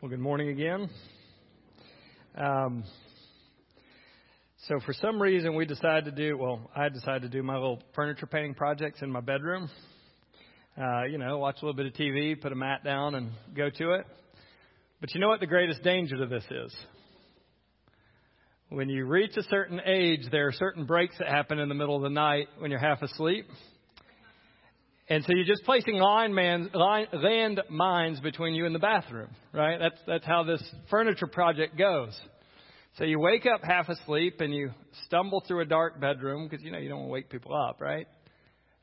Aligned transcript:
Well, 0.00 0.10
good 0.10 0.20
morning 0.20 0.50
again. 0.50 0.88
Um, 2.36 2.84
so, 4.68 4.78
for 4.86 4.92
some 4.92 5.20
reason, 5.20 5.56
we 5.56 5.64
decided 5.64 6.04
to 6.04 6.12
do, 6.12 6.38
well, 6.38 6.70
I 6.76 6.88
decided 6.88 7.22
to 7.22 7.28
do 7.28 7.42
my 7.42 7.54
little 7.54 7.82
furniture 7.96 8.26
painting 8.26 8.54
projects 8.54 9.02
in 9.02 9.10
my 9.10 9.18
bedroom. 9.18 9.68
Uh, 10.80 11.02
you 11.10 11.18
know, 11.18 11.38
watch 11.38 11.56
a 11.60 11.64
little 11.64 11.74
bit 11.74 11.86
of 11.86 11.94
TV, 11.94 12.40
put 12.40 12.52
a 12.52 12.54
mat 12.54 12.84
down, 12.84 13.16
and 13.16 13.32
go 13.56 13.70
to 13.70 13.94
it. 13.94 14.06
But 15.00 15.12
you 15.14 15.20
know 15.20 15.26
what 15.26 15.40
the 15.40 15.48
greatest 15.48 15.82
danger 15.82 16.16
to 16.16 16.26
this 16.26 16.44
is? 16.48 16.72
When 18.68 18.88
you 18.88 19.04
reach 19.04 19.36
a 19.36 19.42
certain 19.50 19.80
age, 19.84 20.30
there 20.30 20.46
are 20.46 20.52
certain 20.52 20.86
breaks 20.86 21.18
that 21.18 21.26
happen 21.26 21.58
in 21.58 21.68
the 21.68 21.74
middle 21.74 21.96
of 21.96 22.02
the 22.02 22.08
night 22.08 22.46
when 22.60 22.70
you're 22.70 22.78
half 22.78 23.02
asleep. 23.02 23.46
And 25.10 25.24
so 25.24 25.32
you're 25.34 25.46
just 25.46 25.64
placing 25.64 25.94
line 25.94 26.34
man, 26.34 26.68
line, 26.74 27.06
land 27.14 27.62
mines 27.70 28.20
between 28.20 28.54
you 28.54 28.66
and 28.66 28.74
the 28.74 28.78
bathroom, 28.78 29.30
right? 29.54 29.78
That's, 29.78 30.00
that's 30.06 30.26
how 30.26 30.44
this 30.44 30.62
furniture 30.90 31.26
project 31.26 31.78
goes. 31.78 32.18
So 32.98 33.04
you 33.04 33.18
wake 33.18 33.46
up 33.46 33.62
half 33.62 33.88
asleep 33.88 34.40
and 34.40 34.52
you 34.52 34.70
stumble 35.06 35.42
through 35.46 35.60
a 35.60 35.64
dark 35.64 35.98
bedroom 35.98 36.46
because, 36.46 36.62
you 36.62 36.70
know, 36.70 36.78
you 36.78 36.90
don't 36.90 36.98
want 36.98 37.08
to 37.08 37.12
wake 37.12 37.30
people 37.30 37.54
up, 37.56 37.80
right? 37.80 38.06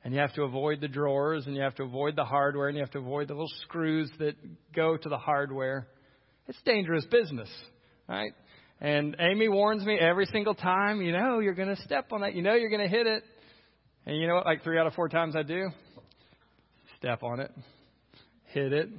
And 0.04 0.14
you 0.16 0.20
have 0.20 0.34
to 0.34 0.44
avoid 0.44 0.82
the 0.82 0.88
drawers 0.88 1.46
and 1.46 1.56
you 1.56 1.62
have 1.62 1.76
to 1.76 1.84
avoid 1.84 2.16
the 2.16 2.26
hardware 2.26 2.70
and 2.70 2.78
you 2.78 2.84
have 2.84 2.92
to 2.92 3.00
avoid 3.00 3.28
the 3.28 3.34
little 3.34 3.52
screws 3.64 4.10
that 4.18 4.36
go 4.76 4.98
to 4.98 5.10
the 5.10 5.18
hardware. 5.18 5.88
It's 6.48 6.58
dangerous 6.66 7.06
business, 7.06 7.50
right? 8.10 8.32
And 8.82 9.16
Amy 9.20 9.48
warns 9.48 9.86
me 9.86 10.00
every 10.00 10.26
single 10.28 10.56
time, 10.56 11.02
you 11.02 11.12
know, 11.12 11.38
you're 11.40 11.54
going 11.54 11.76
to 11.76 11.82
step 11.84 12.12
on 12.12 12.22
that. 12.22 12.34
You 12.34 12.42
know, 12.42 12.56
you're 12.56 12.70
going 12.70 12.88
to 12.88 12.96
hit 12.96 13.06
it. 13.06 13.24
And 14.08 14.18
you 14.18 14.28
know 14.28 14.36
what? 14.36 14.46
Like 14.46 14.64
three 14.64 14.80
out 14.80 14.88
of 14.88 14.94
four 14.94 15.10
times 15.10 15.36
I 15.36 15.44
do 15.44 15.70
step 16.98 17.24
on 17.24 17.40
it, 17.40 17.52
hit 18.46 18.74
it, 18.74 18.90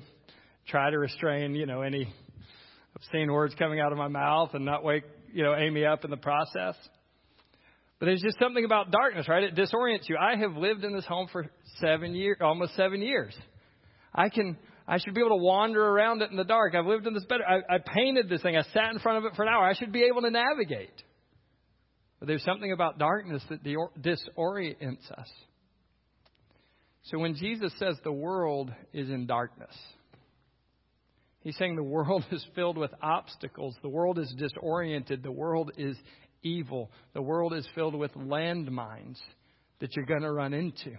try 0.68 0.90
to 0.90 0.98
restrain, 0.98 1.54
you 1.54 1.66
know, 1.66 1.82
any 1.82 2.08
obscene 2.94 3.30
words 3.32 3.54
coming 3.58 3.80
out 3.80 3.92
of 3.92 3.98
my 3.98 4.08
mouth 4.08 4.50
and 4.54 4.64
not 4.64 4.82
wake, 4.82 5.04
you 5.32 5.42
know, 5.42 5.54
Amy 5.54 5.84
up 5.84 6.04
in 6.04 6.10
the 6.10 6.16
process. 6.16 6.74
But 7.98 8.06
there's 8.06 8.22
just 8.22 8.38
something 8.38 8.64
about 8.64 8.90
darkness, 8.90 9.28
right? 9.28 9.42
It 9.42 9.54
disorients 9.54 10.08
you. 10.08 10.16
I 10.18 10.36
have 10.36 10.56
lived 10.56 10.84
in 10.84 10.94
this 10.94 11.06
home 11.06 11.28
for 11.32 11.46
seven 11.80 12.14
years, 12.14 12.38
almost 12.40 12.74
seven 12.76 13.00
years. 13.00 13.34
I 14.14 14.28
can, 14.28 14.58
I 14.86 14.98
should 14.98 15.14
be 15.14 15.20
able 15.20 15.38
to 15.38 15.42
wander 15.42 15.82
around 15.82 16.22
it 16.22 16.30
in 16.30 16.36
the 16.36 16.44
dark. 16.44 16.74
I've 16.74 16.86
lived 16.86 17.06
in 17.06 17.14
this 17.14 17.24
bed. 17.24 17.40
I, 17.46 17.74
I 17.74 17.78
painted 17.78 18.28
this 18.28 18.42
thing. 18.42 18.56
I 18.56 18.62
sat 18.74 18.92
in 18.92 18.98
front 18.98 19.18
of 19.18 19.24
it 19.24 19.36
for 19.36 19.42
an 19.44 19.48
hour. 19.48 19.64
I 19.64 19.74
should 19.74 19.92
be 19.92 20.04
able 20.04 20.22
to 20.22 20.30
navigate. 20.30 21.02
But 22.18 22.28
there's 22.28 22.44
something 22.44 22.72
about 22.72 22.98
darkness 22.98 23.42
that 23.48 23.62
disorients 23.62 25.10
us. 25.10 25.28
So 27.10 27.18
when 27.18 27.36
Jesus 27.36 27.72
says 27.78 27.96
the 28.02 28.12
world 28.12 28.72
is 28.92 29.10
in 29.10 29.26
darkness, 29.26 29.74
he's 31.40 31.56
saying 31.56 31.76
the 31.76 31.82
world 31.82 32.24
is 32.32 32.44
filled 32.54 32.76
with 32.76 32.90
obstacles. 33.02 33.76
The 33.82 33.88
world 33.88 34.18
is 34.18 34.34
disoriented. 34.36 35.22
The 35.22 35.32
world 35.32 35.72
is 35.76 35.96
evil. 36.42 36.90
The 37.14 37.22
world 37.22 37.54
is 37.54 37.66
filled 37.74 37.94
with 37.94 38.12
landmines 38.14 39.18
that 39.80 39.94
you're 39.94 40.06
going 40.06 40.22
to 40.22 40.32
run 40.32 40.52
into. 40.52 40.96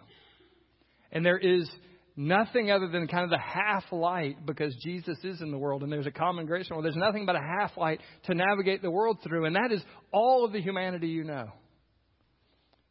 And 1.11 1.25
there 1.25 1.37
is 1.37 1.69
nothing 2.15 2.71
other 2.71 2.87
than 2.87 3.07
kind 3.07 3.23
of 3.23 3.29
the 3.29 3.39
half 3.39 3.83
light 3.91 4.45
because 4.45 4.75
Jesus 4.83 5.17
is 5.23 5.41
in 5.41 5.51
the 5.51 5.57
world 5.57 5.83
and 5.83 5.91
there's 5.91 6.07
a 6.07 6.11
common 6.11 6.45
grace 6.45 6.69
world. 6.69 6.85
There's 6.85 6.95
nothing 6.95 7.25
but 7.25 7.35
a 7.35 7.41
half 7.59 7.75
light 7.77 7.99
to 8.25 8.33
navigate 8.33 8.81
the 8.81 8.91
world 8.91 9.19
through, 9.23 9.45
and 9.45 9.55
that 9.55 9.71
is 9.71 9.81
all 10.11 10.45
of 10.45 10.53
the 10.53 10.61
humanity 10.61 11.07
you 11.07 11.23
know 11.23 11.51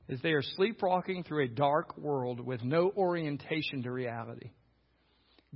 is 0.08 0.20
they 0.22 0.32
are 0.32 0.42
sleepwalking 0.42 1.24
through 1.24 1.44
a 1.44 1.48
dark 1.48 1.96
world 1.98 2.40
with 2.40 2.62
no 2.62 2.92
orientation 2.96 3.82
to 3.82 3.90
reality. 3.90 4.50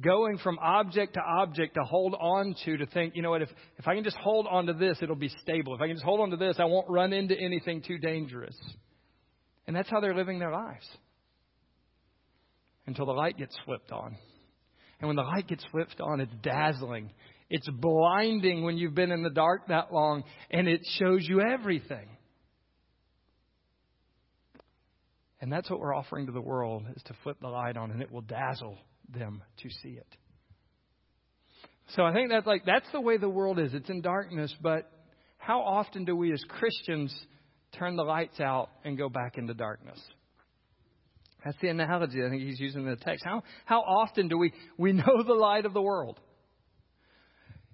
Going 0.00 0.38
from 0.38 0.58
object 0.60 1.14
to 1.14 1.20
object 1.20 1.74
to 1.74 1.82
hold 1.82 2.14
on 2.14 2.54
to, 2.64 2.76
to 2.78 2.86
think, 2.86 3.14
you 3.14 3.22
know 3.22 3.30
what, 3.30 3.42
if, 3.42 3.50
if 3.76 3.86
I 3.86 3.94
can 3.94 4.04
just 4.04 4.16
hold 4.16 4.46
on 4.50 4.66
to 4.66 4.72
this, 4.72 4.98
it'll 5.02 5.14
be 5.14 5.32
stable. 5.42 5.74
If 5.74 5.80
I 5.80 5.86
can 5.86 5.96
just 5.96 6.04
hold 6.04 6.20
on 6.20 6.30
to 6.30 6.36
this, 6.36 6.56
I 6.58 6.64
won't 6.64 6.88
run 6.88 7.12
into 7.12 7.36
anything 7.38 7.82
too 7.82 7.98
dangerous. 7.98 8.56
And 9.66 9.76
that's 9.76 9.90
how 9.90 10.00
they're 10.00 10.14
living 10.14 10.38
their 10.38 10.52
lives. 10.52 10.88
Until 12.86 13.06
the 13.06 13.12
light 13.12 13.36
gets 13.36 13.56
flipped 13.64 13.92
on. 13.92 14.16
And 15.00 15.08
when 15.08 15.16
the 15.16 15.22
light 15.22 15.48
gets 15.48 15.64
flipped 15.70 16.00
on, 16.00 16.20
it's 16.20 16.32
dazzling. 16.42 17.10
It's 17.50 17.68
blinding 17.68 18.64
when 18.64 18.78
you've 18.78 18.94
been 18.94 19.12
in 19.12 19.22
the 19.22 19.30
dark 19.30 19.68
that 19.68 19.92
long, 19.92 20.24
and 20.50 20.68
it 20.68 20.80
shows 20.98 21.26
you 21.28 21.40
everything. 21.40 22.08
And 25.40 25.50
that's 25.50 25.70
what 25.70 25.80
we're 25.80 25.94
offering 25.94 26.26
to 26.26 26.32
the 26.32 26.40
world 26.40 26.84
is 26.94 27.02
to 27.04 27.14
flip 27.22 27.38
the 27.40 27.48
light 27.48 27.76
on 27.76 27.90
and 27.90 28.02
it 28.02 28.12
will 28.12 28.20
dazzle 28.20 28.76
them 29.12 29.42
to 29.62 29.70
see 29.82 29.90
it. 29.90 30.06
So 31.96 32.04
I 32.04 32.12
think 32.12 32.30
that's 32.30 32.46
like 32.46 32.64
that's 32.64 32.90
the 32.92 33.00
way 33.00 33.16
the 33.16 33.28
world 33.28 33.58
is. 33.58 33.74
It's 33.74 33.90
in 33.90 34.00
darkness, 34.00 34.54
but 34.62 34.90
how 35.38 35.60
often 35.60 36.04
do 36.04 36.14
we 36.14 36.32
as 36.32 36.42
Christians 36.48 37.14
turn 37.72 37.96
the 37.96 38.04
lights 38.04 38.38
out 38.38 38.68
and 38.84 38.96
go 38.96 39.08
back 39.08 39.38
into 39.38 39.54
darkness? 39.54 39.98
That's 41.44 41.56
the 41.60 41.68
analogy 41.68 42.22
I 42.24 42.28
think 42.28 42.42
he's 42.42 42.60
using 42.60 42.82
in 42.82 42.90
the 42.90 42.96
text. 42.96 43.24
How 43.24 43.42
how 43.64 43.80
often 43.80 44.28
do 44.28 44.38
we 44.38 44.52
we 44.76 44.92
know 44.92 45.22
the 45.26 45.34
light 45.34 45.64
of 45.64 45.72
the 45.72 45.82
world? 45.82 46.20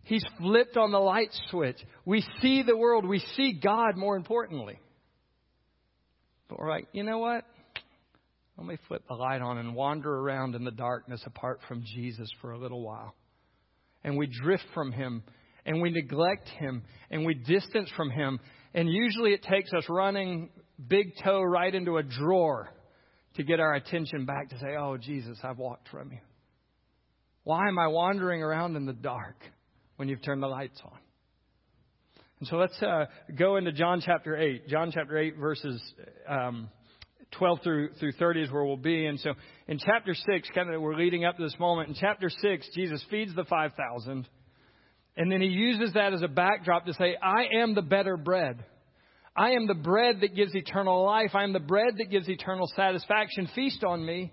He's 0.05 0.25
flipped 0.39 0.77
on 0.77 0.93
the 0.93 1.01
light 1.01 1.31
switch. 1.51 1.79
We 2.05 2.25
see 2.41 2.63
the 2.63 2.77
world. 2.77 3.05
We 3.05 3.19
see 3.37 3.59
God 3.61 3.97
more 3.97 4.17
importantly. 4.17 4.79
But 6.49 6.61
we're 6.61 6.71
like, 6.71 6.87
you 6.93 7.03
know 7.03 7.19
what? 7.19 7.45
Let 8.57 8.67
me 8.67 8.79
flip 8.89 9.03
the 9.07 9.15
light 9.15 9.43
on 9.43 9.59
and 9.59 9.75
wander 9.75 10.13
around 10.19 10.55
in 10.55 10.65
the 10.65 10.71
darkness 10.71 11.23
apart 11.27 11.61
from 11.69 11.83
Jesus 11.95 12.31
for 12.41 12.53
a 12.53 12.59
little 12.59 12.83
while. 12.83 13.15
And 14.03 14.17
we 14.17 14.27
drift 14.27 14.65
from 14.73 14.93
Him 14.93 15.23
and 15.67 15.83
we 15.83 15.91
neglect 15.91 16.49
Him 16.49 16.83
and 17.11 17.27
we 17.27 17.35
distance 17.35 17.91
from 17.97 18.11
Him. 18.11 18.41
And 18.73 18.89
usually 18.89 19.33
it 19.33 19.43
takes 19.43 19.73
us 19.75 19.85
running 19.89 20.51
big 20.89 21.13
toe 21.23 21.43
right 21.43 21.75
into 21.75 21.99
a 21.99 22.03
drawer 22.03 22.71
to 23.35 23.43
get 23.43 23.61
our 23.61 23.75
attention 23.75 24.25
back 24.25 24.49
to 24.51 24.59
say, 24.59 24.77
Oh, 24.79 24.97
Jesus, 24.97 25.39
I've 25.43 25.59
walked 25.59 25.89
from 25.89 26.13
you. 26.13 26.19
Why 27.45 27.69
am 27.69 27.79
I 27.79 27.89
wandering 27.89 28.43
around 28.43 28.77
in 28.77 28.87
the 28.87 28.93
dark 28.93 29.37
when 29.97 30.09
you've 30.09 30.23
turned 30.23 30.43
the 30.43 30.49
lights 30.49 30.81
on? 30.85 30.99
And 32.41 32.49
so 32.49 32.57
let's 32.57 32.81
uh, 32.83 33.07
go 33.39 33.57
into 33.57 33.73
John 33.73 34.03
chapter 34.05 34.37
8. 34.37 34.69
John 34.69 34.91
chapter 34.93 35.17
8, 35.17 35.37
verses 35.37 35.81
um, 36.29 36.69
12 37.33 37.59
through, 37.63 37.89
through 38.01 38.13
30 38.13 38.43
is 38.43 38.51
where 38.51 38.65
we'll 38.65 38.77
be. 38.77 39.07
And 39.07 39.19
so 39.21 39.33
in 39.69 39.79
chapter 39.79 40.15
6, 40.15 40.49
kind 40.55 40.73
of 40.73 40.81
we're 40.81 40.97
leading 40.97 41.25
up 41.25 41.37
to 41.37 41.43
this 41.43 41.59
moment. 41.59 41.89
In 41.89 41.95
chapter 41.95 42.31
6, 42.31 42.69
Jesus 42.75 43.05
feeds 43.11 43.35
the 43.35 43.45
5,000. 43.45 44.29
And 45.17 45.33
then 45.33 45.41
he 45.41 45.49
uses 45.49 45.95
that 45.95 46.13
as 46.13 46.23
a 46.23 46.29
backdrop 46.29 46.87
to 46.87 46.95
say, 46.95 47.17
I 47.23 47.47
am 47.61 47.75
the 47.75 47.83
better 47.83 48.17
bread. 48.17 48.65
I 49.37 49.51
am 49.51 49.67
the 49.67 49.75
bread 49.75 50.21
that 50.21 50.35
gives 50.35 50.55
eternal 50.55 51.05
life. 51.05 51.35
I 51.35 51.45
am 51.45 51.53
the 51.53 51.61
bread 51.61 51.95
that 51.99 52.11
gives 52.11 52.29
eternal 52.29 52.67
satisfaction. 52.75 53.49
Feast 53.55 53.85
on 53.85 54.05
me. 54.05 54.33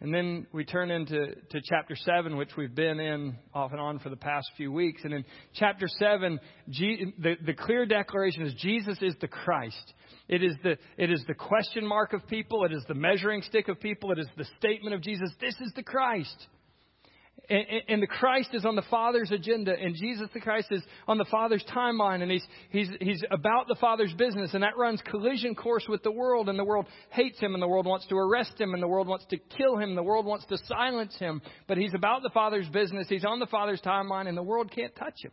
And 0.00 0.14
then 0.14 0.46
we 0.52 0.64
turn 0.64 0.92
into 0.92 1.34
to 1.34 1.60
chapter 1.64 1.96
7, 1.96 2.36
which 2.36 2.50
we've 2.56 2.74
been 2.74 3.00
in 3.00 3.36
off 3.52 3.72
and 3.72 3.80
on 3.80 3.98
for 3.98 4.10
the 4.10 4.16
past 4.16 4.48
few 4.56 4.70
weeks. 4.70 5.02
And 5.04 5.12
in 5.12 5.24
chapter 5.54 5.88
7, 5.88 6.38
G, 6.70 7.12
the, 7.18 7.34
the 7.44 7.54
clear 7.54 7.84
declaration 7.84 8.44
is 8.44 8.54
Jesus 8.54 8.98
is 9.02 9.14
the 9.20 9.26
Christ. 9.26 9.94
It 10.28 10.44
is, 10.44 10.54
the, 10.62 10.78
it 10.96 11.10
is 11.10 11.24
the 11.26 11.34
question 11.34 11.84
mark 11.84 12.12
of 12.12 12.26
people. 12.28 12.64
It 12.64 12.72
is 12.72 12.84
the 12.86 12.94
measuring 12.94 13.42
stick 13.42 13.66
of 13.68 13.80
people. 13.80 14.12
It 14.12 14.20
is 14.20 14.28
the 14.36 14.46
statement 14.58 14.94
of 14.94 15.02
Jesus. 15.02 15.30
This 15.40 15.56
is 15.60 15.72
the 15.74 15.82
Christ. 15.82 16.46
And, 17.48 17.64
and, 17.88 18.02
the 18.02 18.06
Christ 18.06 18.50
is 18.52 18.66
on 18.66 18.76
the 18.76 18.82
Father's 18.90 19.30
agenda, 19.30 19.72
and 19.72 19.94
Jesus 19.94 20.28
the 20.34 20.40
Christ 20.40 20.68
is 20.70 20.82
on 21.06 21.18
the 21.18 21.24
Father's 21.24 21.64
timeline, 21.72 22.20
and 22.20 22.30
he's, 22.30 22.44
he's, 22.70 22.90
he's 23.00 23.22
about 23.30 23.68
the 23.68 23.76
Father's 23.76 24.12
business, 24.12 24.50
and 24.52 24.62
that 24.62 24.76
runs 24.76 25.00
collision 25.08 25.54
course 25.54 25.84
with 25.88 26.02
the 26.02 26.10
world, 26.10 26.48
and 26.48 26.58
the 26.58 26.64
world 26.64 26.86
hates 27.10 27.38
him, 27.38 27.54
and 27.54 27.62
the 27.62 27.68
world 27.68 27.86
wants 27.86 28.06
to 28.08 28.16
arrest 28.16 28.60
him, 28.60 28.74
and 28.74 28.82
the 28.82 28.88
world 28.88 29.06
wants 29.06 29.24
to 29.30 29.38
kill 29.56 29.78
him, 29.78 29.94
the 29.94 30.02
world 30.02 30.26
wants 30.26 30.44
to 30.46 30.58
silence 30.66 31.16
him. 31.18 31.40
But 31.66 31.78
he's 31.78 31.94
about 31.94 32.22
the 32.22 32.30
Father's 32.30 32.68
business, 32.68 33.06
he's 33.08 33.24
on 33.24 33.38
the 33.38 33.46
Father's 33.46 33.80
timeline, 33.80 34.28
and 34.28 34.36
the 34.36 34.42
world 34.42 34.70
can't 34.70 34.94
touch 34.96 35.22
him. 35.22 35.32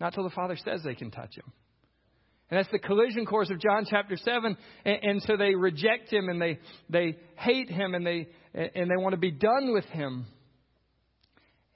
Not 0.00 0.14
till 0.14 0.24
the 0.24 0.30
Father 0.30 0.56
says 0.56 0.82
they 0.84 0.94
can 0.94 1.10
touch 1.10 1.36
him. 1.36 1.50
And 2.50 2.58
that's 2.58 2.70
the 2.70 2.78
collision 2.78 3.26
course 3.26 3.50
of 3.50 3.60
John 3.60 3.86
chapter 3.88 4.16
7. 4.16 4.56
And, 4.84 4.98
and 5.02 5.22
so 5.22 5.36
they 5.36 5.54
reject 5.54 6.12
him, 6.12 6.28
and 6.28 6.40
they, 6.40 6.58
they 6.88 7.16
hate 7.36 7.70
him, 7.70 7.94
and 7.94 8.06
they, 8.06 8.28
and 8.54 8.90
they 8.90 8.96
want 8.96 9.12
to 9.12 9.20
be 9.20 9.30
done 9.30 9.72
with 9.72 9.84
him. 9.86 10.26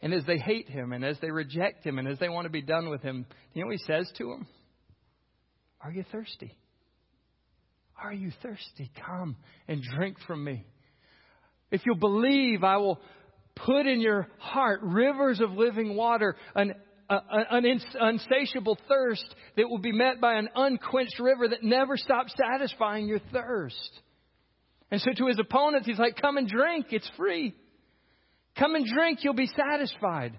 And 0.04 0.12
as 0.12 0.22
they 0.26 0.36
hate 0.36 0.68
him 0.68 0.92
and 0.92 1.02
as 1.02 1.16
they 1.22 1.30
reject 1.30 1.82
him 1.82 1.98
and 1.98 2.06
as 2.06 2.18
they 2.18 2.28
want 2.28 2.44
to 2.44 2.50
be 2.50 2.60
done 2.60 2.90
with 2.90 3.00
him, 3.00 3.24
you 3.54 3.62
know 3.62 3.68
what 3.68 3.78
he 3.78 3.84
says 3.86 4.06
to 4.18 4.24
them? 4.24 4.46
Are 5.80 5.90
you 5.90 6.04
thirsty? 6.12 6.54
Are 8.02 8.12
you 8.12 8.30
thirsty? 8.42 8.90
Come 9.06 9.36
and 9.66 9.82
drink 9.82 10.18
from 10.26 10.44
me. 10.44 10.66
If 11.70 11.86
you'll 11.86 11.96
believe, 11.96 12.62
I 12.62 12.76
will 12.76 13.00
put 13.56 13.86
in 13.86 13.98
your 14.02 14.28
heart 14.36 14.80
rivers 14.82 15.40
of 15.40 15.52
living 15.52 15.96
water, 15.96 16.36
an, 16.54 16.74
a, 17.08 17.16
an 17.50 17.64
insatiable 17.64 18.76
thirst 18.86 19.34
that 19.56 19.70
will 19.70 19.78
be 19.78 19.92
met 19.92 20.20
by 20.20 20.34
an 20.34 20.50
unquenched 20.54 21.18
river 21.18 21.48
that 21.48 21.62
never 21.62 21.96
stops 21.96 22.34
satisfying 22.36 23.08
your 23.08 23.20
thirst. 23.32 24.00
And 24.90 25.00
so 25.00 25.12
to 25.16 25.28
his 25.28 25.38
opponents, 25.38 25.86
he's 25.86 25.98
like, 25.98 26.20
Come 26.20 26.36
and 26.36 26.46
drink, 26.46 26.88
it's 26.90 27.10
free. 27.16 27.54
Come 28.58 28.74
and 28.74 28.86
drink, 28.86 29.20
you'll 29.22 29.34
be 29.34 29.50
satisfied. 29.56 30.38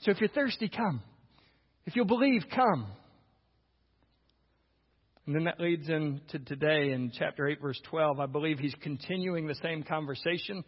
So 0.00 0.10
if 0.10 0.20
you're 0.20 0.28
thirsty, 0.28 0.68
come. 0.68 1.02
If 1.84 1.96
you'll 1.96 2.04
believe, 2.04 2.42
come. 2.54 2.86
And 5.26 5.34
then 5.34 5.44
that 5.44 5.60
leads 5.60 5.88
into 5.88 6.38
today 6.40 6.92
in 6.92 7.12
chapter 7.16 7.46
8, 7.48 7.60
verse 7.60 7.80
12. 7.88 8.18
I 8.18 8.26
believe 8.26 8.58
he's 8.58 8.74
continuing 8.82 9.46
the 9.46 9.54
same 9.62 9.84
conversation. 9.84 10.64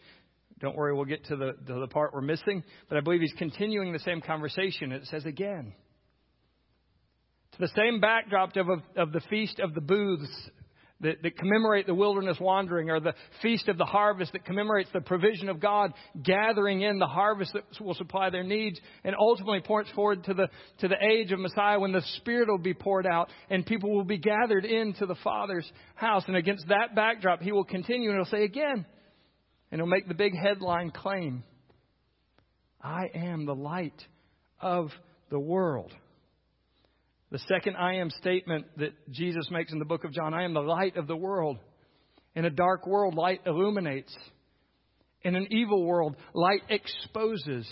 Don't 0.61 0.77
worry, 0.77 0.95
we'll 0.95 1.05
get 1.05 1.25
to 1.27 1.37
the, 1.37 1.53
to 1.67 1.81
the 1.81 1.89
part 1.89 2.15
we're 2.15 2.21
missing. 2.21 2.63
But 2.89 2.99
I 2.99 3.01
believe 3.01 3.21
he's 3.21 3.35
continuing 3.37 3.93
the 3.93 3.99
same 4.01 4.21
conversation. 4.21 4.93
It 4.93 5.07
says 5.07 5.25
again. 5.25 5.73
To 7.53 7.59
the 7.59 7.71
same 7.77 8.01
backdrop 8.01 8.57
of, 8.57 8.69
of 8.97 9.13
the 9.13 9.21
Feast 9.29 9.59
of 9.59 9.75
the 9.75 9.81
Booths 9.81 10.51
that, 11.01 11.23
that 11.23 11.37
commemorate 11.37 11.87
the 11.87 11.95
wilderness 11.95 12.39
wandering, 12.41 12.91
or 12.91 13.01
the 13.01 13.15
Feast 13.43 13.69
of 13.69 13.79
the 13.79 13.85
Harvest 13.85 14.33
that 14.33 14.45
commemorates 14.45 14.91
the 14.93 15.01
provision 15.01 15.49
of 15.49 15.61
God 15.61 15.93
gathering 16.23 16.83
in 16.83 16.99
the 16.99 17.07
harvest 17.07 17.53
that 17.53 17.65
will 17.81 17.95
supply 17.95 18.31
their 18.31 18.43
needs, 18.43 18.81
and 19.03 19.15
ultimately 19.19 19.61
points 19.61 19.91
forward 19.93 20.25
to 20.25 20.35
the, 20.35 20.49
to 20.79 20.89
the 20.89 20.97
age 21.03 21.33
of 21.33 21.41
Messiah 21.41 21.79
when 21.79 21.93
the 21.93 22.03
Spirit 22.17 22.49
will 22.49 22.59
be 22.59 22.75
poured 22.75 23.07
out 23.07 23.29
and 23.51 23.67
people 23.67 23.95
will 23.95 24.05
be 24.05 24.19
gathered 24.19 24.65
into 24.65 25.07
the 25.07 25.17
Father's 25.17 25.71
house. 25.95 26.25
And 26.27 26.37
against 26.37 26.69
that 26.69 26.95
backdrop, 26.95 27.41
he 27.41 27.53
will 27.53 27.65
continue 27.65 28.11
and 28.11 28.19
he'll 28.19 28.39
say 28.39 28.45
again, 28.45 28.87
and 29.71 29.81
he'll 29.81 29.87
make 29.87 30.09
the 30.09 30.15
big 30.15 30.33
headline 30.37 30.91
claim 30.91 31.43
I 32.81 33.07
am 33.15 33.47
the 33.47 33.55
light 33.55 34.05
of 34.61 34.91
the 35.31 35.41
world. 35.41 35.93
The 37.35 37.41
second 37.49 37.75
I 37.75 37.95
am 37.95 38.11
statement 38.11 38.67
that 38.77 38.93
Jesus 39.11 39.49
makes 39.51 39.73
in 39.73 39.81
the 39.81 39.85
book 39.85 40.05
of 40.05 40.13
John 40.13 40.33
I 40.33 40.45
am 40.45 40.55
the 40.55 40.61
light 40.61 40.97
of 40.97 41.09
the 41.09 41.17
world. 41.17 41.59
In 42.37 42.45
a 42.45 42.51
dark 42.51 42.87
world, 42.87 43.17
light 43.17 43.41
illuminates. 43.45 44.17
In 45.23 45.35
an 45.35 45.49
evil 45.51 45.85
world, 45.85 46.15
light 46.33 46.61
exposes. 46.69 47.69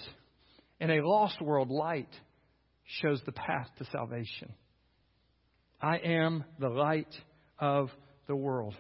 In 0.81 0.91
a 0.91 1.07
lost 1.07 1.41
world, 1.41 1.71
light 1.71 2.09
shows 3.03 3.23
the 3.25 3.31
path 3.31 3.69
to 3.79 3.85
salvation. 3.93 4.53
I 5.81 5.99
am 5.99 6.43
the 6.59 6.69
light 6.69 7.15
of 7.61 7.89
the 8.27 8.35
world. 8.35 8.75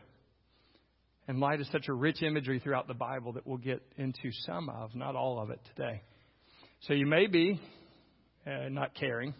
And 1.28 1.38
light 1.38 1.60
is 1.60 1.68
such 1.70 1.86
a 1.86 1.94
rich 1.94 2.24
imagery 2.24 2.58
throughout 2.58 2.88
the 2.88 2.94
Bible 2.94 3.34
that 3.34 3.46
we'll 3.46 3.56
get 3.58 3.82
into 3.98 4.32
some 4.46 4.68
of, 4.68 4.96
not 4.96 5.14
all 5.14 5.40
of 5.40 5.50
it 5.50 5.60
today. 5.76 6.02
So 6.88 6.92
you 6.92 7.06
may 7.06 7.28
be 7.28 7.60
uh, 8.44 8.68
not 8.68 8.96
caring 8.96 9.32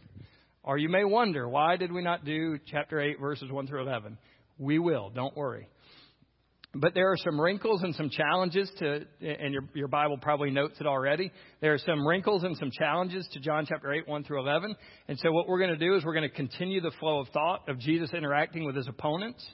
or 0.64 0.78
you 0.78 0.88
may 0.88 1.04
wonder, 1.04 1.48
why 1.48 1.76
did 1.76 1.92
we 1.92 2.02
not 2.02 2.24
do 2.24 2.58
chapter 2.66 3.00
8, 3.00 3.20
verses 3.20 3.50
1 3.50 3.66
through 3.66 3.82
11? 3.82 4.16
We 4.58 4.78
will, 4.78 5.10
don't 5.10 5.36
worry. 5.36 5.68
But 6.74 6.94
there 6.94 7.10
are 7.12 7.18
some 7.18 7.38
wrinkles 7.38 7.82
and 7.82 7.94
some 7.94 8.08
challenges 8.08 8.70
to, 8.78 9.04
and 9.20 9.52
your, 9.52 9.64
your 9.74 9.88
Bible 9.88 10.16
probably 10.16 10.50
notes 10.50 10.76
it 10.80 10.86
already. 10.86 11.30
There 11.60 11.74
are 11.74 11.78
some 11.78 12.06
wrinkles 12.06 12.44
and 12.44 12.56
some 12.56 12.70
challenges 12.70 13.28
to 13.32 13.40
John 13.40 13.66
chapter 13.68 13.92
8, 13.92 14.08
1 14.08 14.24
through 14.24 14.40
11. 14.40 14.74
And 15.08 15.18
so 15.18 15.32
what 15.32 15.48
we're 15.48 15.58
going 15.58 15.78
to 15.78 15.84
do 15.84 15.96
is 15.96 16.04
we're 16.04 16.14
going 16.14 16.28
to 16.28 16.34
continue 16.34 16.80
the 16.80 16.92
flow 16.98 17.20
of 17.20 17.28
thought 17.28 17.68
of 17.68 17.78
Jesus 17.78 18.14
interacting 18.14 18.64
with 18.64 18.74
his 18.74 18.88
opponents. 18.88 19.44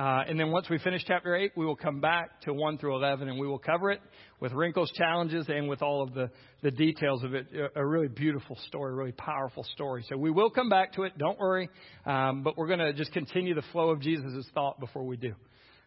Uh, 0.00 0.24
and 0.26 0.40
then 0.40 0.50
once 0.50 0.66
we 0.70 0.78
finish 0.78 1.02
chapter 1.06 1.36
8, 1.36 1.52
we 1.56 1.66
will 1.66 1.76
come 1.76 2.00
back 2.00 2.40
to 2.40 2.54
1 2.54 2.78
through 2.78 2.96
11 2.96 3.28
and 3.28 3.38
we 3.38 3.46
will 3.46 3.58
cover 3.58 3.90
it 3.90 4.00
with 4.40 4.50
wrinkles, 4.52 4.90
challenges, 4.92 5.44
and 5.50 5.68
with 5.68 5.82
all 5.82 6.02
of 6.02 6.14
the, 6.14 6.30
the 6.62 6.70
details 6.70 7.22
of 7.22 7.34
it. 7.34 7.46
A 7.76 7.84
really 7.84 8.08
beautiful 8.08 8.56
story, 8.66 8.94
really 8.94 9.12
powerful 9.12 9.62
story. 9.74 10.02
So 10.08 10.16
we 10.16 10.30
will 10.30 10.48
come 10.48 10.70
back 10.70 10.94
to 10.94 11.02
it, 11.02 11.18
don't 11.18 11.38
worry. 11.38 11.68
Um, 12.06 12.42
but 12.42 12.56
we're 12.56 12.68
going 12.68 12.78
to 12.78 12.94
just 12.94 13.12
continue 13.12 13.54
the 13.54 13.64
flow 13.72 13.90
of 13.90 14.00
Jesus' 14.00 14.46
thought 14.54 14.80
before 14.80 15.04
we 15.04 15.18
do. 15.18 15.34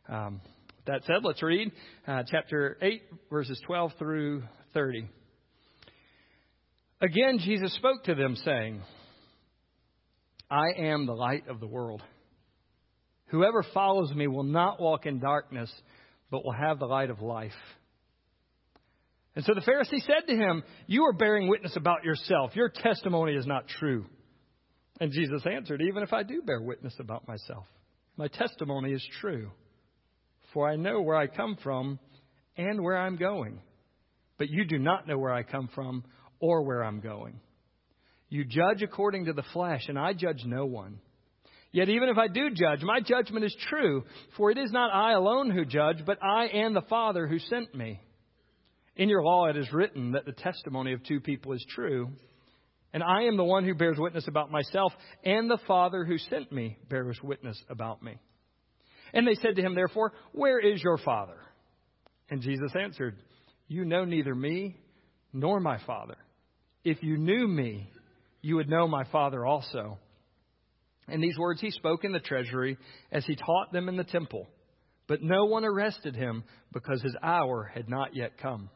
Um, 0.08 0.42
that 0.86 1.02
said, 1.06 1.24
let's 1.24 1.42
read 1.42 1.72
uh, 2.08 2.22
chapter 2.30 2.78
8, 2.84 3.02
verses 3.32 3.60
12 3.66 3.94
through 3.98 4.44
30. 4.76 5.08
Again, 7.02 7.40
Jesus 7.40 7.74
spoke 7.78 8.04
to 8.04 8.14
them, 8.14 8.36
saying, 8.46 8.84
I 10.52 10.68
am 10.78 11.08
the 11.08 11.16
light 11.16 11.48
of 11.48 11.60
the 11.60 11.68
world. 11.68 12.04
Whoever 13.34 13.66
follows 13.74 14.14
me 14.14 14.28
will 14.28 14.44
not 14.44 14.80
walk 14.80 15.08
in 15.08 15.18
darkness, 15.18 15.72
but 16.30 16.46
will 16.46 16.52
have 16.52 16.78
the 16.78 16.86
light 16.86 17.10
of 17.10 17.20
life. 17.20 17.52
And 19.36 19.44
so 19.44 19.56
the 19.56 19.62
Pharisee 19.62 20.06
said 20.06 20.28
to 20.28 20.36
him, 20.36 20.62
You 20.86 21.06
are 21.06 21.14
bearing 21.14 21.48
witness 21.48 21.76
about 21.76 22.04
yourself. 22.04 22.56
Your 22.56 22.70
testimony 22.70 23.34
is 23.34 23.48
not 23.48 23.68
true. 23.68 24.06
And 25.02 25.12
Jesus 25.12 25.42
answered, 25.52 25.82
Even 25.82 26.04
if 26.04 26.14
I 26.14 26.22
do 26.22 26.44
bear 26.44 26.62
witness 26.62 26.94
about 27.00 27.28
myself, 27.28 27.66
my 28.18 28.28
testimony 28.28 28.94
is 28.94 29.04
true. 29.20 29.50
For 30.54 30.70
I 30.70 30.76
know 30.76 31.02
where 31.02 31.18
I 31.18 31.26
come 31.26 31.58
from 31.64 31.98
and 32.56 32.84
where 32.84 33.00
I'm 33.00 33.16
going. 33.16 33.62
But 34.38 34.52
you 34.52 34.64
do 34.64 34.78
not 34.78 35.08
know 35.08 35.18
where 35.18 35.34
I 35.34 35.42
come 35.42 35.70
from 35.74 36.04
or 36.40 36.62
where 36.62 36.84
I'm 36.84 37.00
going. 37.00 37.40
You 38.30 38.46
judge 38.46 38.84
according 38.84 39.26
to 39.26 39.34
the 39.34 39.44
flesh, 39.54 39.86
and 39.88 39.98
I 39.98 40.14
judge 40.14 40.44
no 40.46 40.68
one. 40.68 41.00
Yet 41.74 41.90
even 41.90 42.08
if 42.08 42.20
I 42.20 42.28
do 42.28 42.52
judge, 42.52 42.84
my 42.84 43.02
judgment 43.02 43.44
is 43.44 43.56
true, 43.68 44.04
for 44.38 44.52
it 44.52 44.60
is 44.60 44.72
not 44.72 44.94
I 44.94 45.14
alone 45.14 45.50
who 45.50 45.66
judge, 45.66 46.06
but 46.06 46.24
I 46.24 46.46
and 46.46 46.76
the 46.76 46.84
Father 46.84 47.28
who 47.28 47.40
sent 47.40 47.74
me. 47.74 48.00
In 48.96 49.10
your 49.10 49.24
law 49.24 49.48
it 49.48 49.58
is 49.58 49.74
written 49.74 50.12
that 50.12 50.26
the 50.26 50.34
testimony 50.34 50.94
of 50.94 51.04
two 51.04 51.20
people 51.20 51.52
is 51.54 51.66
true, 51.68 52.12
and 52.94 53.02
I 53.02 53.24
am 53.24 53.38
the 53.38 53.44
one 53.44 53.66
who 53.66 53.74
bears 53.74 53.98
witness 53.98 54.28
about 54.28 54.52
myself, 54.52 54.94
and 55.26 55.50
the 55.50 55.58
Father 55.68 56.06
who 56.06 56.20
sent 56.20 56.52
me 56.52 56.78
bears 56.90 57.18
witness 57.24 57.60
about 57.68 58.04
me. 58.04 58.20
And 59.12 59.28
they 59.28 59.34
said 59.34 59.56
to 59.56 59.62
him, 59.64 59.74
therefore, 59.74 60.14
Where 60.32 60.60
is 60.60 60.82
your 60.84 61.00
Father? 61.00 61.40
And 62.30 62.42
Jesus 62.42 62.72
answered, 62.80 63.18
You 63.68 63.84
know 63.84 64.06
neither 64.06 64.36
me 64.36 64.78
nor 65.34 65.60
my 65.60 65.80
Father. 65.88 66.18
If 66.84 67.02
you 67.02 67.18
knew 67.18 67.48
me, 67.48 67.90
you 68.42 68.58
would 68.58 68.70
know 68.70 68.88
my 68.88 69.06
Father 69.06 69.44
also. 69.44 69.98
And 71.08 71.22
these 71.22 71.38
words 71.38 71.60
he 71.60 71.72
spoke 71.72 72.04
in 72.04 72.12
the 72.12 72.20
treasury 72.20 72.78
as 73.12 73.26
he 73.26 73.36
taught 73.36 73.72
them 73.72 73.90
in 73.90 73.98
the 73.98 74.04
temple. 74.04 74.48
But 75.08 75.22
no 75.22 75.46
one 75.46 75.66
arrested 75.66 76.16
him 76.16 76.44
because 76.72 77.02
his 77.02 77.16
hour 77.22 77.70
had 77.74 77.90
not 77.90 78.16
yet 78.16 78.38
come. 78.38 78.70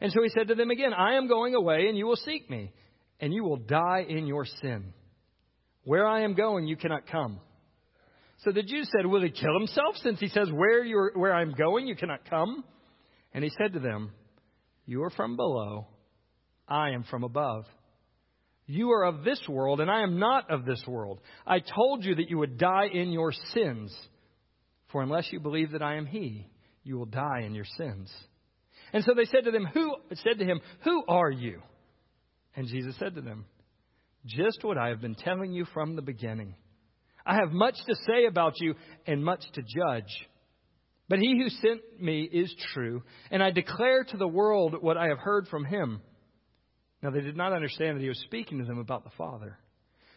And 0.00 0.10
so 0.10 0.22
he 0.22 0.30
said 0.30 0.48
to 0.48 0.54
them 0.54 0.70
again, 0.70 0.92
I 0.92 1.14
am 1.14 1.28
going 1.28 1.54
away, 1.54 1.86
and 1.88 1.96
you 1.96 2.06
will 2.06 2.16
seek 2.16 2.48
me, 2.50 2.72
and 3.20 3.32
you 3.32 3.44
will 3.44 3.58
die 3.58 4.04
in 4.08 4.26
your 4.26 4.46
sin. 4.62 4.92
Where 5.84 6.06
I 6.06 6.22
am 6.22 6.34
going, 6.34 6.66
you 6.66 6.76
cannot 6.76 7.06
come. 7.06 7.40
So 8.38 8.50
the 8.50 8.62
Jews 8.62 8.90
said, 8.96 9.06
Will 9.06 9.22
he 9.22 9.30
kill 9.30 9.58
himself 9.58 9.96
since 10.02 10.18
he 10.18 10.28
says, 10.28 10.50
Where, 10.50 10.84
you're, 10.84 11.12
where 11.14 11.34
I'm 11.34 11.52
going, 11.54 11.86
you 11.86 11.94
cannot 11.94 12.28
come? 12.28 12.64
And 13.32 13.44
he 13.44 13.50
said 13.58 13.74
to 13.74 13.80
them, 13.80 14.12
You 14.86 15.02
are 15.04 15.10
from 15.10 15.36
below, 15.36 15.86
I 16.66 16.90
am 16.90 17.04
from 17.04 17.24
above. 17.24 17.64
You 18.66 18.92
are 18.92 19.04
of 19.04 19.24
this 19.24 19.40
world, 19.48 19.80
and 19.80 19.90
I 19.90 20.02
am 20.02 20.18
not 20.18 20.50
of 20.50 20.64
this 20.64 20.82
world. 20.86 21.20
I 21.46 21.60
told 21.60 22.04
you 22.04 22.14
that 22.14 22.30
you 22.30 22.38
would 22.38 22.58
die 22.58 22.88
in 22.92 23.10
your 23.10 23.32
sins. 23.52 23.94
For 24.90 25.02
unless 25.02 25.30
you 25.32 25.40
believe 25.40 25.72
that 25.72 25.82
I 25.82 25.96
am 25.96 26.06
He, 26.06 26.46
you 26.82 26.96
will 26.96 27.06
die 27.06 27.42
in 27.44 27.54
your 27.54 27.66
sins. 27.76 28.10
And 28.92 29.02
so 29.04 29.12
they 29.14 29.24
said 29.24 29.44
to 29.44 29.50
them, 29.50 29.66
Who 29.74 29.96
said 30.22 30.38
to 30.38 30.44
him, 30.44 30.60
Who 30.84 31.02
are 31.08 31.30
you? 31.30 31.60
And 32.54 32.68
Jesus 32.68 32.94
said 32.98 33.16
to 33.16 33.20
them, 33.20 33.44
Just 34.24 34.62
what 34.62 34.78
I 34.78 34.88
have 34.88 35.00
been 35.00 35.16
telling 35.16 35.52
you 35.52 35.66
from 35.74 35.96
the 35.96 36.02
beginning. 36.02 36.54
I 37.26 37.34
have 37.34 37.50
much 37.50 37.74
to 37.86 37.94
say 38.06 38.26
about 38.26 38.60
you 38.60 38.74
and 39.06 39.24
much 39.24 39.42
to 39.54 39.62
judge. 39.62 40.12
But 41.08 41.18
he 41.18 41.36
who 41.36 41.48
sent 41.48 42.00
me 42.00 42.22
is 42.22 42.54
true, 42.72 43.02
and 43.30 43.42
I 43.42 43.50
declare 43.50 44.04
to 44.04 44.16
the 44.16 44.28
world 44.28 44.76
what 44.80 44.96
I 44.96 45.08
have 45.08 45.18
heard 45.18 45.48
from 45.48 45.64
him. 45.64 46.00
Now, 47.04 47.10
they 47.10 47.20
did 47.20 47.36
not 47.36 47.52
understand 47.52 47.98
that 47.98 48.02
he 48.02 48.08
was 48.08 48.18
speaking 48.20 48.58
to 48.60 48.64
them 48.64 48.78
about 48.78 49.04
the 49.04 49.10
Father. 49.18 49.58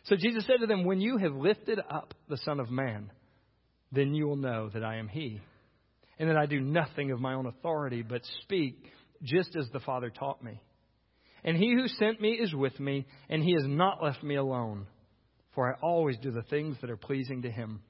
So 0.06 0.16
Jesus 0.16 0.46
said 0.46 0.62
to 0.62 0.68
them, 0.68 0.86
When 0.86 1.02
you 1.02 1.18
have 1.18 1.34
lifted 1.34 1.80
up 1.80 2.14
the 2.30 2.38
Son 2.38 2.62
of 2.62 2.72
Man, 2.72 3.12
then 3.92 4.16
you 4.16 4.26
will 4.26 4.38
know 4.38 4.70
that 4.74 4.86
I 4.86 4.96
am 4.96 5.10
he, 5.10 5.42
and 6.18 6.30
that 6.30 6.38
I 6.38 6.46
do 6.46 6.62
nothing 6.62 7.12
of 7.12 7.20
my 7.20 7.34
own 7.34 7.46
authority, 7.46 8.04
but 8.04 8.22
speak 8.44 8.86
just 9.22 9.54
as 9.58 9.68
the 9.74 9.82
Father 9.82 10.10
taught 10.10 10.42
me. 10.42 10.62
And 11.44 11.58
he 11.58 11.74
who 11.74 11.90
sent 11.90 12.22
me 12.22 12.32
is 12.32 12.56
with 12.56 12.80
me, 12.80 13.06
and 13.28 13.44
he 13.44 13.52
has 13.52 13.66
not 13.66 14.02
left 14.02 14.24
me 14.24 14.36
alone, 14.36 14.88
for 15.56 15.70
I 15.70 15.78
always 15.82 16.18
do 16.20 16.32
the 16.32 16.44
things 16.44 16.78
that 16.80 16.90
are 16.90 16.96
pleasing 16.96 17.42
to 17.42 17.52
him. 17.52 17.82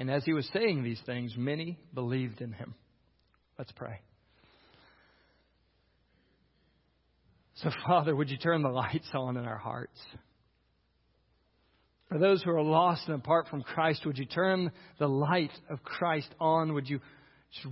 And 0.00 0.10
as 0.10 0.24
he 0.24 0.32
was 0.32 0.50
saying 0.52 0.82
these 0.82 1.00
things, 1.06 1.34
many 1.36 1.78
believed 1.94 2.40
in 2.40 2.52
him. 2.54 2.74
Let's 3.56 3.70
pray. 3.70 4.00
So, 7.56 7.70
Father, 7.86 8.14
would 8.14 8.30
you 8.30 8.38
turn 8.38 8.62
the 8.62 8.68
lights 8.68 9.08
on 9.14 9.36
in 9.36 9.44
our 9.44 9.58
hearts? 9.58 9.98
For 12.08 12.18
those 12.18 12.42
who 12.42 12.50
are 12.50 12.62
lost 12.62 13.02
and 13.06 13.16
apart 13.16 13.48
from 13.48 13.62
Christ, 13.62 14.04
would 14.04 14.18
you 14.18 14.26
turn 14.26 14.70
the 14.98 15.08
light 15.08 15.52
of 15.70 15.82
Christ 15.82 16.28
on? 16.38 16.74
Would 16.74 16.88
you 16.88 17.00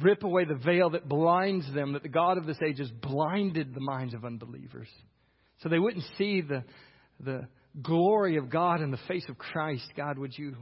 rip 0.00 0.22
away 0.22 0.44
the 0.44 0.54
veil 0.54 0.90
that 0.90 1.08
blinds 1.08 1.70
them, 1.74 1.92
that 1.92 2.02
the 2.02 2.08
God 2.08 2.38
of 2.38 2.46
this 2.46 2.58
age 2.66 2.78
has 2.78 2.90
blinded 2.90 3.74
the 3.74 3.80
minds 3.80 4.14
of 4.14 4.24
unbelievers, 4.24 4.88
so 5.62 5.68
they 5.68 5.78
wouldn't 5.78 6.04
see 6.16 6.40
the, 6.40 6.64
the 7.20 7.48
glory 7.82 8.36
of 8.38 8.48
God 8.48 8.80
in 8.80 8.90
the 8.90 8.98
face 9.08 9.26
of 9.28 9.36
Christ? 9.36 9.84
God, 9.94 10.16
would 10.16 10.36
you 10.36 10.56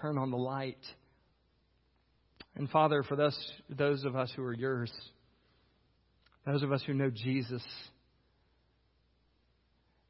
turn 0.00 0.18
on 0.18 0.30
the 0.30 0.36
light? 0.36 0.84
And 2.54 2.68
Father, 2.68 3.02
for 3.02 3.16
those, 3.16 3.52
those 3.70 4.04
of 4.04 4.14
us 4.14 4.30
who 4.36 4.42
are 4.42 4.54
yours, 4.54 4.92
those 6.46 6.62
of 6.62 6.70
us 6.70 6.82
who 6.86 6.92
know 6.92 7.10
Jesus, 7.10 7.62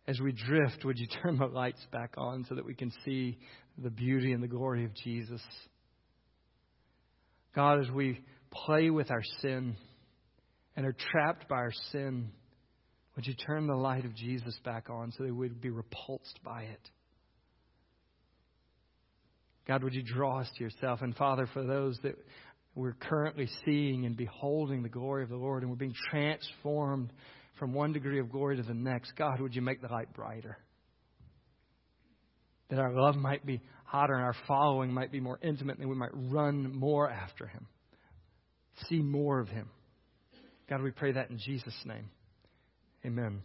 as 0.07 0.21
we 0.21 0.33
drift, 0.33 0.85
would 0.85 0.99
you 0.99 1.07
turn 1.23 1.39
the 1.39 1.47
lights 1.47 1.85
back 1.93 2.15
on 2.17 2.45
so 2.49 2.55
that 2.55 2.65
we 2.65 2.75
can 2.75 2.93
see 3.05 3.39
the 3.79 3.91
beauty 3.91 4.33
and 4.33 4.43
the 4.43 4.49
glory 4.49 4.85
of 4.85 4.95
Jesus? 4.95 5.43
God, 7.55 7.81
as 7.81 7.91
we 7.91 8.21
play 8.51 8.91
with 8.91 9.11
our 9.11 9.23
sin 9.41 9.77
and 10.77 10.87
are 10.87 10.97
trapped 11.13 11.49
by 11.49 11.57
our 11.57 11.73
sin, 11.91 12.31
would 13.15 13.27
you 13.27 13.35
turn 13.35 13.67
the 13.67 13.77
light 13.77 14.05
of 14.05 14.15
Jesus 14.15 14.59
back 14.65 14.89
on 14.89 15.13
so 15.13 15.25
that 15.25 15.35
we'd 15.35 15.61
be 15.61 15.71
repulsed 15.71 16.41
by 16.43 16.63
it? 16.63 16.91
God, 19.69 19.85
would 19.85 19.95
you 19.95 20.03
draw 20.03 20.41
us 20.41 20.51
to 20.57 20.65
yourself? 20.65 21.03
And 21.03 21.15
Father, 21.15 21.47
for 21.53 21.63
those 21.63 21.99
that 22.03 22.17
we're 22.75 22.95
currently 22.95 23.49
seeing 23.65 24.07
and 24.07 24.17
beholding 24.17 24.83
the 24.83 24.89
glory 24.89 25.23
of 25.23 25.29
the 25.29 25.37
Lord 25.37 25.63
and 25.63 25.71
we're 25.71 25.77
being 25.77 25.95
transformed 26.11 27.13
from 27.63 27.75
one 27.75 27.93
degree 27.93 28.19
of 28.19 28.29
glory 28.29 28.57
to 28.57 28.63
the 28.65 28.75
next, 28.75 29.13
God, 29.17 29.41
would 29.41 29.55
you 29.55 29.63
make 29.63 29.81
the 29.81 29.87
light 29.87 30.13
brighter? 30.15 30.59
That 32.71 32.81
our 32.81 32.93
love 32.93 33.15
might 33.15 33.47
be 33.47 33.61
hotter 33.85 34.15
and 34.15 34.25
our 34.25 34.35
following 34.49 34.93
might 34.93 35.13
be 35.13 35.21
more 35.21 35.39
intimate 35.41 35.79
and 35.79 35.89
we 35.89 35.95
might 35.95 36.11
run 36.13 36.75
more 36.75 37.09
after 37.09 37.47
Him, 37.47 37.69
see 38.89 38.99
more 38.99 39.39
of 39.39 39.47
Him. 39.47 39.71
God, 40.69 40.83
we 40.83 40.91
pray 40.91 41.13
that 41.13 41.31
in 41.31 41.39
Jesus' 41.39 41.73
name. 41.85 42.11
Amen. 43.07 43.43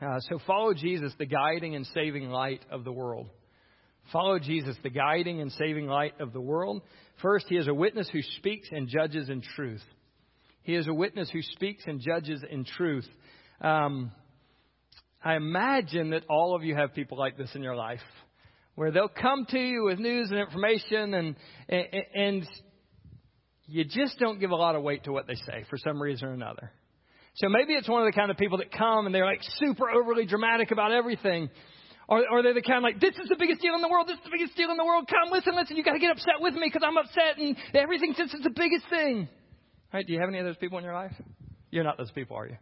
Uh, 0.00 0.20
so 0.20 0.38
follow 0.46 0.72
Jesus, 0.72 1.12
the 1.18 1.26
guiding 1.26 1.76
and 1.76 1.86
saving 1.92 2.30
light 2.30 2.64
of 2.70 2.84
the 2.84 2.92
world. 2.92 3.28
Follow 4.10 4.38
Jesus, 4.38 4.74
the 4.82 4.88
guiding 4.88 5.42
and 5.42 5.52
saving 5.52 5.86
light 5.86 6.18
of 6.18 6.32
the 6.32 6.40
world. 6.40 6.80
First, 7.20 7.44
he 7.46 7.56
is 7.58 7.68
a 7.68 7.74
witness 7.74 8.08
who 8.10 8.22
speaks 8.38 8.68
and 8.72 8.88
judges 8.88 9.28
in 9.28 9.42
truth. 9.54 9.84
He 10.64 10.74
is 10.74 10.88
a 10.88 10.94
witness 10.94 11.30
who 11.30 11.40
speaks 11.42 11.84
and 11.86 12.00
judges 12.00 12.42
in 12.48 12.64
truth. 12.64 13.08
Um, 13.60 14.10
I 15.22 15.36
imagine 15.36 16.10
that 16.10 16.24
all 16.28 16.56
of 16.56 16.64
you 16.64 16.74
have 16.74 16.94
people 16.94 17.16
like 17.16 17.38
this 17.38 17.50
in 17.54 17.62
your 17.62 17.76
life, 17.76 18.00
where 18.74 18.90
they'll 18.90 19.08
come 19.08 19.46
to 19.50 19.58
you 19.58 19.84
with 19.84 19.98
news 19.98 20.30
and 20.30 20.40
information, 20.40 21.14
and 21.14 21.36
and 21.68 22.46
you 23.66 23.84
just 23.84 24.18
don't 24.18 24.40
give 24.40 24.50
a 24.50 24.56
lot 24.56 24.74
of 24.74 24.82
weight 24.82 25.04
to 25.04 25.12
what 25.12 25.26
they 25.26 25.36
say 25.36 25.64
for 25.70 25.78
some 25.78 26.02
reason 26.02 26.28
or 26.28 26.32
another. 26.32 26.72
So 27.36 27.48
maybe 27.48 27.72
it's 27.74 27.88
one 27.88 28.06
of 28.06 28.12
the 28.12 28.18
kind 28.18 28.30
of 28.30 28.36
people 28.36 28.58
that 28.58 28.70
come 28.70 29.06
and 29.06 29.14
they're 29.14 29.24
like 29.24 29.40
super 29.58 29.90
overly 29.90 30.24
dramatic 30.26 30.70
about 30.70 30.92
everything. 30.92 31.50
Or, 32.06 32.22
or 32.30 32.42
they're 32.42 32.54
the 32.54 32.62
kind 32.62 32.78
of 32.78 32.82
like, 32.82 33.00
this 33.00 33.16
is 33.16 33.28
the 33.28 33.36
biggest 33.36 33.62
deal 33.62 33.74
in 33.74 33.80
the 33.80 33.88
world. 33.88 34.06
This 34.06 34.18
is 34.18 34.24
the 34.24 34.30
biggest 34.30 34.56
deal 34.56 34.70
in 34.70 34.76
the 34.76 34.84
world. 34.84 35.08
Come, 35.08 35.32
listen, 35.32 35.56
listen. 35.56 35.76
You 35.76 35.82
got 35.82 35.94
to 35.94 35.98
get 35.98 36.12
upset 36.12 36.38
with 36.38 36.54
me 36.54 36.68
because 36.70 36.86
I'm 36.86 36.96
upset 36.96 37.38
and 37.38 37.56
everything 37.72 38.12
since 38.14 38.34
it's 38.34 38.44
the 38.44 38.54
biggest 38.54 38.84
thing. 38.90 39.28
Right? 39.94 40.04
Do 40.04 40.12
you 40.12 40.18
have 40.18 40.28
any 40.28 40.38
of 40.40 40.44
those 40.44 40.56
people 40.56 40.76
in 40.78 40.84
your 40.84 40.92
life? 40.92 41.12
You're 41.70 41.84
not 41.84 41.96
those 41.96 42.10
people, 42.10 42.36
are 42.36 42.48
you? 42.48 42.56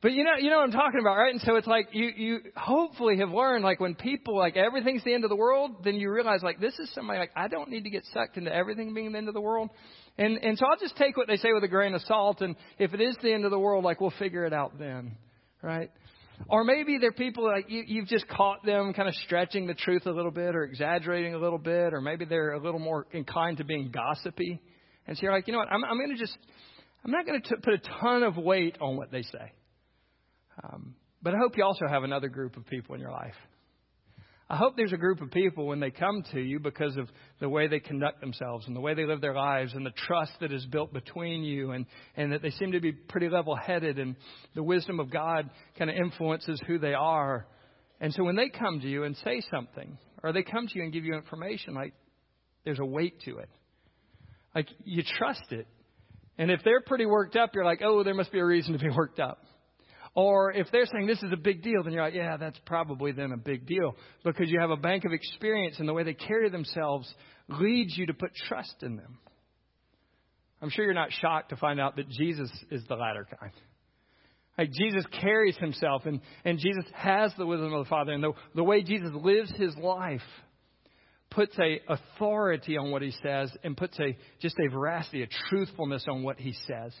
But 0.00 0.12
you 0.12 0.24
know, 0.24 0.36
you 0.40 0.48
know 0.48 0.56
what 0.56 0.64
I'm 0.64 0.72
talking 0.72 0.98
about, 0.98 1.18
right? 1.18 1.30
And 1.30 1.42
so 1.42 1.56
it's 1.56 1.66
like 1.66 1.88
you, 1.92 2.08
you 2.16 2.38
hopefully 2.56 3.18
have 3.18 3.28
learned, 3.28 3.62
like 3.62 3.78
when 3.78 3.94
people 3.94 4.38
like 4.38 4.56
everything's 4.56 5.04
the 5.04 5.12
end 5.12 5.24
of 5.24 5.28
the 5.28 5.36
world, 5.36 5.84
then 5.84 5.96
you 5.96 6.10
realize 6.10 6.42
like 6.42 6.58
this 6.58 6.78
is 6.78 6.90
somebody 6.94 7.18
like 7.18 7.30
I 7.36 7.48
don't 7.48 7.68
need 7.68 7.84
to 7.84 7.90
get 7.90 8.04
sucked 8.14 8.38
into 8.38 8.50
everything 8.50 8.94
being 8.94 9.12
the 9.12 9.18
end 9.18 9.28
of 9.28 9.34
the 9.34 9.40
world. 9.42 9.68
And 10.16 10.38
and 10.38 10.56
so 10.56 10.64
I'll 10.64 10.78
just 10.78 10.96
take 10.96 11.18
what 11.18 11.28
they 11.28 11.36
say 11.36 11.52
with 11.52 11.62
a 11.62 11.68
grain 11.68 11.92
of 11.92 12.00
salt, 12.02 12.40
and 12.40 12.56
if 12.78 12.94
it 12.94 13.02
is 13.02 13.14
the 13.22 13.34
end 13.34 13.44
of 13.44 13.50
the 13.50 13.58
world, 13.58 13.84
like 13.84 14.00
we'll 14.00 14.14
figure 14.18 14.46
it 14.46 14.54
out 14.54 14.78
then, 14.78 15.18
right? 15.60 15.90
Or 16.48 16.64
maybe 16.64 16.96
they're 16.98 17.12
people 17.12 17.44
like 17.44 17.66
you, 17.68 17.84
you've 17.86 18.08
just 18.08 18.26
caught 18.28 18.64
them 18.64 18.94
kind 18.94 19.10
of 19.10 19.14
stretching 19.26 19.66
the 19.66 19.74
truth 19.74 20.06
a 20.06 20.10
little 20.10 20.30
bit 20.30 20.56
or 20.56 20.64
exaggerating 20.64 21.34
a 21.34 21.38
little 21.38 21.58
bit, 21.58 21.92
or 21.92 22.00
maybe 22.00 22.24
they're 22.24 22.52
a 22.52 22.62
little 22.62 22.80
more 22.80 23.06
inclined 23.12 23.58
to 23.58 23.64
being 23.64 23.90
gossipy. 23.90 24.58
And 25.06 25.16
so 25.16 25.22
you're 25.22 25.32
like, 25.32 25.46
you 25.46 25.52
know 25.52 25.58
what, 25.58 25.72
I'm, 25.72 25.84
I'm 25.84 25.98
going 25.98 26.10
to 26.10 26.18
just, 26.18 26.36
I'm 27.04 27.10
not 27.10 27.26
going 27.26 27.40
to 27.40 27.56
put 27.56 27.74
a 27.74 27.78
ton 28.00 28.22
of 28.22 28.36
weight 28.36 28.76
on 28.80 28.96
what 28.96 29.10
they 29.10 29.22
say. 29.22 29.52
Um, 30.62 30.94
but 31.22 31.34
I 31.34 31.38
hope 31.38 31.56
you 31.56 31.64
also 31.64 31.86
have 31.88 32.02
another 32.02 32.28
group 32.28 32.56
of 32.56 32.66
people 32.66 32.94
in 32.94 33.00
your 33.00 33.10
life 33.10 33.34
I 34.50 34.56
hope 34.56 34.74
there's 34.76 34.92
a 34.92 34.96
group 34.96 35.20
of 35.20 35.30
people 35.30 35.68
when 35.68 35.78
they 35.78 35.92
come 35.92 36.24
to 36.32 36.40
you 36.40 36.58
because 36.58 36.96
of 36.96 37.08
the 37.38 37.48
way 37.48 37.68
they 37.68 37.78
conduct 37.78 38.20
themselves 38.20 38.66
and 38.66 38.74
the 38.74 38.80
way 38.80 38.94
they 38.94 39.06
live 39.06 39.20
their 39.20 39.32
lives 39.32 39.74
and 39.74 39.86
the 39.86 39.92
trust 39.92 40.32
that 40.40 40.52
is 40.52 40.66
built 40.66 40.92
between 40.92 41.44
you 41.44 41.70
and, 41.70 41.86
and 42.16 42.32
that 42.32 42.42
they 42.42 42.50
seem 42.50 42.72
to 42.72 42.80
be 42.80 42.90
pretty 42.90 43.28
level 43.28 43.54
headed 43.54 44.00
and 44.00 44.16
the 44.56 44.62
wisdom 44.62 44.98
of 44.98 45.08
God 45.08 45.48
kind 45.78 45.88
of 45.88 45.96
influences 45.96 46.60
who 46.66 46.80
they 46.80 46.94
are. 46.94 47.46
And 48.00 48.12
so 48.12 48.24
when 48.24 48.34
they 48.34 48.48
come 48.48 48.80
to 48.80 48.88
you 48.88 49.04
and 49.04 49.16
say 49.18 49.40
something, 49.52 49.96
or 50.24 50.32
they 50.32 50.42
come 50.42 50.66
to 50.66 50.74
you 50.76 50.82
and 50.82 50.92
give 50.92 51.04
you 51.04 51.14
information, 51.14 51.74
like 51.74 51.94
there's 52.64 52.80
a 52.80 52.84
weight 52.84 53.20
to 53.26 53.38
it. 53.38 53.50
Like 54.54 54.68
you 54.84 55.02
trust 55.02 55.52
it. 55.52 55.66
And 56.38 56.50
if 56.50 56.60
they're 56.64 56.80
pretty 56.80 57.06
worked 57.06 57.36
up, 57.36 57.50
you're 57.54 57.64
like, 57.64 57.82
oh, 57.84 58.02
there 58.02 58.14
must 58.14 58.32
be 58.32 58.38
a 58.38 58.44
reason 58.44 58.72
to 58.72 58.78
be 58.78 58.88
worked 58.96 59.20
up. 59.20 59.44
Or 60.14 60.52
if 60.52 60.66
they're 60.72 60.86
saying 60.86 61.06
this 61.06 61.22
is 61.22 61.32
a 61.32 61.36
big 61.36 61.62
deal, 61.62 61.84
then 61.84 61.92
you're 61.92 62.02
like, 62.02 62.14
yeah, 62.14 62.36
that's 62.36 62.58
probably 62.66 63.12
then 63.12 63.30
a 63.32 63.36
big 63.36 63.66
deal 63.66 63.94
because 64.24 64.50
you 64.50 64.58
have 64.60 64.70
a 64.70 64.76
bank 64.76 65.04
of 65.04 65.12
experience 65.12 65.78
and 65.78 65.88
the 65.88 65.92
way 65.92 66.02
they 66.02 66.14
carry 66.14 66.50
themselves 66.50 67.12
leads 67.48 67.96
you 67.96 68.06
to 68.06 68.14
put 68.14 68.34
trust 68.48 68.74
in 68.82 68.96
them. 68.96 69.18
I'm 70.60 70.70
sure 70.70 70.84
you're 70.84 70.94
not 70.94 71.12
shocked 71.12 71.50
to 71.50 71.56
find 71.56 71.80
out 71.80 71.96
that 71.96 72.08
Jesus 72.08 72.50
is 72.70 72.82
the 72.88 72.96
latter 72.96 73.26
kind. 73.40 73.52
Like 74.58 74.72
Jesus 74.72 75.04
carries 75.20 75.56
himself 75.56 76.02
and, 76.06 76.20
and 76.44 76.58
Jesus 76.58 76.84
has 76.92 77.32
the 77.38 77.46
wisdom 77.46 77.72
of 77.72 77.84
the 77.84 77.88
Father 77.88 78.12
and 78.12 78.22
the, 78.22 78.32
the 78.54 78.64
way 78.64 78.82
Jesus 78.82 79.10
lives 79.14 79.50
his 79.56 79.74
life 79.76 80.20
puts 81.30 81.56
a 81.58 81.80
authority 81.88 82.76
on 82.76 82.90
what 82.90 83.02
he 83.02 83.12
says 83.22 83.50
and 83.62 83.76
puts 83.76 83.98
a 84.00 84.16
just 84.40 84.56
a 84.58 84.70
veracity, 84.70 85.22
a 85.22 85.28
truthfulness 85.48 86.04
on 86.08 86.22
what 86.22 86.38
he 86.38 86.54
says. 86.66 86.92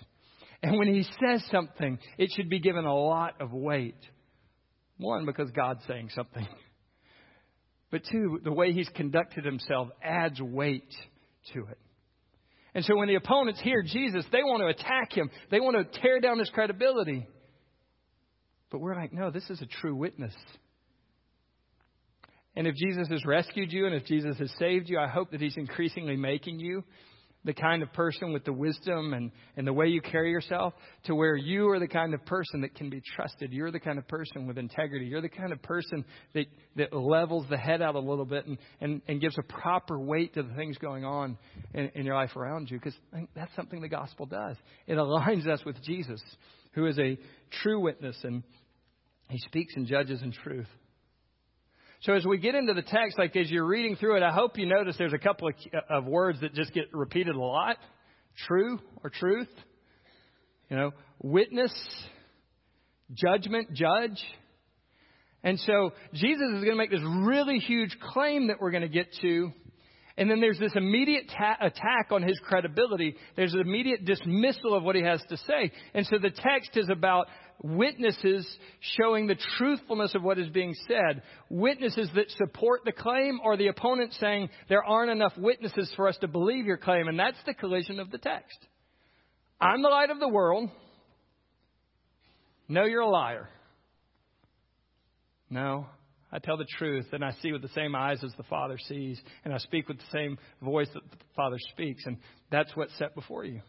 And 0.62 0.78
when 0.78 0.88
he 0.88 1.02
says 1.02 1.42
something, 1.50 1.98
it 2.18 2.30
should 2.34 2.50
be 2.50 2.60
given 2.60 2.84
a 2.84 2.94
lot 2.94 3.40
of 3.40 3.52
weight. 3.52 3.98
One, 4.98 5.24
because 5.24 5.50
God's 5.50 5.80
saying 5.86 6.10
something. 6.14 6.46
But 7.90 8.02
two, 8.08 8.38
the 8.44 8.52
way 8.52 8.72
he's 8.72 8.88
conducted 8.90 9.44
himself 9.44 9.88
adds 10.00 10.40
weight 10.40 10.94
to 11.52 11.60
it. 11.68 11.78
And 12.72 12.84
so 12.84 12.96
when 12.96 13.08
the 13.08 13.16
opponents 13.16 13.60
hear 13.60 13.82
Jesus, 13.82 14.24
they 14.30 14.44
want 14.44 14.60
to 14.60 14.68
attack 14.68 15.12
him. 15.12 15.28
They 15.50 15.58
want 15.58 15.76
to 15.76 16.00
tear 16.00 16.20
down 16.20 16.38
his 16.38 16.48
credibility. 16.50 17.26
But 18.70 18.80
we're 18.80 18.94
like, 18.94 19.12
no, 19.12 19.32
this 19.32 19.48
is 19.50 19.60
a 19.60 19.66
true 19.66 19.96
witness. 19.96 20.34
And 22.56 22.66
if 22.66 22.74
Jesus 22.74 23.08
has 23.08 23.24
rescued 23.24 23.72
you 23.72 23.86
and 23.86 23.94
if 23.94 24.04
Jesus 24.06 24.36
has 24.38 24.50
saved 24.58 24.88
you, 24.88 24.98
I 24.98 25.08
hope 25.08 25.30
that 25.30 25.40
he's 25.40 25.56
increasingly 25.56 26.16
making 26.16 26.58
you 26.58 26.84
the 27.44 27.54
kind 27.54 27.82
of 27.82 27.92
person 27.92 28.32
with 28.32 28.44
the 28.44 28.52
wisdom 28.52 29.14
and, 29.14 29.30
and 29.56 29.66
the 29.66 29.72
way 29.72 29.86
you 29.86 30.00
carry 30.02 30.30
yourself 30.30 30.74
to 31.04 31.14
where 31.14 31.36
you 31.36 31.70
are 31.70 31.78
the 31.78 31.88
kind 31.88 32.12
of 32.12 32.24
person 32.26 32.60
that 32.60 32.74
can 32.74 32.90
be 32.90 33.02
trusted. 33.16 33.52
You're 33.52 33.70
the 33.70 33.80
kind 33.80 33.98
of 33.98 34.06
person 34.08 34.46
with 34.46 34.58
integrity. 34.58 35.06
You're 35.06 35.22
the 35.22 35.30
kind 35.30 35.52
of 35.52 35.62
person 35.62 36.04
that, 36.34 36.46
that 36.76 36.92
levels 36.92 37.46
the 37.48 37.56
head 37.56 37.80
out 37.80 37.94
a 37.94 38.00
little 38.00 38.26
bit 38.26 38.46
and, 38.46 38.58
and, 38.80 39.00
and 39.08 39.20
gives 39.20 39.38
a 39.38 39.42
proper 39.42 39.98
weight 39.98 40.34
to 40.34 40.42
the 40.42 40.52
things 40.54 40.76
going 40.78 41.04
on 41.04 41.38
in, 41.72 41.90
in 41.94 42.04
your 42.04 42.14
life 42.14 42.36
around 42.36 42.70
you. 42.70 42.78
Because 42.78 42.96
that's 43.34 43.54
something 43.56 43.80
the 43.80 43.88
gospel 43.88 44.26
does. 44.26 44.56
It 44.86 44.96
aligns 44.96 45.46
us 45.46 45.64
with 45.64 45.82
Jesus, 45.82 46.22
who 46.72 46.86
is 46.86 46.98
a 46.98 47.18
true 47.62 47.80
witness 47.80 48.18
and 48.22 48.42
he 49.28 49.38
speaks 49.38 49.74
and 49.76 49.86
judges 49.86 50.20
in 50.22 50.32
truth. 50.32 50.68
So 52.02 52.14
as 52.14 52.24
we 52.24 52.38
get 52.38 52.54
into 52.54 52.72
the 52.72 52.82
text, 52.82 53.18
like 53.18 53.36
as 53.36 53.50
you're 53.50 53.66
reading 53.66 53.96
through 53.96 54.16
it, 54.16 54.22
I 54.22 54.30
hope 54.32 54.56
you 54.56 54.66
notice 54.66 54.96
there's 54.98 55.12
a 55.12 55.18
couple 55.18 55.48
of, 55.48 55.54
of 55.90 56.06
words 56.06 56.40
that 56.40 56.54
just 56.54 56.72
get 56.72 56.84
repeated 56.92 57.36
a 57.36 57.40
lot. 57.40 57.76
True 58.46 58.78
or 59.04 59.10
truth. 59.10 59.50
You 60.70 60.76
know, 60.76 60.90
witness, 61.22 61.72
judgment, 63.12 63.74
judge. 63.74 64.22
And 65.42 65.58
so 65.60 65.92
Jesus 66.14 66.48
is 66.54 66.64
going 66.64 66.70
to 66.70 66.76
make 66.76 66.90
this 66.90 67.02
really 67.02 67.58
huge 67.58 67.96
claim 68.00 68.48
that 68.48 68.56
we're 68.60 68.70
going 68.70 68.82
to 68.82 68.88
get 68.88 69.08
to. 69.20 69.52
And 70.16 70.30
then 70.30 70.40
there's 70.40 70.58
this 70.58 70.72
immediate 70.74 71.30
ta- 71.36 71.56
attack 71.60 72.08
on 72.12 72.22
his 72.22 72.38
credibility. 72.44 73.16
There's 73.36 73.54
an 73.54 73.60
immediate 73.60 74.04
dismissal 74.04 74.74
of 74.74 74.82
what 74.82 74.96
he 74.96 75.02
has 75.02 75.22
to 75.28 75.36
say. 75.36 75.72
And 75.92 76.06
so 76.06 76.18
the 76.18 76.30
text 76.30 76.76
is 76.76 76.88
about 76.90 77.26
witnesses 77.62 78.46
showing 78.98 79.26
the 79.26 79.36
truthfulness 79.58 80.14
of 80.14 80.22
what 80.22 80.38
is 80.38 80.48
being 80.48 80.74
said, 80.88 81.22
witnesses 81.48 82.10
that 82.14 82.30
support 82.32 82.82
the 82.84 82.92
claim, 82.92 83.40
or 83.44 83.56
the 83.56 83.68
opponent 83.68 84.12
saying 84.14 84.48
there 84.68 84.84
aren't 84.84 85.10
enough 85.10 85.32
witnesses 85.36 85.92
for 85.96 86.08
us 86.08 86.16
to 86.18 86.28
believe 86.28 86.66
your 86.66 86.76
claim. 86.76 87.08
And 87.08 87.18
that's 87.18 87.38
the 87.46 87.54
collision 87.54 88.00
of 88.00 88.10
the 88.10 88.18
text. 88.18 88.58
I'm 89.60 89.82
the 89.82 89.88
light 89.88 90.10
of 90.10 90.20
the 90.20 90.28
world. 90.28 90.70
No, 92.68 92.84
you're 92.84 93.00
a 93.00 93.08
liar. 93.08 93.48
No, 95.50 95.86
I 96.32 96.38
tell 96.38 96.56
the 96.56 96.66
truth 96.78 97.06
and 97.12 97.24
I 97.24 97.32
see 97.42 97.50
with 97.52 97.62
the 97.62 97.68
same 97.74 97.94
eyes 97.94 98.22
as 98.24 98.32
the 98.36 98.44
Father 98.44 98.78
sees, 98.78 99.20
and 99.44 99.52
I 99.52 99.58
speak 99.58 99.88
with 99.88 99.98
the 99.98 100.04
same 100.12 100.38
voice 100.62 100.88
that 100.94 101.02
the 101.10 101.16
Father 101.36 101.56
speaks, 101.72 102.04
and 102.06 102.18
that's 102.50 102.74
what's 102.76 102.96
set 102.96 103.14
before 103.14 103.44
you. 103.44 103.60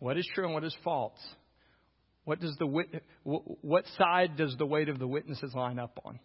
What 0.00 0.18
is 0.18 0.28
true 0.34 0.44
and 0.44 0.54
what 0.54 0.64
is 0.64 0.76
false? 0.82 1.18
What 2.28 2.40
does 2.40 2.54
the 2.58 2.66
what 3.24 3.84
side 3.96 4.36
does 4.36 4.54
the 4.58 4.66
weight 4.66 4.90
of 4.90 4.98
the 4.98 5.06
witnesses 5.08 5.54
line 5.54 5.78
up 5.78 5.98
on? 6.04 6.20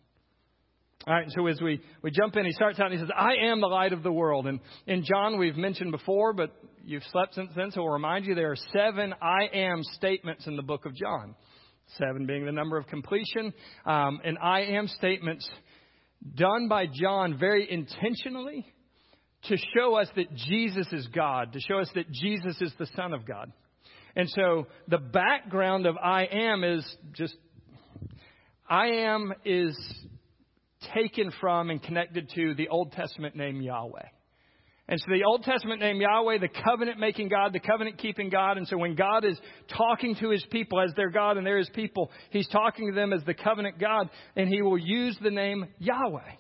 All 1.08 1.14
right, 1.14 1.28
so 1.30 1.48
as 1.48 1.62
we, 1.62 1.80
we 2.02 2.12
jump 2.12 2.36
in, 2.36 2.46
he 2.46 2.52
starts 2.52 2.78
out 2.78 2.88
and 2.88 2.96
he 2.96 3.00
says, 3.00 3.10
I 3.16 3.36
am 3.46 3.62
the 3.62 3.68
light 3.68 3.94
of 3.94 4.04
the 4.04 4.12
world. 4.12 4.46
And 4.46 4.60
in 4.86 5.06
John, 5.06 5.40
we've 5.40 5.56
mentioned 5.56 5.92
before, 5.92 6.34
but 6.34 6.52
you've 6.84 7.06
slept 7.14 7.36
since 7.36 7.52
then, 7.56 7.72
so 7.72 7.84
we'll 7.84 7.94
remind 7.94 8.26
you 8.26 8.36
there 8.36 8.52
are 8.52 8.58
seven 8.74 9.14
I 9.22 9.48
am 9.54 9.82
statements 9.96 10.46
in 10.46 10.58
the 10.58 10.62
book 10.62 10.86
of 10.86 10.94
John. 10.94 11.36
seven 11.98 12.26
being 12.26 12.46
the 12.46 12.52
number 12.52 12.76
of 12.76 12.86
completion, 12.88 13.54
um, 13.86 14.20
and 14.26 14.38
I 14.44 14.62
am 14.62 14.90
statements 14.90 15.50
done 16.36 16.68
by 16.68 16.88
John 16.94 17.38
very 17.40 17.72
intentionally 17.72 18.66
to 19.46 19.56
show 19.74 19.96
us 19.96 20.10
that 20.18 20.36
Jesus 20.36 20.88
is 20.92 21.08
God, 21.08 21.54
to 21.54 21.62
show 21.62 21.80
us 21.80 21.90
that 21.96 22.12
Jesus 22.12 22.62
is 22.62 22.74
the 22.78 22.88
Son 22.94 23.14
of 23.14 23.26
God. 23.26 23.54
And 24.16 24.30
so 24.30 24.68
the 24.88 24.98
background 24.98 25.86
of 25.86 25.98
I 25.98 26.26
am 26.32 26.64
is 26.64 26.98
just, 27.14 27.36
I 28.70 28.88
am 28.88 29.34
is 29.44 29.78
taken 30.94 31.32
from 31.40 31.70
and 31.70 31.82
connected 31.82 32.30
to 32.36 32.54
the 32.56 32.70
Old 32.70 32.92
Testament 32.92 33.36
name 33.36 33.62
Yahweh. 33.62 34.06
And 34.88 35.00
so 35.00 35.06
the 35.10 35.24
Old 35.24 35.44
Testament 35.44 35.80
name 35.80 36.02
Yahweh, 36.02 36.40
the 36.40 36.50
covenant 36.50 37.00
making 37.00 37.30
God, 37.30 37.54
the 37.54 37.60
covenant 37.60 37.98
keeping 37.98 38.30
God. 38.30 38.58
And 38.58 38.68
so 38.68 38.78
when 38.78 38.96
God 38.96 39.24
is 39.24 39.40
talking 39.70 40.16
to 40.16 40.30
his 40.30 40.46
people 40.52 40.80
as 40.82 40.94
their 40.96 41.10
God 41.10 41.38
and 41.38 41.48
they're 41.48 41.58
his 41.58 41.70
people, 41.70 42.12
he's 42.32 42.50
talking 42.50 42.90
to 42.90 42.94
them 42.94 43.14
as 43.14 43.24
the 43.24 43.34
covenant 43.34 43.80
God, 43.80 44.10
and 44.36 44.50
he 44.50 44.62
will 44.62 44.78
use 44.78 45.18
the 45.22 45.32
name 45.32 45.68
Yahweh. 45.80 46.32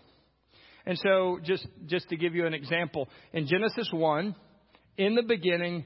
And 0.86 1.00
so 1.00 1.40
just, 1.44 1.66
just 1.86 2.10
to 2.10 2.18
give 2.18 2.36
you 2.36 2.46
an 2.46 2.54
example, 2.54 3.08
in 3.32 3.48
Genesis 3.48 3.90
1, 3.94 4.36
in 4.98 5.16
the 5.16 5.24
beginning, 5.24 5.86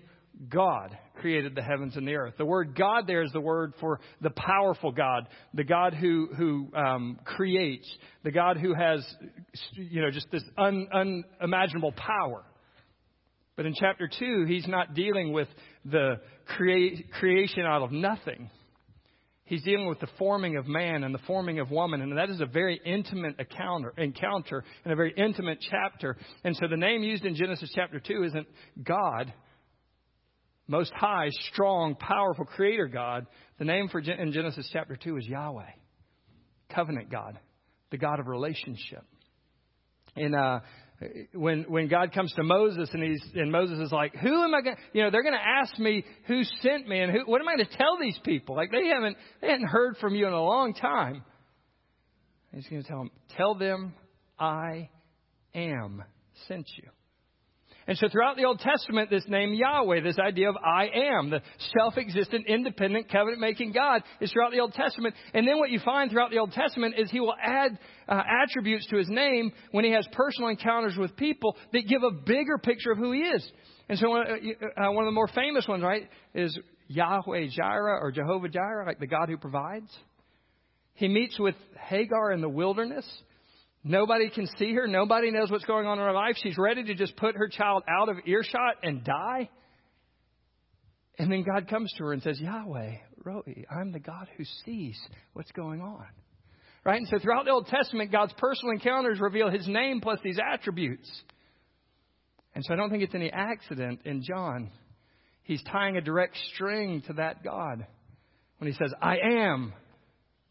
God 0.50 0.98
created 1.18 1.56
the 1.56 1.62
heavens 1.62 1.96
and 1.96 2.08
the 2.08 2.16
earth. 2.16 2.36
The 2.38 2.46
word 2.46 2.76
God 2.76 3.06
there 3.08 3.22
is 3.22 3.32
the 3.32 3.42
word 3.42 3.74
for 3.80 4.00
the 4.22 4.30
powerful 4.30 4.92
God, 4.92 5.28
the 5.54 5.64
God 5.64 5.94
who 5.94 6.30
who 6.36 6.70
um, 6.76 7.20
creates, 7.26 7.88
the 8.24 8.32
God 8.32 8.58
who 8.58 8.74
has 8.74 9.06
you 9.74 10.02
know 10.02 10.12
just 10.12 10.28
this 10.32 10.44
un, 10.58 10.88
unimaginable 11.42 11.94
power. 11.94 12.44
But 13.56 13.66
in 13.66 13.74
chapter 13.74 14.08
two, 14.08 14.46
he's 14.48 14.68
not 14.68 14.94
dealing 14.94 15.34
with 15.34 15.48
the 15.84 16.22
crea- 16.56 17.06
creation 17.20 17.64
out 17.64 17.82
of 17.82 17.92
nothing. 17.92 18.52
He's 19.46 19.64
dealing 19.64 19.88
with 19.88 20.02
the 20.02 20.10
forming 20.20 20.58
of 20.58 20.68
man 20.68 21.06
and 21.06 21.16
the 21.16 21.20
forming 21.20 21.60
of 21.60 21.72
woman, 21.72 22.02
and 22.02 22.18
that 22.18 22.30
is 22.30 22.42
a 22.42 22.46
very 22.46 22.82
intimate 22.86 23.40
encounter, 23.40 23.94
encounter 23.98 24.64
and 24.84 24.92
a 24.92 24.96
very 24.96 25.14
intimate 25.16 25.60
chapter. 25.72 26.18
And 26.44 26.54
so 26.58 26.68
the 26.68 26.76
name 26.76 27.02
used 27.02 27.24
in 27.24 27.34
Genesis 27.34 27.72
chapter 27.74 28.02
2 28.02 28.24
isn't 28.26 28.48
God, 28.84 29.34
most 30.68 30.92
high, 30.94 31.30
strong, 31.52 31.96
powerful 31.96 32.46
creator 32.46 32.88
God. 32.88 33.26
The 33.58 33.66
name 33.66 33.88
for 33.90 34.00
in 34.00 34.32
Genesis 34.32 34.70
chapter 34.72 34.96
2 34.96 35.18
is 35.18 35.26
Yahweh, 35.26 35.70
covenant 36.74 37.10
God, 37.10 37.40
the 37.92 37.98
God 37.98 38.20
of 38.20 38.28
relationship. 38.28 39.04
And 40.16 40.36
uh, 40.36 40.60
when 41.34 41.66
when 41.68 41.88
God 41.88 42.12
comes 42.12 42.34
to 42.34 42.44
Moses 42.44 42.90
and 42.92 43.04
he's 43.04 43.24
and 43.36 43.52
Moses 43.52 43.80
is 43.80 43.92
like, 43.92 44.16
"Who 44.16 44.44
am 44.44 44.54
I 44.54 44.62
going? 44.62 44.78
You 44.94 45.04
know, 45.04 45.12
they're 45.12 45.24
going 45.24 45.36
to 45.36 45.48
ask 45.62 45.78
me 45.78 46.04
who 46.28 46.44
sent 46.62 46.88
me 46.88 47.00
and 47.00 47.12
who, 47.12 47.20
what 47.26 47.40
am 47.40 47.48
I 47.48 47.56
going 47.56 47.68
to 47.68 47.78
tell 47.78 47.98
these 48.00 48.20
people? 48.24 48.56
Like 48.56 48.72
they 48.72 48.88
haven't 48.88 49.18
they 49.42 49.48
hadn't 49.48 49.68
heard 49.68 49.98
from 49.98 50.16
you 50.16 50.28
in 50.28 50.34
a 50.34 50.44
long 50.44 50.74
time." 50.74 51.24
he's 52.54 52.68
going 52.68 52.82
to 52.82 52.88
tell 52.88 52.98
them, 53.00 53.12
"Tell 53.38 53.56
them 53.56 53.94
I 54.40 54.90
am 55.54 56.04
sent 56.48 56.68
you." 56.78 56.90
And 57.88 57.98
so 57.98 58.10
throughout 58.10 58.36
the 58.36 58.44
Old 58.44 58.60
Testament, 58.60 59.10
this 59.10 59.24
name 59.30 59.54
Yahweh, 59.54 60.02
this 60.02 60.20
idea 60.20 60.50
of 60.50 60.58
I 60.58 60.90
am, 60.94 61.30
the 61.30 61.42
self-existent, 61.78 62.46
independent, 62.46 63.10
covenant-making 63.10 63.72
God 63.72 64.04
is 64.20 64.30
throughout 64.32 64.52
the 64.52 64.60
Old 64.60 64.74
Testament. 64.74 65.16
And 65.34 65.48
then 65.48 65.58
what 65.58 65.70
you 65.70 65.80
find 65.80 66.12
throughout 66.12 66.32
the 66.32 66.40
Old 66.40 66.52
Testament 66.52 66.96
is 66.98 67.10
he 67.10 67.22
will 67.22 67.36
add 67.42 67.80
uh, 68.10 68.22
attributes 68.44 68.86
to 68.88 68.98
his 68.98 69.08
name 69.08 69.54
when 69.72 69.86
he 69.86 69.92
has 69.92 70.06
personal 70.12 70.50
encounters 70.50 70.98
with 70.98 71.16
people 71.16 71.56
that 71.72 71.88
give 71.88 72.04
a 72.04 72.12
bigger 72.12 72.58
picture 72.58 72.92
of 72.92 72.98
who 72.98 73.14
he 73.14 73.22
is. 73.22 73.50
And 73.88 73.98
so 73.98 74.10
one, 74.10 74.28
uh, 74.28 74.84
uh, 74.84 74.92
one 74.92 75.06
of 75.06 75.08
the 75.08 75.16
more 75.16 75.30
famous 75.30 75.66
ones, 75.66 75.82
right, 75.82 76.10
is 76.36 76.60
Yahweh 76.90 77.48
Jireh 77.52 78.00
or 78.02 78.12
Jehovah 78.12 78.50
Jireh, 78.50 78.86
like 78.86 79.00
the 79.00 79.08
God 79.08 79.30
who 79.30 79.38
provides. 79.38 79.90
He 80.94 81.08
meets 81.08 81.40
with 81.40 81.56
Hagar 81.88 82.34
in 82.34 82.42
the 82.42 82.50
wilderness 82.50 83.06
Nobody 83.88 84.30
can 84.30 84.48
see 84.58 84.74
her. 84.74 84.86
Nobody 84.86 85.32
knows 85.32 85.50
what's 85.50 85.64
going 85.64 85.88
on 85.88 85.98
in 85.98 86.04
her 86.04 86.12
life. 86.12 86.36
She's 86.44 86.58
ready 86.58 86.84
to 86.84 86.94
just 86.94 87.16
put 87.16 87.36
her 87.38 87.48
child 87.48 87.84
out 87.88 88.10
of 88.10 88.18
earshot 88.26 88.76
and 88.84 89.02
die. 89.02 89.50
And 91.18 91.32
then 91.32 91.44
God 91.44 91.70
comes 91.70 91.94
to 91.98 92.04
her 92.04 92.12
and 92.12 92.22
says, 92.22 92.38
Yahweh, 92.40 92.96
Roi, 93.24 93.66
I'm 93.72 93.94
the 93.94 94.00
God 94.00 94.28
who 94.38 94.44
sees 94.66 95.00
what's 95.34 95.52
going 95.54 95.80
on. 95.80 96.06
Right? 96.84 96.98
And 96.98 97.08
so 97.08 97.18
throughout 97.18 97.46
the 97.46 97.52
Old 97.52 97.68
Testament, 97.68 98.12
God's 98.12 98.34
personal 98.38 98.74
encounters 98.74 99.20
reveal 99.22 99.50
his 99.50 99.68
name 99.68 100.02
plus 100.02 100.20
these 100.22 100.38
attributes. 100.38 101.10
And 102.54 102.66
so 102.66 102.74
I 102.74 102.78
don't 102.78 102.90
think 102.90 103.04
it's 103.04 103.16
any 103.16 103.32
accident 103.32 104.02
in 104.04 104.22
John. 104.22 104.70
He's 105.44 105.64
tying 105.64 105.96
a 105.96 106.02
direct 106.02 106.36
string 106.54 107.04
to 107.08 107.14
that 107.14 107.42
God 107.42 107.88
when 108.58 108.70
he 108.70 108.78
says, 108.78 108.94
I 109.02 109.18
am 109.18 109.74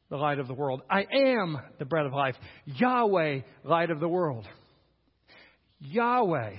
the 0.08 0.16
light 0.16 0.38
of 0.38 0.48
the 0.48 0.54
world. 0.54 0.82
I 0.88 1.06
am 1.12 1.58
the 1.78 1.84
bread 1.84 2.06
of 2.06 2.12
life. 2.12 2.36
Yahweh, 2.64 3.40
light 3.64 3.90
of 3.90 4.00
the 4.00 4.08
world. 4.08 4.46
Yahweh, 5.80 6.54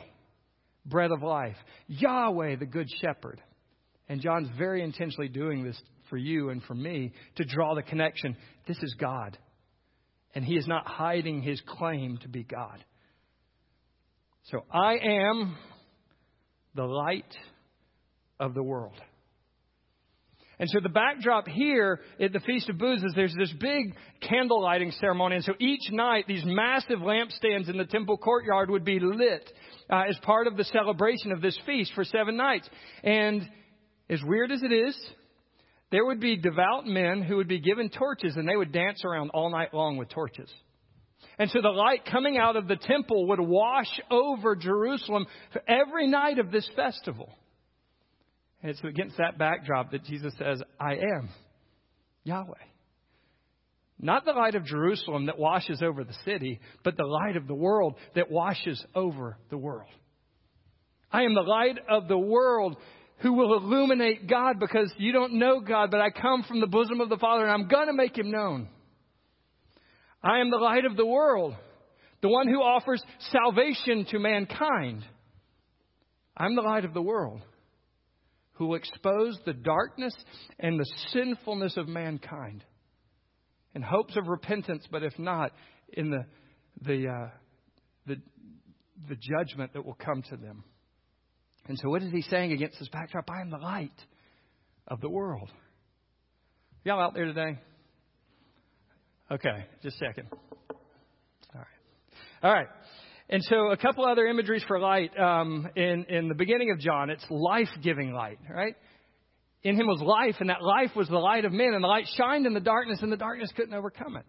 bread 0.85 1.11
of 1.11 1.23
life. 1.23 1.55
Yahweh, 1.87 2.57
the 2.57 2.65
good 2.65 2.87
shepherd. 3.01 3.41
And 4.09 4.21
John's 4.21 4.49
very 4.57 4.83
intentionally 4.83 5.29
doing 5.29 5.63
this 5.63 5.79
for 6.09 6.17
you 6.17 6.49
and 6.49 6.63
for 6.63 6.73
me 6.73 7.13
to 7.35 7.45
draw 7.45 7.75
the 7.75 7.83
connection. 7.83 8.37
This 8.67 8.77
is 8.81 8.95
God. 8.99 9.37
And 10.35 10.45
he 10.45 10.55
is 10.55 10.67
not 10.67 10.87
hiding 10.87 11.41
his 11.41 11.61
claim 11.65 12.17
to 12.21 12.29
be 12.29 12.43
God. 12.43 12.83
So 14.51 14.63
I 14.71 14.97
am 14.97 15.57
the 16.75 16.85
light 16.85 17.35
of 18.39 18.53
the 18.53 18.63
world. 18.63 18.93
And 20.59 20.69
so 20.69 20.79
the 20.81 20.89
backdrop 20.89 21.47
here 21.47 22.01
at 22.19 22.33
the 22.33 22.39
Feast 22.39 22.67
of 22.69 22.79
Booths 22.79 23.03
is 23.03 23.13
there's 23.15 23.35
this 23.37 23.53
big 23.59 23.95
candle 24.21 24.61
lighting 24.61 24.91
ceremony. 24.99 25.35
And 25.35 25.45
so 25.45 25.53
each 25.59 25.91
night, 25.91 26.25
these 26.27 26.43
massive 26.45 26.99
lampstands 26.99 27.69
in 27.69 27.77
the 27.77 27.85
temple 27.85 28.17
courtyard 28.17 28.71
would 28.71 28.83
be 28.83 28.99
lit 28.99 29.51
uh, 29.91 30.03
as 30.09 30.17
part 30.23 30.47
of 30.47 30.57
the 30.57 30.63
celebration 30.63 31.31
of 31.31 31.41
this 31.41 31.57
feast 31.65 31.91
for 31.93 32.03
seven 32.03 32.37
nights. 32.37 32.67
And 33.03 33.47
as 34.09 34.19
weird 34.23 34.51
as 34.51 34.63
it 34.63 34.71
is, 34.71 34.97
there 35.91 36.05
would 36.05 36.19
be 36.19 36.37
devout 36.37 36.87
men 36.87 37.21
who 37.21 37.37
would 37.37 37.47
be 37.47 37.59
given 37.59 37.89
torches 37.89 38.35
and 38.35 38.49
they 38.49 38.55
would 38.55 38.71
dance 38.71 39.03
around 39.05 39.29
all 39.35 39.51
night 39.51 39.73
long 39.75 39.97
with 39.97 40.09
torches. 40.09 40.51
And 41.39 41.51
so 41.51 41.61
the 41.61 41.69
light 41.69 42.05
coming 42.11 42.37
out 42.37 42.55
of 42.55 42.67
the 42.67 42.77
temple 42.77 43.27
would 43.27 43.39
wash 43.39 44.01
over 44.09 44.55
Jerusalem 44.55 45.27
every 45.67 46.07
night 46.07 46.39
of 46.39 46.51
this 46.51 46.67
festival. 46.75 47.29
And 48.61 48.71
it's 48.71 48.83
against 48.83 49.17
that 49.17 49.37
backdrop 49.37 49.91
that 49.91 50.03
Jesus 50.05 50.33
says, 50.37 50.61
I 50.79 50.93
am 50.93 51.29
Yahweh. 52.23 52.53
Not 53.99 54.25
the 54.25 54.31
light 54.31 54.55
of 54.55 54.65
Jerusalem 54.65 55.25
that 55.25 55.39
washes 55.39 55.81
over 55.81 56.03
the 56.03 56.15
city, 56.25 56.59
but 56.83 56.97
the 56.97 57.05
light 57.05 57.35
of 57.35 57.47
the 57.47 57.55
world 57.55 57.95
that 58.15 58.29
washes 58.29 58.83
over 58.93 59.37
the 59.49 59.57
world. 59.57 59.89
I 61.11 61.23
am 61.23 61.33
the 61.33 61.41
light 61.41 61.77
of 61.89 62.07
the 62.07 62.17
world 62.17 62.77
who 63.19 63.33
will 63.33 63.57
illuminate 63.57 64.29
God 64.29 64.59
because 64.59 64.91
you 64.97 65.11
don't 65.11 65.39
know 65.39 65.59
God, 65.59 65.89
but 65.89 66.01
I 66.01 66.11
come 66.11 66.43
from 66.43 66.59
the 66.59 66.67
bosom 66.67 67.01
of 67.01 67.09
the 67.09 67.17
Father 67.17 67.43
and 67.43 67.51
I'm 67.51 67.67
going 67.67 67.87
to 67.87 67.93
make 67.93 68.15
him 68.15 68.29
known. 68.29 68.67
I 70.23 70.39
am 70.39 70.51
the 70.51 70.57
light 70.57 70.85
of 70.85 70.95
the 70.95 71.05
world, 71.05 71.55
the 72.21 72.29
one 72.29 72.47
who 72.47 72.61
offers 72.61 73.01
salvation 73.31 74.05
to 74.11 74.19
mankind. 74.19 75.03
I'm 76.35 76.55
the 76.55 76.61
light 76.61 76.85
of 76.85 76.93
the 76.93 77.01
world 77.01 77.41
who 78.57 78.67
will 78.67 78.75
expose 78.75 79.37
the 79.45 79.53
darkness 79.53 80.13
and 80.59 80.79
the 80.79 80.91
sinfulness 81.13 81.77
of 81.77 81.87
mankind 81.87 82.63
in 83.75 83.81
hopes 83.81 84.17
of 84.17 84.27
repentance, 84.27 84.85
but 84.91 85.03
if 85.03 85.17
not, 85.19 85.51
in 85.93 86.09
the, 86.09 86.25
the, 86.81 87.07
uh, 87.07 87.29
the, 88.07 88.15
the 89.07 89.15
judgment 89.15 89.73
that 89.73 89.85
will 89.85 89.97
come 90.03 90.23
to 90.23 90.37
them. 90.37 90.63
And 91.67 91.77
so, 91.77 91.89
what 91.89 92.01
is 92.01 92.11
he 92.11 92.21
saying 92.23 92.53
against 92.53 92.79
this 92.79 92.89
backdrop? 92.89 93.29
I 93.29 93.41
am 93.41 93.51
the 93.51 93.57
light 93.57 93.91
of 94.87 95.01
the 95.01 95.09
world. 95.09 95.51
Y'all 96.83 96.99
out 96.99 97.13
there 97.13 97.25
today? 97.25 97.59
Okay, 99.29 99.65
just 99.83 100.01
a 100.01 100.05
second. 100.05 100.29
All 100.31 101.59
right. 101.61 101.67
All 102.41 102.53
right. 102.53 102.67
And 103.29 103.43
so 103.43 103.71
a 103.71 103.77
couple 103.77 104.05
other 104.05 104.25
imageries 104.25 104.63
for 104.67 104.79
light 104.79 105.11
um, 105.19 105.67
in, 105.75 106.05
in 106.05 106.29
the 106.29 106.35
beginning 106.35 106.71
of 106.71 106.79
John. 106.79 107.09
It's 107.09 107.25
life-giving 107.29 108.13
light, 108.13 108.39
right? 108.49 108.75
In 109.63 109.75
him 109.75 109.87
was 109.87 110.01
life, 110.01 110.35
and 110.39 110.49
that 110.49 110.63
life 110.63 110.91
was 110.95 111.09
the 111.09 111.17
light 111.17 111.43
of 111.43 111.51
men, 111.51 111.73
and 111.73 111.83
the 111.83 111.87
light 111.87 112.05
shined 112.15 112.45
in 112.45 112.53
the 112.53 112.61
darkness, 112.61 112.99
and 113.01 113.11
the 113.11 113.17
darkness 113.17 113.51
couldn't 113.55 113.73
overcome 113.73 114.15
it. 114.15 114.25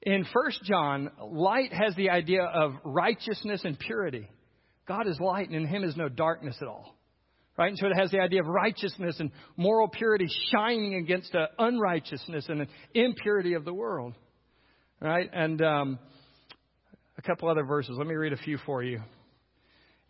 In 0.00 0.24
First 0.32 0.62
John, 0.64 1.10
light 1.20 1.72
has 1.72 1.94
the 1.96 2.10
idea 2.10 2.44
of 2.44 2.72
righteousness 2.84 3.60
and 3.64 3.78
purity. 3.78 4.28
God 4.86 5.06
is 5.06 5.18
light, 5.20 5.48
and 5.48 5.56
in 5.56 5.66
him 5.66 5.84
is 5.84 5.96
no 5.96 6.08
darkness 6.08 6.56
at 6.62 6.68
all. 6.68 6.94
Right? 7.58 7.68
And 7.68 7.78
so 7.78 7.86
it 7.88 7.98
has 7.98 8.10
the 8.10 8.20
idea 8.20 8.40
of 8.40 8.46
righteousness 8.46 9.16
and 9.18 9.30
moral 9.56 9.88
purity 9.88 10.28
shining 10.52 10.94
against 10.94 11.32
the 11.32 11.46
unrighteousness 11.58 12.46
and 12.48 12.66
impurity 12.94 13.54
of 13.54 13.64
the 13.64 13.74
world. 13.74 14.14
Right? 15.00 15.28
And 15.32 15.60
um, 15.62 15.98
a 17.18 17.22
couple 17.22 17.48
other 17.48 17.64
verses. 17.64 17.96
Let 17.96 18.06
me 18.06 18.14
read 18.14 18.32
a 18.32 18.38
few 18.38 18.58
for 18.66 18.82
you. 18.82 19.00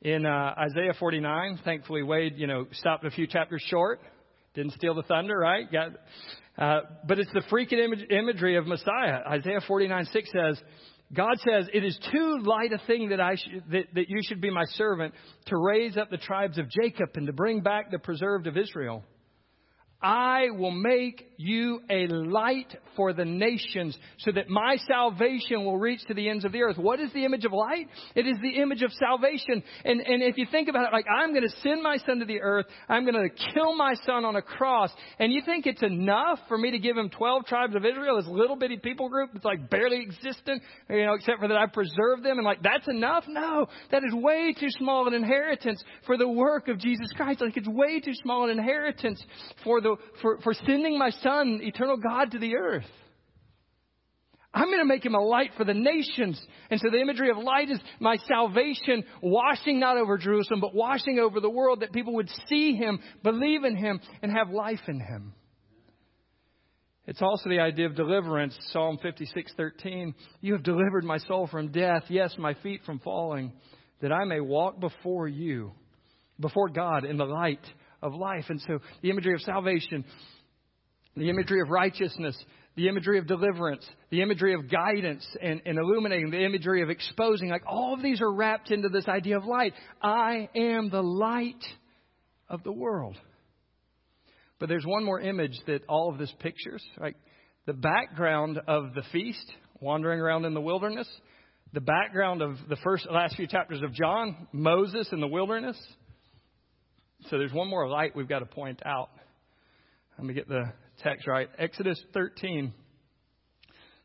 In 0.03 0.27
uh, 0.27 0.55
Isaiah 0.59 0.95
49, 0.99 1.61
thankfully 1.65 2.03
Wade, 2.03 2.35
you 2.37 2.47
know, 2.47 2.67
stopped 2.73 3.05
a 3.05 3.11
few 3.11 3.27
chapters 3.27 3.63
short 3.67 4.01
Didn't 4.55 4.73
steal 4.73 4.95
the 4.95 5.03
thunder, 5.03 5.39
right? 5.39 5.71
Got, 5.71 5.93
uh, 6.59 6.81
but 7.07 7.19
it's 7.19 7.33
the 7.33 7.43
freaking 7.51 7.83
image, 7.85 8.07
imagery 8.11 8.57
of 8.57 8.67
Messiah. 8.67 9.21
Isaiah 9.29 9.61
49 9.67 10.05
6 10.13 10.31
says, 10.31 10.63
God 11.13 11.39
says, 11.39 11.69
It 11.73 11.85
is 11.85 11.99
too 12.13 12.41
light 12.45 12.73
a 12.73 12.87
thing 12.87 13.11
that, 13.11 13.21
I 13.21 13.37
sh- 13.37 13.63
that, 13.71 13.85
that 13.95 14.09
you 14.09 14.19
should 14.23 14.41
be 14.41 14.51
my 14.51 14.65
servant 14.71 15.15
to 15.47 15.57
raise 15.57 15.97
up 15.97 16.11
the 16.11 16.19
tribes 16.19 16.59
of 16.59 16.69
Jacob 16.69 17.11
and 17.15 17.27
to 17.27 17.33
bring 17.33 17.61
back 17.61 17.91
the 17.91 17.99
preserved 17.99 18.47
of 18.47 18.57
Israel. 18.57 19.05
I 20.03 20.51
will 20.51 20.73
make 20.73 21.27
you 21.39 21.81
a 21.89 22.07
light 22.07 22.75
for 22.97 23.13
the 23.13 23.25
nations 23.25 23.97
so 24.19 24.31
that 24.33 24.49
my 24.49 24.77
salvation 24.87 25.65
will 25.65 25.79
reach 25.79 26.01
to 26.09 26.15
the 26.15 26.29
ends 26.29 26.45
of 26.45 26.53
the 26.53 26.63
earth. 26.63 26.77
What 26.77 27.01
is 27.01 27.13
the 27.13 27.25
image 27.25 27.45
of 27.45 27.53
light? 27.53 27.89
It 28.15 28.27
is 28.27 28.37
the 28.43 28.61
image 28.61 28.83
of 28.83 28.93
salvation. 28.93 29.63
And, 29.85 30.01
and 30.01 30.23
if 30.23 30.37
you 30.37 30.47
think 30.51 30.69
about 30.69 30.89
it, 30.89 30.93
like, 30.93 31.07
I'm 31.09 31.33
going 31.33 31.49
to 31.49 31.57
send 31.63 31.83
my 31.83 31.97
son 32.07 32.19
to 32.19 32.27
the 32.27 32.41
earth. 32.41 32.67
I'm 32.89 33.05
going 33.05 33.29
to 33.29 33.53
kill 33.55 33.75
my 33.75 33.95
son 34.05 34.25
on 34.25 34.37
a 34.37 34.43
cross. 34.43 34.91
And 35.19 35.33
you 35.33 35.43
think 35.45 35.67
it's 35.67 35.83
enough 35.83 36.41
for 36.49 36.59
me 36.59 36.71
to 36.73 36.79
give 36.79 36.97
him 36.97 37.09
12 37.11 37.47
tribes 37.47 37.75
of 37.75 37.85
Israel, 37.85 38.17
this 38.17 38.29
little 38.29 38.57
bitty 38.57 38.79
people 38.79 39.09
group 39.09 39.31
that's 39.33 39.45
like 39.45 39.71
barely 39.71 40.03
existent, 40.03 40.63
you 40.91 41.07
know, 41.07 41.15
except 41.15 41.41
for 41.41 41.49
that 41.49 41.57
I 41.57 41.67
preserved 41.67 42.23
them 42.23 42.39
and 42.39 42.45
like, 42.45 42.63
that's 42.63 42.89
enough? 42.89 43.25
No, 43.29 43.67
that 43.91 44.03
is 44.05 44.15
way 44.15 44.55
too 44.59 44.71
small 44.71 45.09
an 45.09 45.15
inheritance 45.15 45.83
for 46.07 46.17
the 46.17 46.29
work 46.29 46.69
of 46.69 46.79
Jesus 46.79 47.09
Christ. 47.17 47.41
Like, 47.41 47.57
it's 47.57 47.69
way 47.69 48.01
too 48.01 48.15
small 48.23 48.45
an 48.45 48.51
inheritance 48.51 49.23
for 49.65 49.81
the 49.81 49.96
for, 50.23 50.39
for 50.39 50.55
sending 50.55 50.99
my 50.99 51.11
son, 51.11 51.61
eternal 51.63 51.97
God, 51.97 52.33
to 52.33 52.39
the 52.39 52.57
earth. 52.57 52.87
I'm 54.57 54.69
going 54.69 54.79
to 54.79 54.87
make 54.87 55.05
him 55.05 55.15
a 55.15 55.21
light 55.21 55.51
for 55.59 55.65
the 55.65 55.75
nations. 55.75 56.41
And 56.71 56.81
so 56.81 56.89
the 56.91 57.01
imagery 57.01 57.31
of 57.31 57.37
light 57.37 57.71
is 57.71 57.79
my 58.01 58.17
salvation 58.27 59.05
washing 59.21 59.79
not 59.79 59.99
over 59.99 60.17
Jerusalem, 60.17 60.61
but 60.61 60.75
washing 60.75 61.19
over 61.19 61.41
the 61.41 61.51
world 61.51 61.81
that 61.81 61.93
people 61.93 62.15
would 62.15 62.31
see 62.49 62.75
him, 62.75 63.01
believe 63.23 63.65
in 63.65 63.77
him, 63.77 64.01
and 64.23 64.33
have 64.33 64.49
life 64.49 64.81
in 64.89 64.99
him. 64.99 65.35
It's 67.07 67.21
also 67.21 67.51
the 67.51 67.61
idea 67.61 67.87
of 67.87 67.95
deliverance. 67.95 68.57
Psalm 68.73 68.99
56:13. 68.99 70.15
You 70.41 70.55
have 70.55 70.63
delivered 70.63 71.05
my 71.05 71.19
soul 71.19 71.47
from 71.47 71.71
death, 71.71 72.05
yes, 72.09 72.35
my 72.39 72.55
feet 72.55 72.81
from 72.85 72.99
falling, 73.01 73.53
that 74.01 74.13
I 74.13 74.25
may 74.25 74.41
walk 74.41 74.81
before 74.81 75.29
you, 75.29 75.73
before 76.41 76.71
God 76.71 77.05
in 77.05 77.19
the 77.19 77.27
light 77.27 77.65
of 78.03 78.15
life. 78.15 78.45
And 78.49 78.61
so 78.67 78.79
the 79.03 79.11
imagery 79.11 79.35
of 79.35 79.41
salvation, 79.41 80.05
the 81.17 81.31
imagery 81.31 81.61
of 81.61 81.71
righteousness, 81.71 82.37
the 82.77 82.89
imagery 82.89 83.19
of 83.19 83.27
deliverance, 83.27 83.87
the 84.11 84.21
imagery 84.21 84.55
of 84.55 84.71
guidance 84.71 85.27
and, 85.41 85.63
and, 85.65 85.79
illuminating, 85.79 86.31
the 86.31 86.45
imagery 86.45 86.83
of 86.83 86.91
exposing, 86.91 87.49
like 87.49 87.63
all 87.67 87.95
of 87.95 88.03
these 88.03 88.21
are 88.21 88.33
wrapped 88.33 88.71
into 88.71 88.91
this 88.91 89.09
idea 89.09 89.39
of 89.39 89.47
light. 89.47 89.73
I 90.03 90.49
am 90.55 90.91
the 90.91 91.03
light 91.03 91.65
of 92.49 92.63
the 92.63 92.73
world. 92.73 93.17
But 94.59 94.69
there's 94.69 94.85
one 94.87 95.05
more 95.05 95.21
image 95.21 95.59
that 95.67 95.83
all 95.89 96.11
of 96.11 96.19
this 96.19 96.33
pictures, 96.41 96.83
like 96.99 97.17
the 97.67 97.73
background 97.73 98.61
of 98.69 98.95
the 98.95 99.03
feast, 99.11 99.53
wandering 99.81 100.21
around 100.21 100.45
in 100.45 100.55
the 100.55 100.61
wilderness, 100.61 101.09
the 101.73 101.81
background 101.81 102.43
of 102.43 102.57
the 102.69 102.77
first 102.77 103.07
last 103.11 103.37
few 103.37 103.47
chapters 103.47 103.83
of 103.83 103.93
John, 103.93 104.49
Moses 104.53 105.09
in 105.13 105.21
the 105.21 105.27
wilderness, 105.27 105.77
so 107.31 107.39
there's 107.39 107.53
one 107.53 107.69
more 107.69 107.89
light 107.89 108.15
we've 108.15 108.29
got 108.29 108.41
to 108.41 108.47
point 108.47 108.81
out. 108.85 109.11
Let 110.19 110.27
me 110.27 110.35
get 110.35 110.49
the 110.49 110.73
text 111.03 111.27
right. 111.27 111.49
Exodus 111.59 112.01
13. 112.15 112.73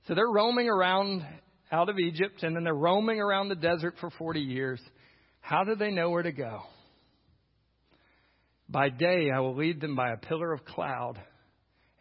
So 0.08 0.16
they're 0.16 0.28
roaming 0.28 0.68
around 0.68 1.26
out 1.72 1.90
of 1.90 2.00
Egypt, 2.00 2.44
and 2.44 2.56
then 2.56 2.64
they're 2.64 2.74
roaming 2.74 3.20
around 3.20 3.50
the 3.50 3.56
desert 3.56 3.96
for 4.02 4.10
40 4.10 4.42
years. 4.42 4.82
How 5.40 5.64
do 5.64 5.76
they 5.76 5.92
know 5.92 6.10
where 6.10 6.24
to 6.24 6.32
go? 6.32 6.62
By 8.68 8.90
day, 8.90 9.30
I 9.34 9.40
will 9.40 9.56
lead 9.56 9.80
them 9.82 9.96
by 9.96 10.12
a 10.12 10.18
pillar 10.18 10.52
of 10.54 10.66
cloud, 10.66 11.22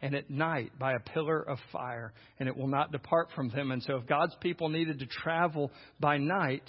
and 0.01 0.15
at 0.15 0.29
night 0.29 0.71
by 0.79 0.93
a 0.93 0.99
pillar 0.99 1.41
of 1.41 1.57
fire, 1.71 2.13
and 2.39 2.49
it 2.49 2.57
will 2.57 2.67
not 2.67 2.91
depart 2.91 3.29
from 3.35 3.49
them. 3.49 3.71
And 3.71 3.83
so, 3.83 3.97
if 3.97 4.07
God's 4.07 4.35
people 4.41 4.69
needed 4.69 4.99
to 4.99 5.05
travel 5.05 5.71
by 5.99 6.17
night, 6.17 6.63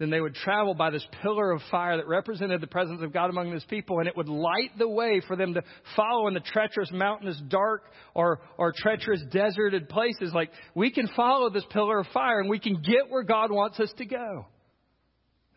then 0.00 0.08
they 0.08 0.20
would 0.20 0.34
travel 0.34 0.72
by 0.72 0.88
this 0.88 1.06
pillar 1.22 1.52
of 1.52 1.60
fire 1.70 1.98
that 1.98 2.08
represented 2.08 2.62
the 2.62 2.66
presence 2.66 3.02
of 3.02 3.12
God 3.12 3.28
among 3.28 3.52
His 3.52 3.62
people, 3.64 3.98
and 3.98 4.08
it 4.08 4.16
would 4.16 4.30
light 4.30 4.70
the 4.78 4.88
way 4.88 5.20
for 5.28 5.36
them 5.36 5.52
to 5.52 5.62
follow 5.94 6.26
in 6.26 6.32
the 6.32 6.40
treacherous, 6.40 6.90
mountainous, 6.90 7.40
dark, 7.48 7.84
or, 8.14 8.40
or 8.56 8.72
treacherous, 8.74 9.22
deserted 9.30 9.90
places. 9.90 10.32
Like, 10.32 10.50
we 10.74 10.90
can 10.90 11.06
follow 11.14 11.50
this 11.50 11.66
pillar 11.70 11.98
of 11.98 12.06
fire, 12.14 12.40
and 12.40 12.48
we 12.48 12.58
can 12.58 12.80
get 12.80 13.10
where 13.10 13.22
God 13.22 13.50
wants 13.50 13.78
us 13.78 13.92
to 13.98 14.06
go. 14.06 14.46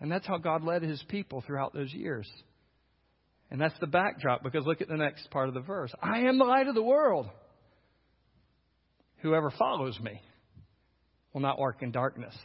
And 0.02 0.12
that's 0.12 0.28
how 0.28 0.38
God 0.38 0.62
led 0.62 0.82
His 0.82 1.02
people 1.08 1.42
throughout 1.48 1.74
those 1.74 1.94
years. 1.94 2.30
And 3.50 3.62
that's 3.62 3.80
the 3.80 3.88
backdrop, 3.88 4.44
because 4.44 4.66
look 4.66 4.82
at 4.82 4.90
the 4.90 4.98
next 4.98 5.32
part 5.32 5.48
of 5.48 5.54
the 5.54 5.62
verse 5.62 5.94
I 6.02 6.24
am 6.24 6.38
the 6.38 6.44
light 6.44 6.68
of 6.68 6.76
the 6.76 6.84
world. 6.84 7.30
Whoever 9.22 9.52
follows 9.52 9.98
me 10.02 10.22
will 11.32 11.40
not 11.40 11.58
walk 11.58 11.82
in 11.82 11.92
darkness 11.92 12.36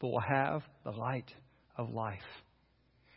but 0.00 0.08
will 0.08 0.20
have 0.20 0.62
the 0.84 0.90
light 0.90 1.30
of 1.76 1.90
life. 1.90 2.18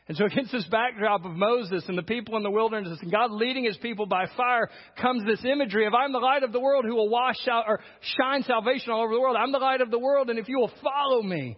And 0.07 0.17
so, 0.17 0.25
against 0.25 0.51
this 0.51 0.65
backdrop 0.65 1.23
of 1.23 1.31
Moses 1.31 1.85
and 1.87 1.97
the 1.97 2.03
people 2.03 2.35
in 2.35 2.43
the 2.43 2.51
wilderness 2.51 2.99
and 3.01 3.09
God 3.09 3.31
leading 3.31 3.63
his 3.63 3.77
people 3.77 4.05
by 4.05 4.25
fire, 4.35 4.69
comes 5.01 5.23
this 5.25 5.43
imagery 5.45 5.87
of 5.87 5.93
I'm 5.93 6.11
the 6.11 6.19
light 6.19 6.43
of 6.43 6.51
the 6.51 6.59
world 6.59 6.83
who 6.85 6.93
will 6.93 7.09
wash 7.09 7.47
out 7.49 7.65
or 7.67 7.79
shine 8.19 8.43
salvation 8.43 8.91
all 8.91 9.03
over 9.03 9.13
the 9.13 9.21
world. 9.21 9.37
I'm 9.39 9.53
the 9.53 9.59
light 9.59 9.79
of 9.79 9.91
the 9.91 9.99
world, 9.99 10.29
and 10.29 10.37
if 10.37 10.49
you 10.49 10.59
will 10.59 10.71
follow 10.83 11.23
me, 11.23 11.55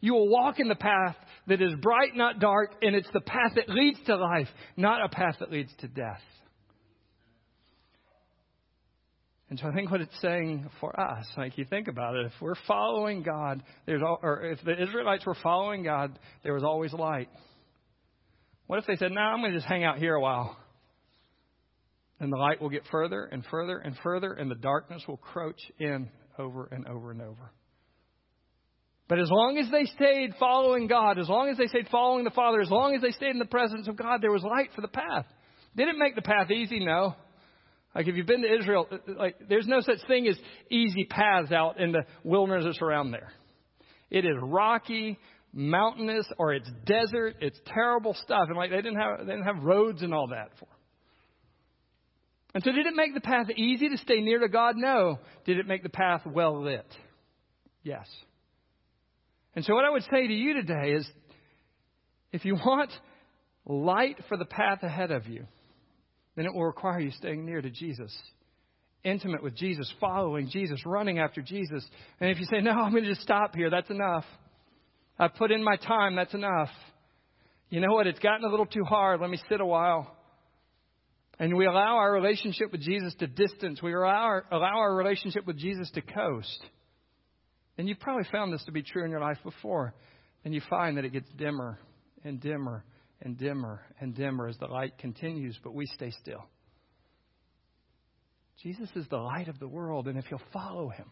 you 0.00 0.12
will 0.12 0.28
walk 0.28 0.58
in 0.58 0.66
the 0.66 0.74
path 0.74 1.14
that 1.46 1.62
is 1.62 1.72
bright, 1.80 2.16
not 2.16 2.40
dark, 2.40 2.72
and 2.82 2.96
it's 2.96 3.10
the 3.12 3.20
path 3.20 3.52
that 3.54 3.68
leads 3.68 3.98
to 4.06 4.16
life, 4.16 4.48
not 4.76 5.04
a 5.04 5.08
path 5.08 5.36
that 5.38 5.52
leads 5.52 5.72
to 5.78 5.86
death. 5.86 6.20
And 9.54 9.60
so 9.60 9.68
I 9.68 9.72
think 9.72 9.88
what 9.92 10.00
it's 10.00 10.20
saying 10.20 10.68
for 10.80 10.98
us, 10.98 11.24
like 11.36 11.56
you 11.56 11.64
think 11.64 11.86
about 11.86 12.16
it, 12.16 12.26
if 12.26 12.32
we're 12.40 12.56
following 12.66 13.22
God, 13.22 13.62
there's 13.86 14.02
all, 14.02 14.18
or 14.20 14.42
if 14.42 14.58
the 14.64 14.82
Israelites 14.82 15.24
were 15.24 15.36
following 15.44 15.84
God, 15.84 16.18
there 16.42 16.54
was 16.54 16.64
always 16.64 16.92
light. 16.92 17.28
What 18.66 18.80
if 18.80 18.86
they 18.86 18.96
said, 18.96 19.12
"No, 19.12 19.20
nah, 19.20 19.32
I'm 19.32 19.38
going 19.42 19.52
to 19.52 19.56
just 19.56 19.68
hang 19.68 19.84
out 19.84 19.98
here 19.98 20.16
a 20.16 20.20
while," 20.20 20.56
and 22.18 22.32
the 22.32 22.36
light 22.36 22.60
will 22.60 22.68
get 22.68 22.82
further 22.90 23.26
and 23.26 23.44
further 23.46 23.78
and 23.78 23.96
further, 24.02 24.32
and 24.32 24.50
the 24.50 24.56
darkness 24.56 25.04
will 25.06 25.18
crouch 25.18 25.60
in 25.78 26.10
over 26.36 26.68
and 26.72 26.88
over 26.88 27.12
and 27.12 27.22
over. 27.22 27.52
But 29.06 29.20
as 29.20 29.30
long 29.30 29.56
as 29.58 29.70
they 29.70 29.84
stayed 29.84 30.34
following 30.40 30.88
God, 30.88 31.20
as 31.20 31.28
long 31.28 31.48
as 31.48 31.58
they 31.58 31.68
stayed 31.68 31.86
following 31.92 32.24
the 32.24 32.30
Father, 32.30 32.60
as 32.60 32.72
long 32.72 32.96
as 32.96 33.02
they 33.02 33.12
stayed 33.12 33.30
in 33.30 33.38
the 33.38 33.44
presence 33.44 33.86
of 33.86 33.94
God, 33.94 34.20
there 34.20 34.32
was 34.32 34.42
light 34.42 34.70
for 34.74 34.80
the 34.80 34.88
path. 34.88 35.26
Did 35.76 35.86
it 35.86 35.96
make 35.96 36.16
the 36.16 36.22
path 36.22 36.50
easy? 36.50 36.84
No. 36.84 37.14
Like 37.94 38.08
if 38.08 38.16
you've 38.16 38.26
been 38.26 38.42
to 38.42 38.54
Israel, 38.58 38.88
uh, 38.90 38.94
uh, 38.94 39.14
like 39.18 39.36
there's 39.48 39.66
no 39.66 39.80
such 39.80 39.98
thing 40.08 40.26
as 40.26 40.36
easy 40.70 41.04
paths 41.04 41.52
out 41.52 41.78
in 41.78 41.92
the 41.92 42.02
wilderness 42.24 42.78
around 42.82 43.12
there. 43.12 43.32
It 44.10 44.24
is 44.24 44.34
rocky, 44.42 45.18
mountainous, 45.52 46.26
or 46.38 46.54
it's 46.54 46.68
desert. 46.84 47.36
It's 47.40 47.58
terrible 47.66 48.14
stuff, 48.14 48.46
and 48.48 48.56
like 48.56 48.70
they 48.70 48.76
didn't 48.76 48.96
have 48.96 49.18
they 49.20 49.32
didn't 49.32 49.44
have 49.46 49.62
roads 49.62 50.02
and 50.02 50.12
all 50.12 50.28
that 50.28 50.50
for. 50.58 50.66
And 52.54 52.62
so, 52.62 52.70
did 52.70 52.86
it 52.86 52.94
make 52.94 53.14
the 53.14 53.20
path 53.20 53.50
easy 53.56 53.88
to 53.88 53.98
stay 53.98 54.20
near 54.20 54.38
to 54.38 54.48
God? 54.48 54.76
No. 54.76 55.18
Did 55.44 55.58
it 55.58 55.66
make 55.66 55.82
the 55.82 55.88
path 55.88 56.22
well 56.24 56.62
lit? 56.62 56.86
Yes. 57.82 58.06
And 59.56 59.64
so, 59.64 59.74
what 59.74 59.84
I 59.84 59.90
would 59.90 60.04
say 60.04 60.26
to 60.26 60.32
you 60.32 60.54
today 60.54 60.92
is, 60.92 61.08
if 62.32 62.44
you 62.44 62.54
want 62.54 62.90
light 63.66 64.18
for 64.28 64.36
the 64.36 64.44
path 64.44 64.82
ahead 64.82 65.10
of 65.10 65.26
you, 65.26 65.46
then 66.36 66.46
it 66.46 66.54
will 66.54 66.64
require 66.64 67.00
you 67.00 67.10
staying 67.12 67.44
near 67.44 67.60
to 67.60 67.70
Jesus, 67.70 68.14
intimate 69.04 69.42
with 69.42 69.54
Jesus, 69.54 69.92
following 70.00 70.48
Jesus, 70.48 70.80
running 70.84 71.18
after 71.18 71.42
Jesus. 71.42 71.86
And 72.20 72.30
if 72.30 72.38
you 72.38 72.46
say, 72.46 72.60
No, 72.60 72.72
I'm 72.72 72.92
going 72.92 73.04
to 73.04 73.10
just 73.10 73.22
stop 73.22 73.54
here, 73.54 73.70
that's 73.70 73.90
enough. 73.90 74.24
I've 75.18 75.34
put 75.34 75.52
in 75.52 75.62
my 75.62 75.76
time, 75.76 76.16
that's 76.16 76.34
enough. 76.34 76.70
You 77.70 77.80
know 77.80 77.92
what? 77.92 78.06
It's 78.06 78.18
gotten 78.18 78.44
a 78.44 78.50
little 78.50 78.66
too 78.66 78.84
hard. 78.84 79.20
Let 79.20 79.30
me 79.30 79.38
sit 79.48 79.60
a 79.60 79.66
while. 79.66 80.16
And 81.38 81.56
we 81.56 81.66
allow 81.66 81.96
our 81.96 82.12
relationship 82.12 82.70
with 82.70 82.80
Jesus 82.80 83.14
to 83.16 83.26
distance. 83.26 83.82
We 83.82 83.92
allow 83.92 84.06
our, 84.06 84.44
allow 84.50 84.78
our 84.78 84.94
relationship 84.94 85.46
with 85.46 85.58
Jesus 85.58 85.90
to 85.92 86.00
coast. 86.00 86.64
And 87.76 87.88
you've 87.88 87.98
probably 87.98 88.28
found 88.30 88.52
this 88.52 88.64
to 88.64 88.72
be 88.72 88.82
true 88.82 89.04
in 89.04 89.10
your 89.10 89.20
life 89.20 89.38
before. 89.42 89.94
And 90.44 90.54
you 90.54 90.60
find 90.70 90.96
that 90.96 91.04
it 91.04 91.12
gets 91.12 91.28
dimmer 91.36 91.78
and 92.22 92.40
dimmer 92.40 92.84
and 93.24 93.38
dimmer 93.38 93.80
and 94.00 94.14
dimmer 94.14 94.46
as 94.48 94.56
the 94.58 94.66
light 94.66 94.98
continues, 94.98 95.58
but 95.62 95.74
we 95.74 95.86
stay 95.86 96.10
still. 96.20 96.44
Jesus 98.62 98.88
is 98.94 99.06
the 99.08 99.16
light 99.16 99.48
of 99.48 99.58
the 99.58 99.68
world, 99.68 100.06
and 100.06 100.18
if 100.18 100.26
you'll 100.30 100.40
follow 100.52 100.90
him, 100.90 101.10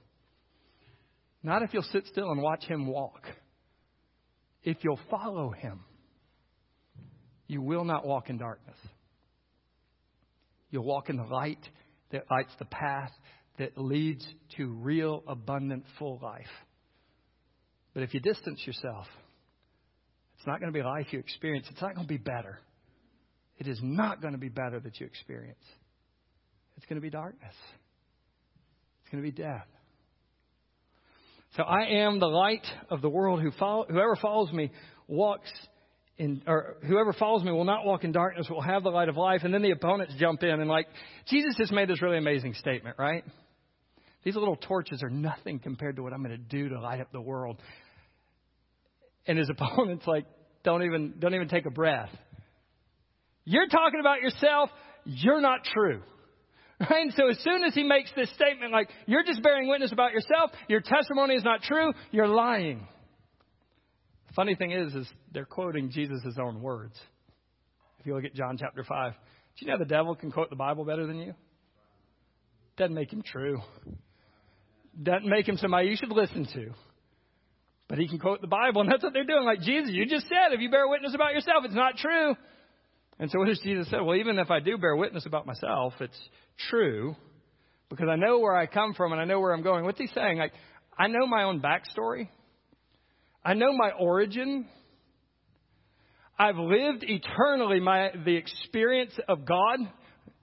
not 1.43 1.63
if 1.63 1.75
you'll 1.75 1.83
sit 1.83 2.07
still 2.07 2.31
and 2.31 2.41
watch 2.41 2.65
him 2.65 2.87
walk, 2.87 3.27
if 4.63 4.79
you'll 4.83 5.01
follow 5.11 5.51
him, 5.51 5.81
you 7.49 7.61
will 7.61 7.85
not 7.85 8.07
walk 8.07 8.31
in 8.31 8.39
darkness. 8.39 8.77
You'll 10.71 10.85
walk 10.85 11.11
in 11.11 11.17
the 11.17 11.25
light 11.25 11.59
that 12.13 12.31
lights 12.31 12.53
the 12.59 12.65
path 12.65 13.11
that 13.59 13.77
leads 13.77 14.27
to 14.57 14.67
real, 14.69 15.23
abundant, 15.27 15.85
full 15.99 16.19
life. 16.23 16.47
But 17.93 18.05
if 18.05 18.15
you 18.15 18.21
distance 18.21 18.63
yourself, 18.67 19.07
it's 20.43 20.47
not 20.49 20.59
going 20.59 20.73
to 20.73 20.77
be 20.77 20.83
life 20.83 21.07
you 21.13 21.21
experience. 21.21 21.69
It's 21.71 21.81
not 21.81 21.95
going 21.95 22.05
to 22.05 22.13
be 22.13 22.19
better. 22.19 22.59
it 23.59 23.69
is 23.69 23.79
not 23.81 24.21
going 24.21 24.33
to 24.33 24.41
be 24.41 24.49
better 24.49 24.81
that 24.81 24.99
you 24.99 25.07
experience. 25.07 25.63
It's 26.77 26.85
going 26.87 26.97
to 26.97 27.01
be 27.01 27.11
darkness. 27.11 27.55
It's 29.03 29.13
going 29.13 29.23
to 29.23 29.31
be 29.31 29.41
death. 29.41 29.69
So 31.57 31.63
I 31.63 31.85
am 32.03 32.19
the 32.19 32.27
light 32.27 32.67
of 32.91 33.03
the 33.03 33.09
world. 33.09 33.41
Who 33.41 33.53
follow, 33.53 33.87
whoever 33.89 34.17
follows 34.17 34.51
me 34.53 34.73
walks 35.07 35.49
in, 36.19 36.43
or 36.49 36.75
whoever 36.89 37.13
follows 37.13 37.45
me 37.45 37.53
will 37.53 37.63
not 37.63 37.87
walk 37.87 38.03
in 38.03 38.11
darkness, 38.11 38.49
will 38.51 38.63
have 38.63 38.83
the 38.83 38.91
light 38.91 39.09
of 39.09 39.17
life. 39.17 39.43
And 39.45 39.55
then 39.55 39.63
the 39.63 39.71
opponents 39.71 40.15
jump 40.19 40.43
in 40.43 40.59
and 40.61 40.69
like, 40.69 40.89
Jesus 41.29 41.55
just 41.57 41.71
made 41.71 41.89
this 41.89 42.03
really 42.03 42.19
amazing 42.19 42.55
statement, 42.55 42.97
right? 42.99 43.23
These 44.25 44.35
little 44.35 44.57
torches 44.57 45.05
are 45.05 45.11
nothing 45.11 45.61
compared 45.61 45.95
to 45.97 46.03
what 46.03 46.13
I'm 46.13 46.25
going 46.25 46.37
to 46.37 46.37
do 46.37 46.69
to 46.71 46.81
light 46.81 47.01
up 47.01 47.13
the 47.13 47.21
world. 47.21 47.59
And 49.27 49.39
his 49.39 49.51
opponents 49.57 50.07
like, 50.07 50.27
don't 50.65 50.83
even, 50.85 51.15
don't 51.19 51.35
even 51.35 51.49
take 51.49 51.67
a 51.67 51.71
breath. 51.71 52.11
You're 53.45 53.69
talking 53.69 54.01
about 54.01 54.21
yourself. 54.21 54.71
You're 55.05 55.41
not 55.41 55.65
true. 55.65 56.03
Right? 56.91 57.03
And 57.03 57.15
so 57.17 57.29
as 57.29 57.39
soon 57.45 57.63
as 57.63 57.75
he 57.75 57.85
makes 57.85 58.11
this 58.17 58.29
statement, 58.35 58.73
like, 58.73 58.91
you're 59.07 59.23
just 59.23 59.41
bearing 59.41 59.69
witness 59.69 59.93
about 59.93 60.11
yourself, 60.11 60.51
your 60.67 60.81
testimony 60.81 61.37
is 61.37 61.45
not 61.45 61.63
true, 61.63 61.93
you're 62.11 62.27
lying. 62.27 62.89
Funny 64.35 64.57
thing 64.57 64.73
is, 64.73 64.93
is 64.93 65.09
they're 65.33 65.45
quoting 65.45 65.93
Jesus' 65.93 66.37
own 66.43 66.61
words. 66.61 66.99
If 68.01 68.07
you 68.07 68.17
look 68.17 68.25
at 68.25 68.35
John 68.35 68.57
chapter 68.59 68.83
5, 68.83 69.13
do 69.13 69.65
you 69.65 69.71
know 69.71 69.79
the 69.79 69.85
devil 69.85 70.17
can 70.17 70.33
quote 70.33 70.51
the 70.51 70.57
Bible 70.57 70.85
better 70.85 71.07
than 71.07 71.21
you? 71.21 71.35
Doesn't 72.77 72.95
make 72.95 73.13
him 73.13 73.23
true. 73.23 73.61
Doesn't 75.01 75.29
make 75.29 75.49
him 75.49 75.59
somebody 75.59 75.89
you 75.89 75.97
should 75.97 76.11
listen 76.11 76.47
to. 76.53 76.71
But 77.93 77.99
he 77.99 78.09
can 78.09 78.19
quote 78.19 78.41
the 78.41 78.47
Bible, 78.47 78.81
and 78.81 78.91
that's 78.91 79.03
what 79.03 79.13
they're 79.13 79.23
doing. 79.23 79.45
Like, 79.45 79.61
Jesus, 79.61 79.91
you 79.93 80.07
just 80.07 80.27
said, 80.27 80.55
if 80.55 80.61
you 80.63 80.71
bear 80.71 80.89
witness 80.89 81.15
about 81.15 81.35
yourself, 81.35 81.63
it's 81.67 81.75
not 81.75 81.99
true. 81.99 82.35
And 83.19 83.31
so 83.31 83.39
what 83.39 83.49
does 83.49 83.61
Jesus 83.63 83.91
say? 83.91 83.99
Well, 84.01 84.17
even 84.17 84.39
if 84.39 84.51
I 84.51 84.61
do 84.61 84.79
bear 84.79 84.97
witness 84.97 85.27
about 85.27 85.45
myself, 85.45 85.93
it's 86.01 86.19
true 86.71 87.15
because 87.91 88.09
I 88.11 88.17
know 88.17 88.39
where 88.39 88.57
I 88.57 88.65
come 88.65 88.95
from 88.95 89.13
and 89.13 89.21
I 89.21 89.27
know 89.27 89.41
where 89.41 89.53
I'm 89.53 89.63
going. 89.63 89.85
What's 89.85 89.99
he 89.99 90.07
saying? 90.07 90.39
Like, 90.39 90.55
I 90.99 91.09
know 91.09 91.27
my 91.27 91.43
own 91.43 91.61
backstory. 91.61 92.31
I 93.45 93.53
know 93.53 93.75
my 93.75 93.91
origin. 93.91 94.67
I've 96.39 96.57
lived 96.57 97.05
eternally 97.07 97.79
my, 97.79 98.09
the 98.25 98.37
experience 98.37 99.13
of 99.29 99.45
God 99.45 99.81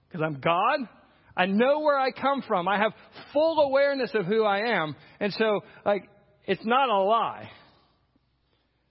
because 0.06 0.24
I'm 0.24 0.38
God. 0.38 0.88
I 1.36 1.46
know 1.46 1.80
where 1.80 1.98
I 1.98 2.12
come 2.12 2.44
from. 2.46 2.68
I 2.68 2.78
have 2.78 2.92
full 3.32 3.58
awareness 3.58 4.12
of 4.14 4.26
who 4.26 4.44
I 4.44 4.80
am. 4.80 4.94
And 5.18 5.32
so, 5.32 5.62
like, 5.84 6.08
it's 6.50 6.66
not 6.66 6.88
a 6.88 6.98
lie. 6.98 7.48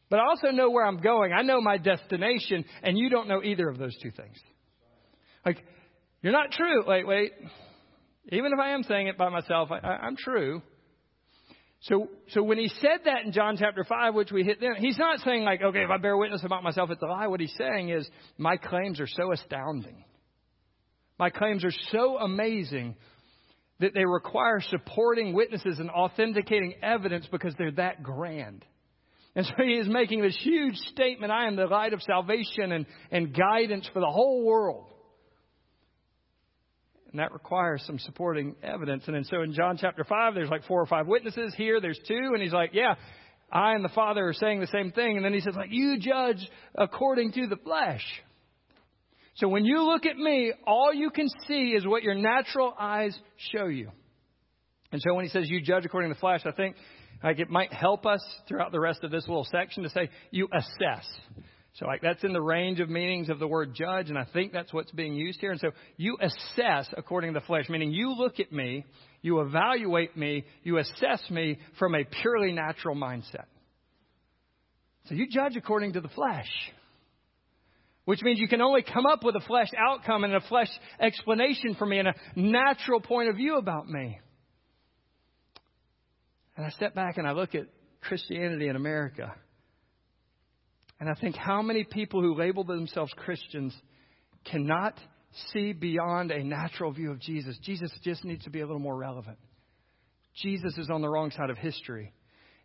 But 0.10 0.22
I 0.22 0.24
also 0.30 0.48
know 0.48 0.70
where 0.70 0.86
I'm 0.86 1.02
going. 1.02 1.34
I 1.34 1.42
know 1.42 1.60
my 1.60 1.78
destination, 1.78 2.64
and 2.82 2.98
you 2.98 3.10
don't 3.10 3.28
know 3.28 3.44
either 3.44 3.68
of 3.68 3.78
those 3.78 3.96
two 4.02 4.12
things. 4.12 4.38
Like, 5.46 5.58
you're 6.22 6.32
not 6.32 6.52
true. 6.52 6.86
Wait, 6.88 7.06
wait. 7.06 7.34
Even 8.32 8.54
if 8.54 8.60
I 8.60 8.70
am 8.70 8.84
saying 8.84 9.08
it 9.08 9.18
by 9.18 9.28
myself, 9.28 9.72
I, 9.72 9.80
I, 9.80 10.08
am 10.08 10.16
true. 10.18 10.62
So, 11.82 12.08
so 12.30 12.44
when 12.44 12.58
he 12.58 12.70
said 12.80 13.02
that 13.04 13.26
in 13.26 13.34
John 13.34 13.58
chapter 13.60 13.84
5, 13.84 14.14
which 14.16 14.32
we 14.32 14.46
hit 14.46 14.62
then, 14.62 14.76
he's 14.78 14.98
not 14.98 15.20
saying 15.20 15.44
like, 15.44 15.62
okay, 15.62 15.84
if 15.84 15.90
I 15.90 15.98
bear 15.98 16.16
witness 16.16 16.44
about 16.46 16.64
myself, 16.64 16.90
it's 16.92 17.02
a 17.02 17.08
lie. 17.08 17.28
What 17.28 17.42
he's 17.42 17.56
saying 17.58 17.90
is, 17.90 18.10
my 18.38 18.56
claims 18.56 19.02
are 19.02 19.08
so 19.08 19.34
astounding. 19.34 20.06
My 21.18 21.30
claims 21.30 21.66
are 21.66 21.74
so 21.92 22.20
amazing 22.20 22.96
that 23.80 23.94
they 23.94 24.06
require 24.06 24.62
supporting 24.62 25.34
witnesses 25.34 25.80
and 25.80 25.90
authenticating 25.90 26.76
evidence 26.82 27.28
because 27.32 27.54
they're 27.58 27.72
that 27.72 28.04
grand. 28.04 28.66
And 29.36 29.46
so 29.46 29.54
he 29.64 29.74
is 29.74 29.88
making 29.88 30.22
this 30.22 30.38
huge 30.42 30.76
statement 30.92 31.32
I 31.32 31.48
am 31.48 31.56
the 31.56 31.66
light 31.66 31.94
of 31.94 32.02
salvation 32.02 32.72
and, 32.72 32.86
and 33.12 33.36
guidance 33.36 33.90
for 33.94 34.00
the 34.00 34.10
whole 34.10 34.44
world. 34.44 34.88
And 37.12 37.20
that 37.20 37.32
requires 37.32 37.84
some 37.88 38.00
supporting 38.00 38.56
evidence. 38.62 39.04
And 39.08 39.16
then 39.16 39.24
so 39.24 39.42
in 39.42 39.54
John 39.54 39.78
chapter 39.80 40.04
5, 40.04 40.36
there's 40.36 40.50
like 40.50 40.66
four 40.66 40.82
or 40.82 40.86
five 40.86 41.08
witnesses. 41.08 41.54
Here, 41.58 41.82
there's 41.82 42.00
two. 42.08 42.32
And 42.34 42.42
he's 42.42 42.54
like, 42.54 42.72
yeah, 42.74 42.96
I 43.52 43.74
and 43.74 43.84
the 43.84 43.90
Father 43.90 44.28
are 44.28 44.34
saying 44.34 44.60
the 44.60 44.68
same 44.68 44.92
thing. 44.92 45.16
And 45.16 45.26
then 45.26 45.34
he 45.34 45.40
says, 45.40 45.56
like, 45.56 45.72
you 45.72 45.98
judge 46.00 46.48
according 46.76 47.32
to 47.34 47.48
the 47.48 47.56
flesh. 47.56 48.04
So 49.40 49.48
when 49.48 49.64
you 49.64 49.84
look 49.84 50.06
at 50.06 50.18
me, 50.18 50.52
all 50.68 50.94
you 50.94 51.12
can 51.12 51.30
see 51.48 51.72
is 51.72 51.88
what 51.88 52.04
your 52.04 52.14
natural 52.14 52.74
eyes 52.78 53.18
show 53.54 53.68
you. 53.68 53.90
And 54.92 55.02
so 55.02 55.14
when 55.14 55.24
he 55.24 55.30
says 55.30 55.50
you 55.50 55.62
judge 55.62 55.86
according 55.86 56.10
to 56.10 56.14
the 56.14 56.20
flesh, 56.20 56.42
I 56.46 56.52
think 56.52 56.76
like 57.24 57.40
it 57.40 57.50
might 57.50 57.72
help 57.72 58.06
us 58.06 58.22
throughout 58.50 58.74
the 58.74 58.82
rest 58.82 59.04
of 59.04 59.12
this 59.12 59.26
little 59.30 59.48
section 59.50 59.84
to 59.84 59.90
say 59.90 60.10
you 60.32 60.50
assess. 60.54 61.06
So 61.76 61.86
like 61.86 62.02
that's 62.02 62.24
in 62.26 62.34
the 62.34 62.42
range 62.42 62.82
of 62.82 62.90
meanings 62.90 63.30
of 63.30 63.40
the 63.40 63.48
word 63.48 63.74
judge, 63.74 64.10
and 64.10 64.18
I 64.18 64.26
think 64.26 64.52
that's 64.52 64.74
what's 64.74 64.92
being 64.92 65.14
used 65.14 65.40
here. 65.40 65.52
And 65.52 65.60
so 65.60 65.72
you 65.96 66.18
assess 66.20 66.94
according 66.98 67.34
to 67.34 67.40
the 67.40 67.46
flesh, 67.46 67.70
meaning 67.70 67.92
you 67.92 68.16
look 68.18 68.42
at 68.42 68.52
me, 68.52 68.86
you 69.22 69.40
evaluate 69.40 70.18
me, 70.18 70.44
you 70.64 70.80
assess 70.80 71.22
me 71.30 71.60
from 71.78 71.96
a 71.96 72.04
purely 72.04 72.52
natural 72.52 72.96
mindset. 72.96 73.46
So 75.06 75.16
you 75.16 75.28
judge 75.30 75.56
according 75.56 75.94
to 75.94 76.02
the 76.02 76.10
flesh. 76.10 76.50
Which 78.10 78.24
means 78.24 78.40
you 78.40 78.48
can 78.48 78.60
only 78.60 78.82
come 78.82 79.06
up 79.06 79.24
with 79.24 79.36
a 79.36 79.40
flesh 79.42 79.68
outcome 79.78 80.24
and 80.24 80.34
a 80.34 80.42
flesh 80.42 80.72
explanation 81.00 81.76
for 81.76 81.86
me 81.86 82.00
and 82.00 82.08
a 82.08 82.16
natural 82.36 83.00
point 83.00 83.30
of 83.30 83.36
view 83.36 83.58
about 83.58 83.88
me. 83.88 84.20
And 86.58 86.66
I 86.66 86.72
step 86.72 86.96
back 86.96 87.20
and 87.20 87.28
I 87.28 87.34
look 87.34 87.54
at 87.54 87.68
Christianity 88.02 88.68
in 88.68 88.76
America. 88.76 89.32
And 91.00 91.08
I 91.08 91.14
think 91.22 91.36
how 91.36 91.62
many 91.62 91.84
people 91.84 92.20
who 92.20 92.34
label 92.34 92.64
themselves 92.64 93.14
Christians 93.16 93.76
cannot 94.44 94.96
see 95.54 95.74
beyond 95.74 96.32
a 96.32 96.44
natural 96.44 96.92
view 96.92 97.12
of 97.12 97.20
Jesus. 97.20 97.60
Jesus 97.62 97.92
just 98.04 98.26
needs 98.26 98.44
to 98.46 98.50
be 98.50 98.62
a 98.62 98.66
little 98.66 98.82
more 98.82 98.98
relevant. 98.98 99.38
Jesus 100.42 100.76
is 100.80 100.90
on 100.90 101.04
the 101.04 101.10
wrong 101.10 101.30
side 101.30 101.52
of 101.52 101.60
history. 101.60 102.12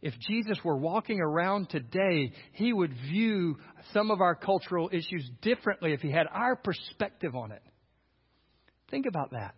If 0.04 0.12
Jesus 0.20 0.58
were 0.62 0.76
walking 0.76 1.18
around 1.18 1.70
today, 1.70 2.30
he 2.52 2.74
would 2.74 2.92
view 2.92 3.56
some 3.94 4.10
of 4.10 4.20
our 4.20 4.34
cultural 4.34 4.90
issues 4.92 5.26
differently 5.40 5.94
if 5.94 6.02
he 6.02 6.10
had 6.10 6.26
our 6.30 6.56
perspective 6.56 7.34
on 7.34 7.52
it. 7.52 7.62
Think 8.90 9.06
about 9.06 9.30
that. 9.30 9.54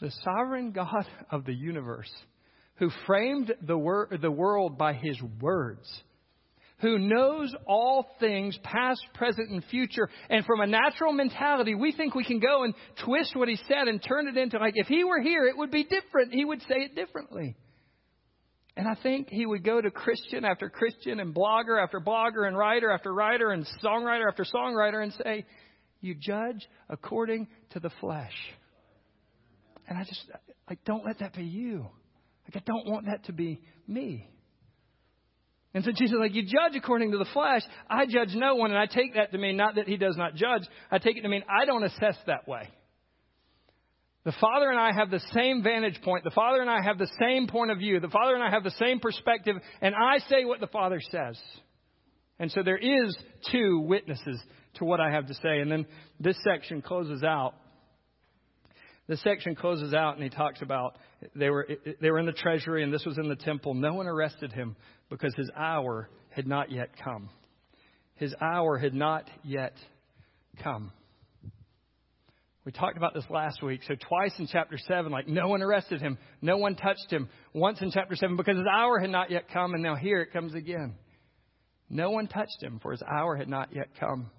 The 0.00 0.10
sovereign 0.24 0.72
God 0.72 1.06
of 1.30 1.44
the 1.44 1.54
universe 1.54 2.10
who 2.80 2.90
framed 3.06 3.54
the, 3.62 3.78
wor- 3.78 4.08
the 4.20 4.32
world 4.32 4.76
by 4.76 4.94
his 4.94 5.16
words, 5.40 5.88
who 6.80 6.98
knows 6.98 7.54
all 7.68 8.04
things, 8.18 8.58
past, 8.64 9.00
present, 9.14 9.48
and 9.50 9.62
future. 9.66 10.08
And 10.28 10.44
from 10.44 10.60
a 10.60 10.66
natural 10.66 11.12
mentality, 11.12 11.76
we 11.76 11.92
think 11.92 12.16
we 12.16 12.24
can 12.24 12.40
go 12.40 12.64
and 12.64 12.74
twist 13.04 13.36
what 13.36 13.48
he 13.48 13.60
said 13.68 13.86
and 13.86 14.02
turn 14.02 14.26
it 14.26 14.36
into 14.36 14.58
like, 14.58 14.74
if 14.76 14.88
he 14.88 15.04
were 15.04 15.22
here, 15.22 15.46
it 15.46 15.56
would 15.56 15.70
be 15.70 15.84
different. 15.84 16.32
He 16.32 16.44
would 16.44 16.62
say 16.62 16.78
it 16.78 16.96
differently. 16.96 17.54
And 18.78 18.86
I 18.86 18.94
think 19.02 19.28
he 19.28 19.44
would 19.44 19.64
go 19.64 19.80
to 19.80 19.90
Christian 19.90 20.44
after 20.44 20.70
Christian 20.70 21.18
and 21.18 21.34
blogger 21.34 21.82
after 21.82 22.00
blogger 22.00 22.46
and 22.46 22.56
writer 22.56 22.92
after 22.92 23.12
writer 23.12 23.50
and 23.50 23.66
songwriter 23.82 24.28
after 24.28 24.44
songwriter 24.44 25.02
and 25.02 25.12
say, 25.24 25.46
You 26.00 26.14
judge 26.14 26.64
according 26.88 27.48
to 27.70 27.80
the 27.80 27.90
flesh. 28.00 28.32
And 29.88 29.98
I 29.98 30.04
just, 30.04 30.24
like, 30.70 30.78
don't 30.84 31.04
let 31.04 31.18
that 31.18 31.34
be 31.34 31.42
you. 31.42 31.88
Like, 32.44 32.62
I 32.62 32.64
don't 32.64 32.86
want 32.86 33.06
that 33.06 33.24
to 33.24 33.32
be 33.32 33.60
me. 33.88 34.30
And 35.74 35.82
so 35.82 35.90
Jesus 35.90 36.12
is 36.12 36.20
like, 36.20 36.36
You 36.36 36.44
judge 36.44 36.76
according 36.76 37.10
to 37.10 37.18
the 37.18 37.28
flesh. 37.32 37.62
I 37.90 38.06
judge 38.06 38.30
no 38.36 38.54
one. 38.54 38.70
And 38.70 38.78
I 38.78 38.86
take 38.86 39.14
that 39.14 39.32
to 39.32 39.38
mean 39.38 39.56
not 39.56 39.74
that 39.74 39.88
he 39.88 39.96
does 39.96 40.16
not 40.16 40.36
judge. 40.36 40.62
I 40.88 40.98
take 40.98 41.16
it 41.16 41.22
to 41.22 41.28
mean 41.28 41.42
I 41.48 41.64
don't 41.64 41.82
assess 41.82 42.16
that 42.28 42.46
way. 42.46 42.68
The 44.28 44.34
Father 44.42 44.68
and 44.68 44.78
I 44.78 44.92
have 44.92 45.10
the 45.10 45.22
same 45.32 45.62
vantage 45.62 46.02
point. 46.02 46.22
The 46.22 46.30
Father 46.30 46.60
and 46.60 46.68
I 46.68 46.82
have 46.84 46.98
the 46.98 47.10
same 47.18 47.46
point 47.46 47.70
of 47.70 47.78
view. 47.78 47.98
The 47.98 48.08
Father 48.08 48.34
and 48.34 48.44
I 48.44 48.50
have 48.50 48.62
the 48.62 48.72
same 48.72 49.00
perspective. 49.00 49.56
And 49.80 49.94
I 49.94 50.18
say 50.28 50.44
what 50.44 50.60
the 50.60 50.66
Father 50.66 51.00
says. 51.00 51.40
And 52.38 52.52
so 52.52 52.62
there 52.62 52.76
is 52.76 53.16
two 53.50 53.80
witnesses 53.86 54.38
to 54.74 54.84
what 54.84 55.00
I 55.00 55.10
have 55.12 55.28
to 55.28 55.34
say. 55.34 55.60
And 55.60 55.72
then 55.72 55.86
this 56.20 56.36
section 56.44 56.82
closes 56.82 57.22
out 57.22 57.54
this 59.06 59.22
section 59.22 59.54
closes 59.54 59.94
out 59.94 60.16
and 60.16 60.22
he 60.22 60.28
talks 60.28 60.60
about 60.60 60.98
they 61.34 61.48
were, 61.48 61.66
they 61.98 62.10
were 62.10 62.18
in 62.18 62.26
the 62.26 62.32
treasury 62.32 62.82
and 62.82 62.92
this 62.92 63.06
was 63.06 63.16
in 63.16 63.30
the 63.30 63.36
temple. 63.36 63.72
No 63.72 63.94
one 63.94 64.06
arrested 64.06 64.52
him 64.52 64.76
because 65.08 65.34
his 65.38 65.50
hour 65.56 66.10
had 66.28 66.46
not 66.46 66.70
yet 66.70 66.90
come. 67.02 67.30
His 68.16 68.34
hour 68.42 68.76
had 68.76 68.92
not 68.92 69.26
yet 69.42 69.72
come. 70.62 70.92
We 72.64 72.72
talked 72.72 72.96
about 72.96 73.14
this 73.14 73.24
last 73.30 73.62
week. 73.62 73.80
So, 73.88 73.94
twice 73.94 74.32
in 74.38 74.46
chapter 74.46 74.76
7, 74.76 75.10
like 75.10 75.26
no 75.26 75.48
one 75.48 75.62
arrested 75.62 76.00
him, 76.00 76.18
no 76.42 76.58
one 76.58 76.76
touched 76.76 77.10
him. 77.10 77.28
Once 77.54 77.80
in 77.80 77.90
chapter 77.90 78.14
7, 78.14 78.36
because 78.36 78.56
his 78.56 78.66
hour 78.70 78.98
had 78.98 79.10
not 79.10 79.30
yet 79.30 79.48
come, 79.52 79.74
and 79.74 79.82
now 79.82 79.94
here 79.94 80.20
it 80.20 80.32
comes 80.32 80.54
again. 80.54 80.96
No 81.88 82.10
one 82.10 82.26
touched 82.26 82.62
him, 82.62 82.78
for 82.82 82.92
his 82.92 83.02
hour 83.02 83.36
had 83.36 83.48
not 83.48 83.74
yet 83.74 83.88
come. 83.98 84.30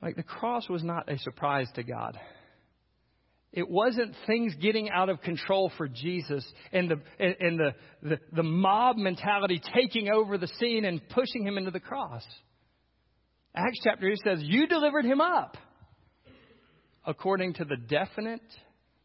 Like 0.00 0.16
the 0.16 0.22
cross 0.22 0.68
was 0.68 0.84
not 0.84 1.10
a 1.10 1.18
surprise 1.18 1.66
to 1.74 1.82
God. 1.82 2.18
It 3.52 3.68
wasn't 3.68 4.14
things 4.26 4.54
getting 4.60 4.90
out 4.90 5.08
of 5.08 5.22
control 5.22 5.72
for 5.78 5.88
Jesus 5.88 6.46
and 6.72 6.90
the, 6.90 6.96
and 7.18 7.58
the, 7.58 7.74
the, 8.02 8.18
the 8.32 8.42
mob 8.42 8.98
mentality 8.98 9.62
taking 9.74 10.10
over 10.10 10.36
the 10.36 10.48
scene 10.60 10.84
and 10.84 11.00
pushing 11.08 11.44
him 11.44 11.56
into 11.56 11.70
the 11.70 11.80
cross. 11.80 12.22
Acts 13.54 13.80
chapter 13.82 14.10
2 14.10 14.16
says, 14.22 14.38
You 14.42 14.66
delivered 14.66 15.06
him 15.06 15.22
up 15.22 15.56
according 17.06 17.54
to 17.54 17.64
the 17.64 17.76
definite 17.76 18.42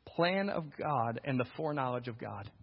plan 0.06 0.50
of 0.50 0.66
God 0.78 1.22
and 1.24 1.40
the 1.40 1.46
foreknowledge 1.56 2.08
of 2.08 2.18
God. 2.20 2.50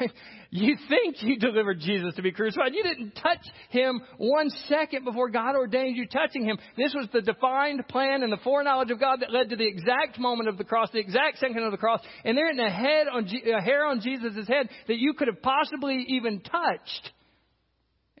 Right? 0.00 0.10
You 0.48 0.78
think 0.88 1.22
you 1.22 1.38
delivered 1.38 1.78
Jesus 1.80 2.14
to 2.14 2.22
be 2.22 2.32
crucified. 2.32 2.72
You 2.72 2.82
didn't 2.82 3.10
touch 3.16 3.44
him 3.68 4.00
one 4.16 4.48
second 4.66 5.04
before 5.04 5.28
God 5.28 5.56
ordained 5.56 5.98
you 5.98 6.06
touching 6.06 6.42
him. 6.42 6.56
This 6.74 6.94
was 6.94 7.06
the 7.12 7.20
defined 7.20 7.86
plan 7.88 8.22
and 8.22 8.32
the 8.32 8.38
foreknowledge 8.38 8.90
of 8.90 8.98
God 8.98 9.20
that 9.20 9.30
led 9.30 9.50
to 9.50 9.56
the 9.56 9.68
exact 9.68 10.18
moment 10.18 10.48
of 10.48 10.56
the 10.56 10.64
cross, 10.64 10.88
the 10.90 11.00
exact 11.00 11.38
second 11.38 11.64
of 11.64 11.70
the 11.70 11.76
cross, 11.76 12.00
and 12.24 12.34
there 12.34 12.50
isn't 12.50 12.64
a, 12.64 12.70
head 12.70 13.08
on, 13.12 13.26
a 13.26 13.60
hair 13.60 13.84
on 13.84 14.00
Jesus' 14.00 14.48
head 14.48 14.70
that 14.88 14.96
you 14.96 15.12
could 15.12 15.28
have 15.28 15.42
possibly 15.42 16.02
even 16.08 16.40
touched 16.40 17.12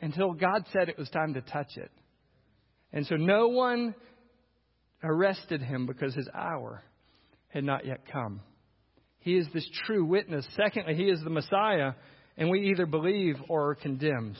until 0.02 0.34
God 0.34 0.66
said 0.70 0.90
it 0.90 0.98
was 0.98 1.08
time 1.08 1.32
to 1.32 1.40
touch 1.40 1.78
it. 1.78 1.90
And 2.92 3.06
so 3.06 3.16
no 3.16 3.48
one 3.48 3.94
arrested 5.04 5.62
him 5.62 5.86
because 5.86 6.14
his 6.14 6.28
hour 6.34 6.82
had 7.48 7.64
not 7.64 7.86
yet 7.86 8.00
come. 8.10 8.40
He 9.20 9.36
is 9.36 9.46
this 9.54 9.68
true 9.86 10.04
witness. 10.04 10.46
Secondly, 10.56 10.94
he 10.94 11.04
is 11.04 11.20
the 11.22 11.30
Messiah, 11.30 11.92
and 12.36 12.50
we 12.50 12.70
either 12.70 12.86
believe 12.86 13.36
or 13.48 13.70
are 13.70 13.74
condemned. 13.74 14.36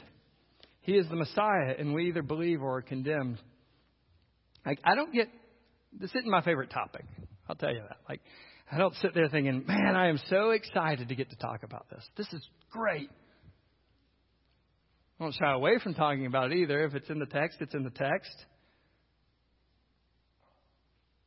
He 0.80 0.92
is 0.92 1.08
the 1.08 1.16
Messiah, 1.16 1.74
and 1.78 1.94
we 1.94 2.08
either 2.08 2.22
believe 2.22 2.62
or 2.62 2.78
are 2.78 2.82
condemned. 2.82 3.40
Like, 4.66 4.80
I 4.84 4.94
don't 4.94 5.12
get, 5.12 5.28
this 5.98 6.10
isn't 6.10 6.30
my 6.30 6.42
favorite 6.42 6.70
topic. 6.70 7.04
I'll 7.48 7.56
tell 7.56 7.72
you 7.72 7.80
that. 7.80 7.98
Like, 8.08 8.20
I 8.70 8.78
don't 8.78 8.94
sit 8.96 9.14
there 9.14 9.28
thinking, 9.28 9.64
man, 9.66 9.96
I 9.96 10.08
am 10.08 10.18
so 10.28 10.50
excited 10.50 11.08
to 11.08 11.14
get 11.14 11.30
to 11.30 11.36
talk 11.36 11.62
about 11.62 11.86
this. 11.90 12.04
This 12.16 12.32
is 12.32 12.46
great. 12.70 13.10
I 15.18 15.24
don't 15.24 15.34
shy 15.34 15.52
away 15.52 15.78
from 15.82 15.94
talking 15.94 16.26
about 16.26 16.50
it 16.50 16.58
either. 16.58 16.84
If 16.84 16.94
it's 16.94 17.08
in 17.08 17.18
the 17.18 17.26
text, 17.26 17.58
it's 17.60 17.74
in 17.74 17.84
the 17.84 17.90
text. 17.90 18.34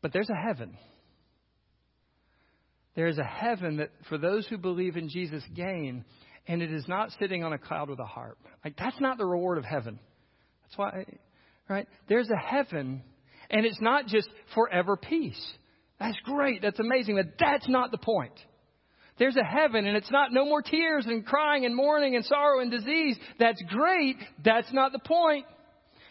But 0.08 0.14
there's 0.14 0.30
a 0.30 0.42
heaven. 0.42 0.78
There 2.96 3.08
is 3.08 3.18
a 3.18 3.26
heaven 3.26 3.76
that 3.76 3.90
for 4.08 4.18
those 4.18 4.48
who 4.48 4.58
believe 4.58 4.96
in 4.96 5.10
Jesus 5.10 5.44
gain, 5.54 6.06
and 6.48 6.62
it 6.62 6.72
is 6.72 6.88
not 6.88 7.12
sitting 7.20 7.44
on 7.44 7.52
a 7.52 7.58
cloud 7.58 7.90
with 7.90 8.00
a 8.00 8.06
harp. 8.06 8.38
Like 8.64 8.78
that's 8.78 9.02
not 9.02 9.18
the 9.18 9.26
reward 9.26 9.58
of 9.58 9.66
heaven. 9.66 10.00
That's 10.64 10.78
why, 10.78 11.04
right? 11.68 11.90
There's 12.08 12.30
a 12.30 12.38
heaven, 12.38 13.04
and 13.50 13.66
it's 13.66 13.82
not 13.82 14.08
just 14.08 14.30
forever 14.56 14.96
peace. 14.96 15.46
That's 16.00 16.18
great. 16.24 16.62
That's 16.62 16.80
amazing. 16.80 17.18
But 17.18 17.34
that's 17.38 17.68
not 17.68 17.92
the 17.92 17.98
point. 17.98 18.40
There's 19.20 19.36
a 19.36 19.44
heaven, 19.44 19.88
and 19.88 19.98
it's 19.98 20.10
not 20.10 20.32
no 20.32 20.46
more 20.46 20.62
tears 20.62 21.06
and 21.06 21.26
crying 21.26 21.66
and 21.66 21.76
mourning 21.76 22.16
and 22.16 22.24
sorrow 22.24 22.62
and 22.62 22.72
disease. 22.72 23.18
That's 23.40 23.62
great. 23.68 24.16
That's 24.46 24.72
not 24.72 24.94
the 24.94 25.00
point. 25.00 25.46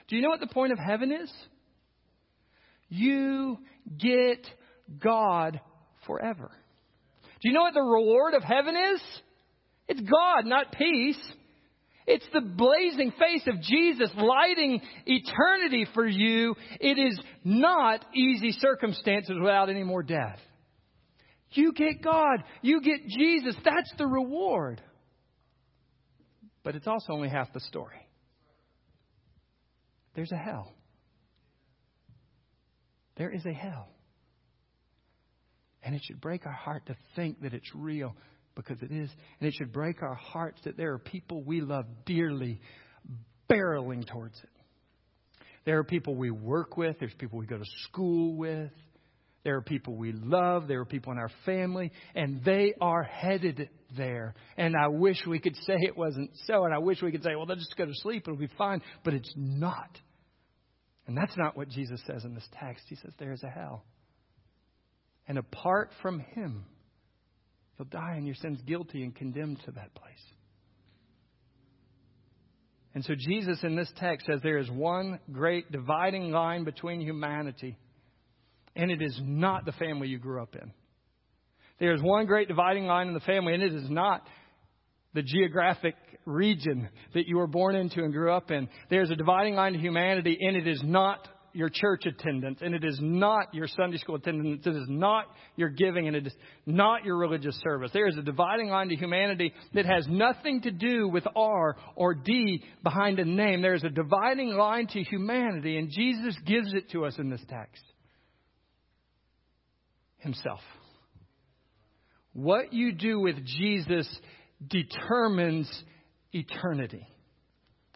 Do 0.08 0.16
you 0.16 0.22
know 0.22 0.28
what 0.28 0.40
the 0.40 0.48
point 0.48 0.72
of 0.72 0.78
heaven 0.78 1.12
is? 1.12 1.32
You 2.88 3.58
get 3.98 4.46
God 4.98 5.60
forever. 6.06 6.50
Do 7.40 7.48
you 7.48 7.52
know 7.52 7.62
what 7.62 7.74
the 7.74 7.80
reward 7.80 8.34
of 8.34 8.42
heaven 8.42 8.74
is? 8.94 9.00
It's 9.88 10.00
God, 10.00 10.46
not 10.46 10.72
peace. 10.72 11.18
It's 12.06 12.26
the 12.32 12.40
blazing 12.40 13.12
face 13.18 13.42
of 13.48 13.60
Jesus 13.60 14.10
lighting 14.16 14.80
eternity 15.06 15.86
for 15.92 16.06
you. 16.06 16.54
It 16.80 16.98
is 16.98 17.18
not 17.44 18.04
easy 18.14 18.52
circumstances 18.52 19.36
without 19.40 19.70
any 19.70 19.82
more 19.82 20.02
death. 20.02 20.38
You 21.50 21.72
get 21.72 22.02
God. 22.02 22.44
You 22.62 22.80
get 22.80 23.06
Jesus. 23.08 23.56
That's 23.64 23.92
the 23.98 24.06
reward. 24.06 24.80
But 26.62 26.76
it's 26.76 26.86
also 26.86 27.12
only 27.12 27.28
half 27.28 27.52
the 27.52 27.60
story. 27.60 28.08
There's 30.14 30.32
a 30.32 30.36
hell. 30.36 30.72
There 33.16 33.30
is 33.30 33.44
a 33.46 33.52
hell. 33.52 33.88
And 35.82 35.94
it 35.94 36.02
should 36.04 36.20
break 36.20 36.46
our 36.46 36.52
heart 36.52 36.86
to 36.86 36.96
think 37.14 37.42
that 37.42 37.54
it's 37.54 37.70
real 37.74 38.14
because 38.54 38.82
it 38.82 38.90
is. 38.90 39.10
And 39.40 39.48
it 39.48 39.54
should 39.54 39.72
break 39.72 40.02
our 40.02 40.14
hearts 40.14 40.60
that 40.64 40.76
there 40.76 40.92
are 40.92 40.98
people 40.98 41.42
we 41.42 41.60
love 41.60 41.84
dearly 42.04 42.60
barreling 43.48 44.06
towards 44.06 44.36
it. 44.42 44.50
There 45.64 45.78
are 45.78 45.84
people 45.84 46.14
we 46.14 46.30
work 46.30 46.76
with, 46.76 46.98
there's 46.98 47.14
people 47.14 47.38
we 47.38 47.46
go 47.46 47.58
to 47.58 47.64
school 47.88 48.36
with, 48.36 48.70
there 49.44 49.56
are 49.56 49.62
people 49.62 49.94
we 49.94 50.12
love, 50.12 50.66
there 50.66 50.80
are 50.80 50.84
people 50.84 51.12
in 51.12 51.18
our 51.18 51.30
family, 51.44 51.92
and 52.14 52.44
they 52.44 52.74
are 52.80 53.02
headed 53.02 53.68
there. 53.96 54.34
And 54.56 54.74
I 54.76 54.88
wish 54.88 55.18
we 55.26 55.38
could 55.38 55.56
say 55.66 55.74
it 55.78 55.96
wasn't 55.96 56.30
so, 56.46 56.64
and 56.64 56.74
I 56.74 56.78
wish 56.78 57.02
we 57.02 57.12
could 57.12 57.22
say, 57.22 57.34
well, 57.36 57.46
they'll 57.46 57.56
just 57.56 57.76
go 57.76 57.86
to 57.86 57.94
sleep, 57.94 58.24
it'll 58.26 58.36
be 58.36 58.48
fine, 58.58 58.80
but 59.04 59.14
it's 59.14 59.32
not. 59.36 59.90
And 61.06 61.16
that's 61.16 61.36
not 61.36 61.56
what 61.56 61.68
Jesus 61.68 62.00
says 62.06 62.24
in 62.24 62.34
this 62.34 62.48
text. 62.58 62.84
He 62.88 62.96
says 62.96 63.12
there 63.18 63.32
is 63.32 63.42
a 63.42 63.48
hell. 63.48 63.84
And 65.28 65.38
apart 65.38 65.90
from 66.02 66.20
Him, 66.20 66.64
you'll 67.78 67.88
die 67.88 68.16
in 68.16 68.26
your 68.26 68.34
sins 68.34 68.60
guilty 68.66 69.02
and 69.02 69.14
condemned 69.14 69.60
to 69.64 69.72
that 69.72 69.94
place. 69.94 70.12
And 72.94 73.04
so 73.04 73.14
Jesus 73.14 73.58
in 73.62 73.76
this 73.76 73.92
text 73.98 74.26
says 74.26 74.40
there 74.42 74.58
is 74.58 74.70
one 74.70 75.20
great 75.30 75.70
dividing 75.70 76.30
line 76.30 76.64
between 76.64 77.00
humanity, 77.00 77.76
and 78.74 78.90
it 78.90 79.02
is 79.02 79.20
not 79.22 79.66
the 79.66 79.72
family 79.72 80.08
you 80.08 80.18
grew 80.18 80.42
up 80.42 80.56
in. 80.56 80.72
There 81.78 81.92
is 81.92 82.00
one 82.02 82.24
great 82.24 82.48
dividing 82.48 82.86
line 82.86 83.08
in 83.08 83.14
the 83.14 83.20
family, 83.20 83.52
and 83.52 83.62
it 83.62 83.74
is 83.74 83.90
not 83.90 84.26
the 85.14 85.22
geographic 85.22 85.94
region 86.24 86.88
that 87.14 87.26
you 87.26 87.36
were 87.38 87.46
born 87.46 87.74
into 87.74 88.02
and 88.02 88.12
grew 88.12 88.32
up 88.32 88.50
in. 88.50 88.68
There's 88.90 89.10
a 89.10 89.16
dividing 89.16 89.54
line 89.54 89.72
to 89.72 89.78
humanity, 89.78 90.36
and 90.40 90.56
it 90.56 90.66
is 90.66 90.82
not 90.84 91.28
your 91.56 91.70
church 91.72 92.04
attendance, 92.04 92.58
and 92.60 92.74
it 92.74 92.84
is 92.84 92.98
not 93.00 93.54
your 93.54 93.66
Sunday 93.66 93.96
school 93.96 94.16
attendance, 94.16 94.66
it 94.66 94.76
is 94.76 94.88
not 94.88 95.24
your 95.56 95.70
giving, 95.70 96.06
and 96.06 96.14
it 96.14 96.26
is 96.26 96.34
not 96.66 97.02
your 97.02 97.16
religious 97.16 97.58
service. 97.64 97.90
There 97.94 98.08
is 98.08 98.18
a 98.18 98.22
dividing 98.22 98.68
line 98.68 98.90
to 98.90 98.96
humanity 98.96 99.54
that 99.72 99.86
has 99.86 100.06
nothing 100.06 100.60
to 100.62 100.70
do 100.70 101.08
with 101.08 101.24
R 101.34 101.76
or 101.94 102.14
D 102.14 102.62
behind 102.82 103.18
a 103.20 103.24
name. 103.24 103.62
There 103.62 103.74
is 103.74 103.84
a 103.84 103.88
dividing 103.88 104.50
line 104.50 104.86
to 104.88 105.02
humanity, 105.02 105.78
and 105.78 105.90
Jesus 105.90 106.36
gives 106.44 106.74
it 106.74 106.90
to 106.90 107.06
us 107.06 107.18
in 107.18 107.30
this 107.30 107.42
text 107.48 107.82
Himself. 110.18 110.60
What 112.34 112.74
you 112.74 112.92
do 112.92 113.18
with 113.18 113.36
Jesus 113.46 114.06
determines 114.64 115.70
eternity. 116.32 117.06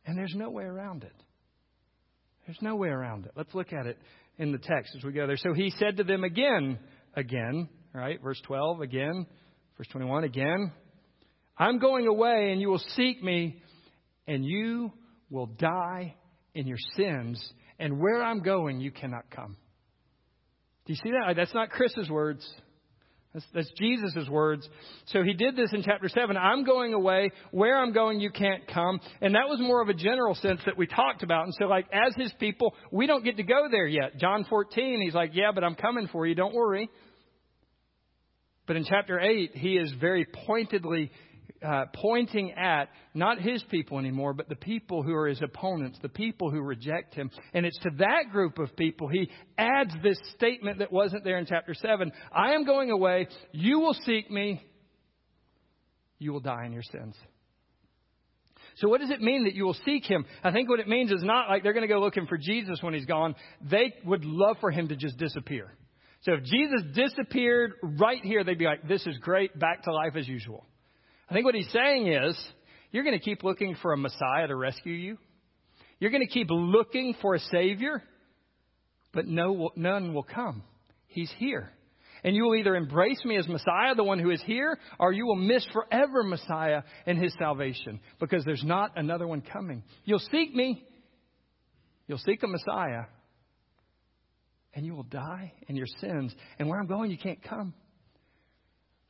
And 0.06 0.16
there's 0.16 0.34
no 0.34 0.50
way 0.50 0.64
around 0.64 1.04
it. 1.04 1.12
There's 2.46 2.60
no 2.62 2.76
way 2.76 2.88
around 2.88 3.26
it. 3.26 3.32
Let's 3.36 3.54
look 3.54 3.72
at 3.72 3.86
it 3.86 3.98
in 4.38 4.52
the 4.52 4.58
text 4.58 4.94
as 4.96 5.04
we 5.04 5.12
go 5.12 5.26
there. 5.26 5.36
So 5.36 5.52
he 5.52 5.70
said 5.78 5.98
to 5.98 6.04
them 6.04 6.24
again, 6.24 6.78
again, 7.14 7.68
right? 7.94 8.20
Verse 8.22 8.40
12, 8.46 8.80
again. 8.80 9.26
Verse 9.76 9.86
21, 9.88 10.24
again. 10.24 10.72
I'm 11.56 11.78
going 11.78 12.06
away 12.06 12.52
and 12.52 12.60
you 12.60 12.68
will 12.68 12.82
seek 12.96 13.22
me 13.22 13.62
and 14.26 14.44
you 14.44 14.92
will 15.30 15.46
die 15.46 16.14
in 16.54 16.66
your 16.66 16.78
sins. 16.96 17.52
And 17.78 18.00
where 18.00 18.22
I'm 18.22 18.42
going, 18.42 18.80
you 18.80 18.90
cannot 18.90 19.30
come. 19.30 19.56
Do 20.86 20.92
you 20.92 20.98
see 21.02 21.10
that? 21.10 21.34
That's 21.36 21.54
not 21.54 21.70
Chris's 21.70 22.10
words. 22.10 22.46
That's, 23.32 23.46
that's 23.54 23.70
Jesus' 23.78 24.28
words. 24.28 24.68
So 25.06 25.22
he 25.22 25.34
did 25.34 25.54
this 25.54 25.72
in 25.72 25.82
chapter 25.84 26.08
7. 26.08 26.36
I'm 26.36 26.64
going 26.64 26.94
away. 26.94 27.30
Where 27.52 27.78
I'm 27.78 27.92
going, 27.92 28.18
you 28.18 28.30
can't 28.30 28.66
come. 28.66 28.98
And 29.20 29.36
that 29.36 29.48
was 29.48 29.60
more 29.60 29.80
of 29.80 29.88
a 29.88 29.94
general 29.94 30.34
sense 30.34 30.60
that 30.66 30.76
we 30.76 30.88
talked 30.88 31.22
about. 31.22 31.44
And 31.44 31.54
so, 31.56 31.66
like, 31.66 31.86
as 31.92 32.12
his 32.16 32.32
people, 32.40 32.74
we 32.90 33.06
don't 33.06 33.24
get 33.24 33.36
to 33.36 33.44
go 33.44 33.68
there 33.70 33.86
yet. 33.86 34.18
John 34.18 34.44
14, 34.50 35.00
he's 35.00 35.14
like, 35.14 35.30
Yeah, 35.32 35.52
but 35.54 35.62
I'm 35.62 35.76
coming 35.76 36.08
for 36.08 36.26
you. 36.26 36.34
Don't 36.34 36.54
worry. 36.54 36.90
But 38.66 38.76
in 38.76 38.84
chapter 38.84 39.18
8, 39.18 39.52
he 39.54 39.76
is 39.76 39.92
very 40.00 40.26
pointedly 40.46 41.10
uh, 41.66 41.84
pointing 41.94 42.52
at 42.52 42.88
not 43.14 43.40
his 43.40 43.62
people 43.64 43.98
anymore, 43.98 44.32
but 44.32 44.48
the 44.48 44.56
people 44.56 45.02
who 45.02 45.14
are 45.14 45.28
his 45.28 45.42
opponents, 45.42 45.98
the 46.00 46.08
people 46.08 46.50
who 46.50 46.60
reject 46.60 47.14
him. 47.14 47.30
And 47.52 47.66
it's 47.66 47.78
to 47.80 47.90
that 47.98 48.30
group 48.32 48.58
of 48.58 48.74
people 48.76 49.08
he 49.08 49.30
adds 49.58 49.92
this 50.02 50.18
statement 50.34 50.78
that 50.78 50.92
wasn't 50.92 51.24
there 51.24 51.38
in 51.38 51.46
chapter 51.46 51.74
7 51.74 52.12
I 52.32 52.52
am 52.52 52.64
going 52.64 52.90
away. 52.90 53.28
You 53.52 53.80
will 53.80 53.94
seek 54.04 54.30
me. 54.30 54.62
You 56.18 56.32
will 56.32 56.40
die 56.40 56.66
in 56.66 56.72
your 56.72 56.82
sins. 56.82 57.16
So, 58.76 58.88
what 58.88 59.00
does 59.00 59.10
it 59.10 59.20
mean 59.20 59.44
that 59.44 59.54
you 59.54 59.64
will 59.64 59.76
seek 59.84 60.04
him? 60.04 60.24
I 60.42 60.52
think 60.52 60.68
what 60.68 60.80
it 60.80 60.88
means 60.88 61.10
is 61.10 61.22
not 61.22 61.48
like 61.48 61.62
they're 61.62 61.72
going 61.72 61.86
to 61.86 61.92
go 61.92 62.00
looking 62.00 62.26
for 62.26 62.38
Jesus 62.38 62.78
when 62.82 62.94
he's 62.94 63.04
gone. 63.04 63.34
They 63.60 63.94
would 64.04 64.24
love 64.24 64.56
for 64.60 64.70
him 64.70 64.88
to 64.88 64.96
just 64.96 65.18
disappear. 65.18 65.72
So, 66.22 66.34
if 66.34 66.44
Jesus 66.44 66.82
disappeared 66.94 67.72
right 67.82 68.22
here, 68.22 68.44
they'd 68.44 68.58
be 68.58 68.66
like, 68.66 68.86
This 68.86 69.06
is 69.06 69.18
great, 69.18 69.58
back 69.58 69.82
to 69.84 69.92
life 69.92 70.16
as 70.16 70.28
usual. 70.28 70.66
I 71.30 71.34
think 71.34 71.44
what 71.44 71.54
he's 71.54 71.70
saying 71.70 72.08
is 72.08 72.36
you're 72.90 73.04
going 73.04 73.18
to 73.18 73.24
keep 73.24 73.44
looking 73.44 73.76
for 73.80 73.92
a 73.92 73.96
Messiah 73.96 74.48
to 74.48 74.56
rescue 74.56 74.92
you. 74.92 75.16
You're 76.00 76.10
going 76.10 76.26
to 76.26 76.32
keep 76.32 76.48
looking 76.50 77.14
for 77.22 77.34
a 77.34 77.38
Savior, 77.38 78.02
but 79.12 79.26
no, 79.26 79.70
none 79.76 80.12
will 80.12 80.24
come. 80.24 80.64
He's 81.06 81.32
here. 81.38 81.70
And 82.24 82.34
you 82.34 82.44
will 82.44 82.56
either 82.56 82.74
embrace 82.74 83.24
me 83.24 83.38
as 83.38 83.46
Messiah, 83.48 83.94
the 83.94 84.04
one 84.04 84.18
who 84.18 84.30
is 84.30 84.42
here, 84.44 84.78
or 84.98 85.12
you 85.12 85.24
will 85.24 85.36
miss 85.36 85.64
forever 85.72 86.22
Messiah 86.22 86.82
and 87.06 87.16
his 87.16 87.32
salvation 87.38 88.00
because 88.18 88.44
there's 88.44 88.64
not 88.64 88.92
another 88.96 89.26
one 89.26 89.40
coming. 89.40 89.84
You'll 90.04 90.18
seek 90.18 90.54
me. 90.54 90.84
You'll 92.06 92.18
seek 92.18 92.42
a 92.42 92.48
Messiah, 92.48 93.04
and 94.74 94.84
you 94.84 94.94
will 94.94 95.04
die 95.04 95.52
in 95.68 95.76
your 95.76 95.86
sins. 96.00 96.34
And 96.58 96.68
where 96.68 96.80
I'm 96.80 96.88
going, 96.88 97.10
you 97.10 97.18
can't 97.18 97.42
come. 97.42 97.72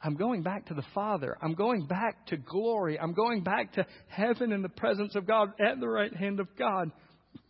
I'm 0.03 0.15
going 0.15 0.43
back 0.43 0.67
to 0.67 0.75
the 0.75 0.85
Father. 0.95 1.37
I'm 1.43 1.55
going 1.55 1.87
back 1.87 2.27
to 2.29 2.37
glory. 2.37 2.99
I'm 2.99 3.13
going 3.13 3.43
back 3.43 3.75
to 3.75 3.87
heaven 4.09 4.53
in 4.53 4.63
the 4.63 4.69
presence 4.69 5.15
of 5.15 5.27
God 5.27 5.51
at 5.61 5.79
the 5.79 5.89
right 5.89 6.15
hand 6.15 6.41
of 6.41 6.49
God. 6.57 6.91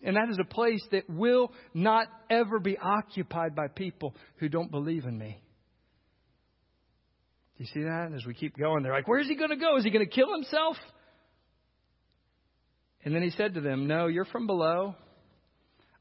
And 0.02 0.16
that 0.16 0.28
is 0.30 0.38
a 0.40 0.44
place 0.44 0.82
that 0.90 1.08
will 1.08 1.52
not 1.74 2.06
ever 2.28 2.58
be 2.58 2.76
occupied 2.76 3.54
by 3.54 3.68
people 3.68 4.14
who 4.36 4.48
don't 4.48 4.70
believe 4.70 5.04
in 5.04 5.16
me. 5.16 5.40
Do 7.56 7.64
you 7.64 7.70
see 7.72 7.82
that? 7.82 8.12
As 8.14 8.26
we 8.26 8.34
keep 8.34 8.56
going, 8.58 8.82
they're 8.82 8.92
like, 8.92 9.06
Where's 9.06 9.28
he 9.28 9.36
going 9.36 9.50
to 9.50 9.56
go? 9.56 9.76
Is 9.76 9.84
he 9.84 9.90
going 9.90 10.04
to 10.04 10.10
kill 10.10 10.32
himself? 10.32 10.76
And 13.04 13.14
then 13.14 13.22
he 13.22 13.30
said 13.30 13.54
to 13.54 13.60
them, 13.60 13.86
No, 13.86 14.08
you're 14.08 14.24
from 14.24 14.46
below. 14.46 14.96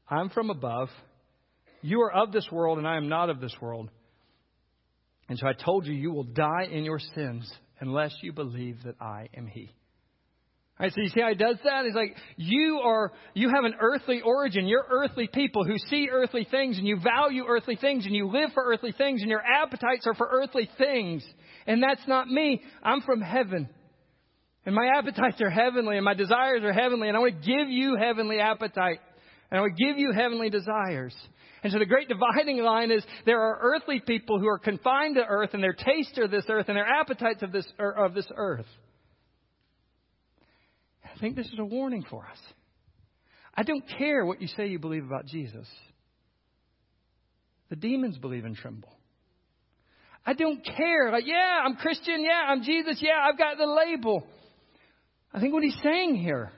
I'm 0.08 0.30
from 0.30 0.50
above. 0.50 0.88
You 1.82 2.00
are 2.02 2.12
of 2.12 2.32
this 2.32 2.46
world, 2.50 2.78
and 2.78 2.88
I 2.88 2.96
am 2.96 3.08
not 3.08 3.30
of 3.30 3.40
this 3.40 3.54
world. 3.60 3.90
And 5.30 5.38
so 5.38 5.46
I 5.46 5.52
told 5.52 5.86
you, 5.86 5.94
you 5.94 6.10
will 6.10 6.24
die 6.24 6.66
in 6.72 6.82
your 6.82 6.98
sins 6.98 7.50
unless 7.78 8.12
you 8.20 8.32
believe 8.32 8.78
that 8.84 8.96
I 9.00 9.28
am 9.36 9.46
He. 9.46 9.70
All 10.78 10.86
right, 10.86 10.92
so 10.92 11.02
you 11.02 11.08
see 11.10 11.20
how 11.20 11.28
he 11.28 11.34
does 11.34 11.56
that? 11.62 11.84
He's 11.84 11.94
like, 11.94 12.16
you 12.36 12.80
are, 12.82 13.12
you 13.34 13.50
have 13.54 13.64
an 13.64 13.74
earthly 13.80 14.22
origin. 14.22 14.66
You're 14.66 14.86
earthly 14.90 15.28
people 15.32 15.62
who 15.62 15.76
see 15.88 16.08
earthly 16.10 16.48
things 16.50 16.78
and 16.78 16.86
you 16.86 16.98
value 16.98 17.44
earthly 17.46 17.76
things 17.76 18.06
and 18.06 18.14
you 18.14 18.28
live 18.28 18.50
for 18.54 18.64
earthly 18.64 18.92
things 18.92 19.20
and 19.20 19.30
your 19.30 19.42
appetites 19.42 20.06
are 20.06 20.14
for 20.14 20.26
earthly 20.32 20.68
things. 20.78 21.22
And 21.66 21.82
that's 21.82 22.08
not 22.08 22.28
me. 22.28 22.62
I'm 22.82 23.02
from 23.02 23.20
heaven. 23.20 23.68
And 24.64 24.74
my 24.74 24.90
appetites 24.96 25.40
are 25.42 25.50
heavenly 25.50 25.96
and 25.96 26.04
my 26.04 26.14
desires 26.14 26.62
are 26.64 26.72
heavenly 26.72 27.08
and 27.08 27.16
I 27.16 27.20
want 27.20 27.42
to 27.42 27.46
give 27.46 27.68
you 27.68 27.96
heavenly 28.00 28.40
appetite 28.40 29.00
and 29.50 29.58
I 29.58 29.60
want 29.60 29.76
to 29.76 29.84
give 29.84 29.98
you 29.98 30.12
heavenly 30.12 30.48
desires. 30.48 31.14
And 31.62 31.72
so 31.72 31.78
the 31.78 31.86
great 31.86 32.08
dividing 32.08 32.62
line 32.62 32.90
is 32.90 33.04
there 33.26 33.40
are 33.40 33.58
earthly 33.60 34.00
people 34.00 34.38
who 34.38 34.48
are 34.48 34.58
confined 34.58 35.16
to 35.16 35.24
earth 35.26 35.50
and 35.52 35.62
their 35.62 35.74
tastes 35.74 36.16
are 36.18 36.28
this 36.28 36.44
earth 36.48 36.66
and 36.68 36.76
their 36.76 36.86
appetites 36.86 37.42
of 37.42 37.52
this, 37.52 37.66
er, 37.78 37.90
of 37.90 38.14
this 38.14 38.26
earth. 38.34 38.66
I 41.04 41.18
think 41.20 41.36
this 41.36 41.46
is 41.46 41.58
a 41.58 41.64
warning 41.64 42.04
for 42.08 42.26
us. 42.26 42.38
I 43.54 43.62
don't 43.62 43.84
care 43.98 44.24
what 44.24 44.40
you 44.40 44.48
say 44.48 44.68
you 44.68 44.78
believe 44.78 45.04
about 45.04 45.26
Jesus. 45.26 45.66
The 47.68 47.76
demons 47.76 48.16
believe 48.16 48.44
and 48.44 48.56
tremble. 48.56 48.88
I 50.24 50.32
don't 50.34 50.64
care. 50.64 51.10
Like, 51.12 51.26
yeah, 51.26 51.60
I'm 51.64 51.76
Christian. 51.76 52.22
Yeah, 52.22 52.40
I'm 52.46 52.62
Jesus. 52.62 52.98
Yeah, 53.00 53.18
I've 53.22 53.38
got 53.38 53.58
the 53.58 53.66
label. 53.66 54.26
I 55.32 55.40
think 55.40 55.52
what 55.52 55.62
he's 55.62 55.78
saying 55.82 56.16
here 56.16 56.52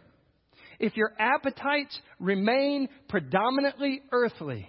if 0.78 0.96
your 0.96 1.12
appetites 1.16 1.96
remain 2.18 2.88
predominantly 3.08 4.02
earthly, 4.10 4.68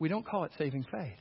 we 0.00 0.08
don't 0.08 0.26
call 0.26 0.44
it 0.44 0.50
saving 0.58 0.84
faith. 0.90 1.12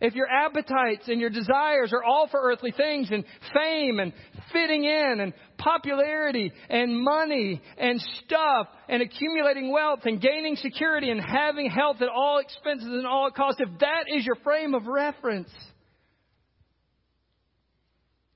If 0.00 0.14
your 0.14 0.26
appetites 0.28 1.08
and 1.08 1.20
your 1.20 1.30
desires 1.30 1.92
are 1.92 2.04
all 2.04 2.28
for 2.28 2.40
earthly 2.40 2.72
things 2.76 3.10
and 3.10 3.24
fame 3.54 3.98
and 3.98 4.12
fitting 4.52 4.84
in 4.84 5.20
and 5.20 5.32
popularity 5.56 6.52
and 6.68 7.02
money 7.02 7.62
and 7.78 8.00
stuff 8.24 8.66
and 8.88 9.00
accumulating 9.00 9.72
wealth 9.72 10.00
and 10.04 10.20
gaining 10.20 10.56
security 10.56 11.10
and 11.10 11.20
having 11.20 11.70
health 11.70 12.02
at 12.02 12.08
all 12.08 12.38
expenses 12.38 12.88
and 12.88 13.06
all 13.06 13.30
costs, 13.30 13.60
if 13.60 13.78
that 13.80 14.04
is 14.14 14.26
your 14.26 14.36
frame 14.36 14.74
of 14.74 14.86
reference, 14.86 15.50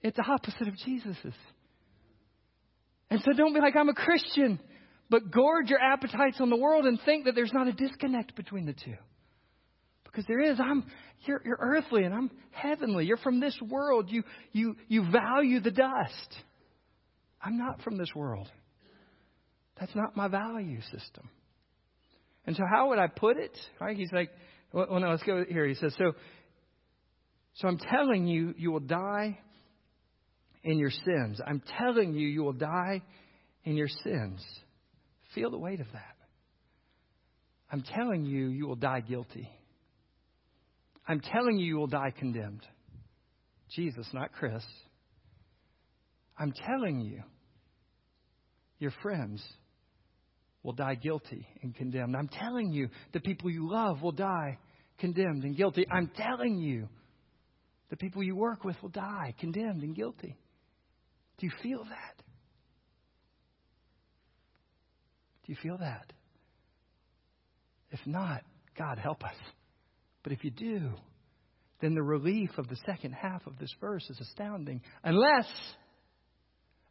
it's 0.02 0.16
the 0.16 0.24
opposite 0.24 0.66
of 0.66 0.74
Jesus's. 0.76 1.34
And 3.10 3.20
so 3.20 3.32
don't 3.36 3.52
be 3.52 3.60
like, 3.60 3.76
I'm 3.76 3.88
a 3.90 3.94
Christian, 3.94 4.60
but 5.10 5.30
gorge 5.30 5.68
your 5.68 5.80
appetites 5.80 6.40
on 6.40 6.50
the 6.50 6.56
world 6.56 6.86
and 6.86 6.98
think 7.04 7.24
that 7.24 7.34
there's 7.34 7.52
not 7.52 7.66
a 7.66 7.72
disconnect 7.72 8.36
between 8.36 8.64
the 8.64 8.72
two. 8.72 8.94
Because 10.04 10.24
there 10.26 10.40
is. 10.40 10.58
I'm, 10.60 10.84
you're, 11.24 11.42
you're 11.44 11.58
earthly 11.60 12.04
and 12.04 12.14
I'm 12.14 12.30
heavenly. 12.50 13.04
You're 13.06 13.16
from 13.16 13.40
this 13.40 13.56
world. 13.60 14.08
You, 14.08 14.22
you, 14.52 14.76
you 14.88 15.10
value 15.10 15.60
the 15.60 15.70
dust. 15.70 16.36
I'm 17.42 17.58
not 17.58 17.82
from 17.82 17.96
this 17.96 18.10
world. 18.14 18.48
That's 19.78 19.94
not 19.94 20.16
my 20.16 20.28
value 20.28 20.80
system. 20.82 21.28
And 22.46 22.56
so, 22.56 22.62
how 22.70 22.88
would 22.88 22.98
I 22.98 23.06
put 23.06 23.36
it? 23.36 23.56
Right? 23.80 23.96
He's 23.96 24.12
like, 24.12 24.30
well, 24.72 25.00
no, 25.00 25.10
let's 25.10 25.22
go 25.22 25.44
here. 25.48 25.66
He 25.66 25.74
says, 25.74 25.94
so, 25.98 26.12
so 27.54 27.68
I'm 27.68 27.78
telling 27.78 28.26
you, 28.26 28.54
you 28.56 28.70
will 28.72 28.80
die 28.80 29.38
in 30.62 30.78
your 30.78 30.90
sins. 30.90 31.40
I'm 31.44 31.62
telling 31.78 32.14
you, 32.14 32.28
you 32.28 32.42
will 32.42 32.52
die 32.52 33.02
in 33.64 33.76
your 33.76 33.88
sins. 33.88 34.44
Feel 35.34 35.50
the 35.50 35.58
weight 35.58 35.80
of 35.80 35.86
that. 35.92 36.16
I'm 37.72 37.82
telling 37.82 38.24
you, 38.24 38.48
you 38.48 38.66
will 38.66 38.76
die 38.76 39.00
guilty. 39.00 39.48
I'm 41.06 41.20
telling 41.20 41.58
you, 41.58 41.66
you 41.66 41.76
will 41.76 41.86
die 41.86 42.12
condemned. 42.16 42.62
Jesus, 43.74 44.06
not 44.12 44.32
Chris. 44.32 44.64
I'm 46.38 46.52
telling 46.52 47.00
you, 47.00 47.22
your 48.78 48.92
friends 49.02 49.42
will 50.62 50.72
die 50.72 50.96
guilty 50.96 51.46
and 51.62 51.74
condemned. 51.74 52.16
I'm 52.16 52.28
telling 52.28 52.72
you, 52.72 52.88
the 53.12 53.20
people 53.20 53.50
you 53.50 53.70
love 53.70 54.02
will 54.02 54.12
die 54.12 54.58
condemned 54.98 55.44
and 55.44 55.56
guilty. 55.56 55.86
I'm 55.90 56.10
telling 56.16 56.58
you, 56.58 56.88
the 57.90 57.96
people 57.96 58.22
you 58.22 58.36
work 58.36 58.64
with 58.64 58.76
will 58.82 58.90
die 58.90 59.34
condemned 59.38 59.82
and 59.82 59.94
guilty. 59.94 60.36
Do 61.38 61.46
you 61.46 61.52
feel 61.62 61.84
that? 61.84 62.22
You 65.50 65.56
feel 65.60 65.78
that? 65.78 66.12
If 67.90 67.98
not, 68.06 68.42
God 68.78 68.98
help 68.98 69.24
us. 69.24 69.34
But 70.22 70.32
if 70.32 70.44
you 70.44 70.52
do, 70.52 70.92
then 71.80 71.94
the 71.96 72.04
relief 72.04 72.50
of 72.56 72.68
the 72.68 72.76
second 72.86 73.14
half 73.14 73.44
of 73.48 73.58
this 73.58 73.74
verse 73.80 74.08
is 74.08 74.20
astounding. 74.20 74.80
Unless, 75.02 75.48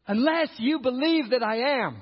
unless 0.08 0.50
you 0.58 0.80
believe 0.80 1.30
that 1.30 1.42
I 1.42 1.86
am. 1.86 2.02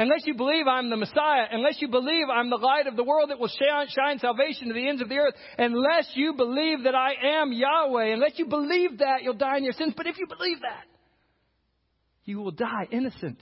Unless 0.00 0.22
you 0.26 0.34
believe 0.34 0.66
I'm 0.66 0.90
the 0.90 0.96
Messiah, 0.96 1.46
unless 1.52 1.80
you 1.80 1.86
believe 1.86 2.26
I'm 2.28 2.50
the 2.50 2.56
light 2.56 2.88
of 2.88 2.96
the 2.96 3.04
world 3.04 3.30
that 3.30 3.38
will 3.38 3.46
shine, 3.48 4.18
salvation 4.18 4.66
to 4.66 4.74
the 4.74 4.88
ends 4.88 5.00
of 5.00 5.08
the 5.08 5.18
earth, 5.18 5.34
unless 5.58 6.10
you 6.14 6.34
believe 6.34 6.82
that 6.84 6.96
I 6.96 7.12
am 7.40 7.52
Yahweh, 7.52 8.14
unless 8.14 8.32
you 8.34 8.46
believe 8.46 8.98
that, 8.98 9.22
you'll 9.22 9.34
die 9.34 9.58
in 9.58 9.64
your 9.64 9.74
sins. 9.74 9.94
But 9.96 10.08
if 10.08 10.18
you 10.18 10.26
believe 10.26 10.62
that, 10.62 10.86
you 12.24 12.40
will 12.40 12.50
die 12.50 12.88
innocent. 12.90 13.38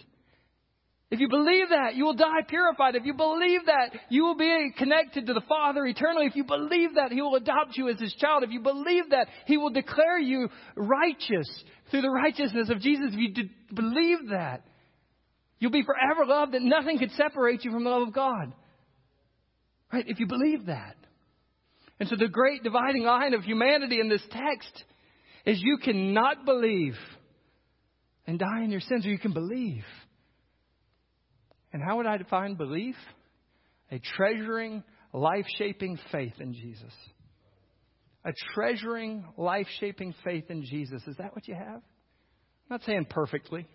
If 1.11 1.19
you 1.19 1.29
believe 1.29 1.71
that, 1.71 1.97
you 1.97 2.05
will 2.05 2.15
die 2.15 2.43
purified. 2.47 2.95
If 2.95 3.05
you 3.05 3.15
believe 3.15 3.67
that, 3.67 3.99
you 4.11 4.25
will 4.25 4.37
be 4.37 4.73
connected 4.79 5.27
to 5.27 5.35
the 5.35 5.41
Father 5.49 5.85
eternally. 5.85 6.27
If 6.27 6.37
you 6.37 6.45
believe 6.45 6.95
that, 6.95 7.11
He 7.11 7.21
will 7.21 7.35
adopt 7.35 7.77
you 7.77 7.89
as 7.89 7.99
His 7.99 8.15
child. 8.15 8.45
If 8.45 8.51
you 8.51 8.61
believe 8.61 9.11
that, 9.11 9.27
He 9.47 9.57
will 9.57 9.71
declare 9.71 10.21
you 10.21 10.49
righteous 10.77 11.49
through 11.91 12.03
the 12.03 12.11
righteousness 12.11 12.71
of 12.71 12.81
Jesus. 12.81 13.09
If 13.13 13.19
you 13.19 13.49
believe 13.75 14.29
that, 14.31 14.63
you'll 15.59 15.73
be 15.73 15.83
forever 15.83 16.25
loved, 16.25 16.53
that 16.55 16.63
nothing 16.63 16.99
could 16.99 17.11
separate 17.13 17.65
you 17.65 17.73
from 17.73 17.83
the 17.83 17.91
love 17.91 18.07
of 18.07 18.15
God. 18.15 18.53
Right? 19.93 20.05
If 20.07 20.21
you 20.21 20.29
believe 20.29 20.67
that. 20.67 20.95
And 21.99 22.09
so 22.09 22.15
the 22.15 22.29
great 22.29 22.63
dividing 22.63 23.03
line 23.03 23.35
of 23.35 23.43
humanity 23.43 23.99
in 24.01 24.09
this 24.09 24.23
text 24.31 24.85
is 25.45 25.61
you 25.61 25.79
cannot 25.83 26.45
believe 26.45 26.95
and 28.29 28.39
die 28.39 28.63
in 28.63 28.71
your 28.71 28.81
sins, 28.81 29.05
or 29.05 29.11
you 29.11 29.19
can 29.19 29.33
believe. 29.33 29.85
And 31.73 31.83
how 31.83 31.99
would 31.99 32.07
I 32.07 32.17
define 32.17 32.55
belief? 32.55 32.97
A 33.91 33.99
treasuring, 33.99 34.83
life 35.13 35.47
shaping 35.59 35.99
faith 36.11 36.35
in 36.41 36.53
Jesus. 36.55 36.93
A 38.25 38.33
treasuring, 38.55 39.25
life 39.37 39.67
shaping 39.79 40.15
faith 40.25 40.51
in 40.51 40.65
Jesus. 40.65 41.03
Is 41.07 41.17
that 41.17 41.35
what 41.35 41.49
you 41.49 41.55
have? 41.55 41.83
I'm 41.83 42.77
not 42.77 42.83
saying 42.85 43.07
perfectly, 43.09 43.67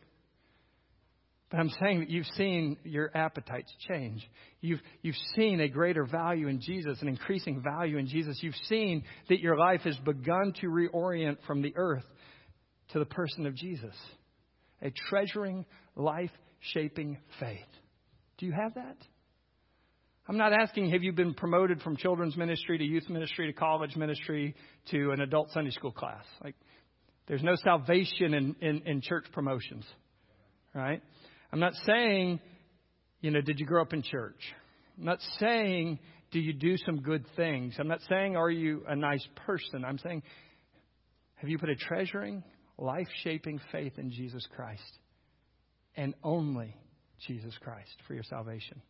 but 1.49 1.59
I'm 1.59 1.71
saying 1.81 1.99
that 1.99 2.09
you've 2.09 2.27
seen 2.37 2.77
your 2.83 3.11
appetites 3.15 3.73
change. 3.89 4.27
You've, 4.61 4.81
you've 5.01 5.15
seen 5.35 5.59
a 5.61 5.67
greater 5.67 6.05
value 6.05 6.47
in 6.47 6.61
Jesus, 6.61 7.01
an 7.01 7.07
increasing 7.07 7.61
value 7.61 7.97
in 7.97 8.07
Jesus. 8.07 8.39
You've 8.41 8.55
seen 8.67 9.03
that 9.29 9.39
your 9.39 9.57
life 9.57 9.81
has 9.81 9.97
begun 9.97 10.53
to 10.61 10.67
reorient 10.67 11.37
from 11.45 11.61
the 11.61 11.73
earth 11.75 12.05
to 12.91 12.99
the 12.99 13.05
person 13.05 13.45
of 13.45 13.55
Jesus 13.55 13.95
a 14.81 14.91
treasuring, 15.09 15.65
life 15.95 16.31
shaping 16.59 17.17
faith. 17.39 17.59
Do 18.37 18.45
you 18.45 18.51
have 18.51 18.75
that? 18.75 18.97
I'm 20.27 20.37
not 20.37 20.53
asking, 20.53 20.89
have 20.89 21.03
you 21.03 21.11
been 21.11 21.35
promoted 21.35 21.81
from 21.81 21.97
children's 21.97 22.35
ministry 22.35 22.77
to 22.79 22.83
youth 22.83 23.09
ministry 23.09 23.47
to 23.47 23.53
college 23.53 23.95
ministry 23.95 24.55
to 24.89 25.11
an 25.11 25.21
adult 25.21 25.51
Sunday 25.51 25.69
school 25.69 25.91
class? 25.91 26.23
Like, 26.43 26.55
there's 27.27 27.43
no 27.43 27.55
salvation 27.55 28.33
in, 28.33 28.55
in, 28.61 28.81
in 28.85 29.01
church 29.01 29.25
promotions, 29.33 29.85
right? 30.73 31.01
I'm 31.51 31.59
not 31.59 31.73
saying, 31.85 32.39
you 33.21 33.31
know, 33.31 33.41
did 33.41 33.59
you 33.59 33.65
grow 33.65 33.81
up 33.81 33.93
in 33.93 34.01
church? 34.01 34.39
I'm 34.97 35.05
not 35.05 35.19
saying, 35.39 35.99
do 36.31 36.39
you 36.39 36.53
do 36.53 36.75
some 36.85 37.01
good 37.01 37.25
things? 37.35 37.75
I'm 37.79 37.87
not 37.87 38.01
saying, 38.09 38.35
are 38.35 38.49
you 38.49 38.83
a 38.87 38.95
nice 38.95 39.25
person? 39.45 39.85
I'm 39.85 39.99
saying, 39.99 40.23
have 41.35 41.49
you 41.49 41.59
put 41.59 41.69
a 41.69 41.75
treasuring, 41.75 42.43
life 42.77 43.07
shaping 43.23 43.59
faith 43.71 43.93
in 43.97 44.11
Jesus 44.11 44.45
Christ 44.55 44.99
and 45.95 46.13
only 46.23 46.75
Jesus 47.27 47.53
Christ 47.61 47.95
for 48.07 48.13
your 48.13 48.23
salvation. 48.23 48.81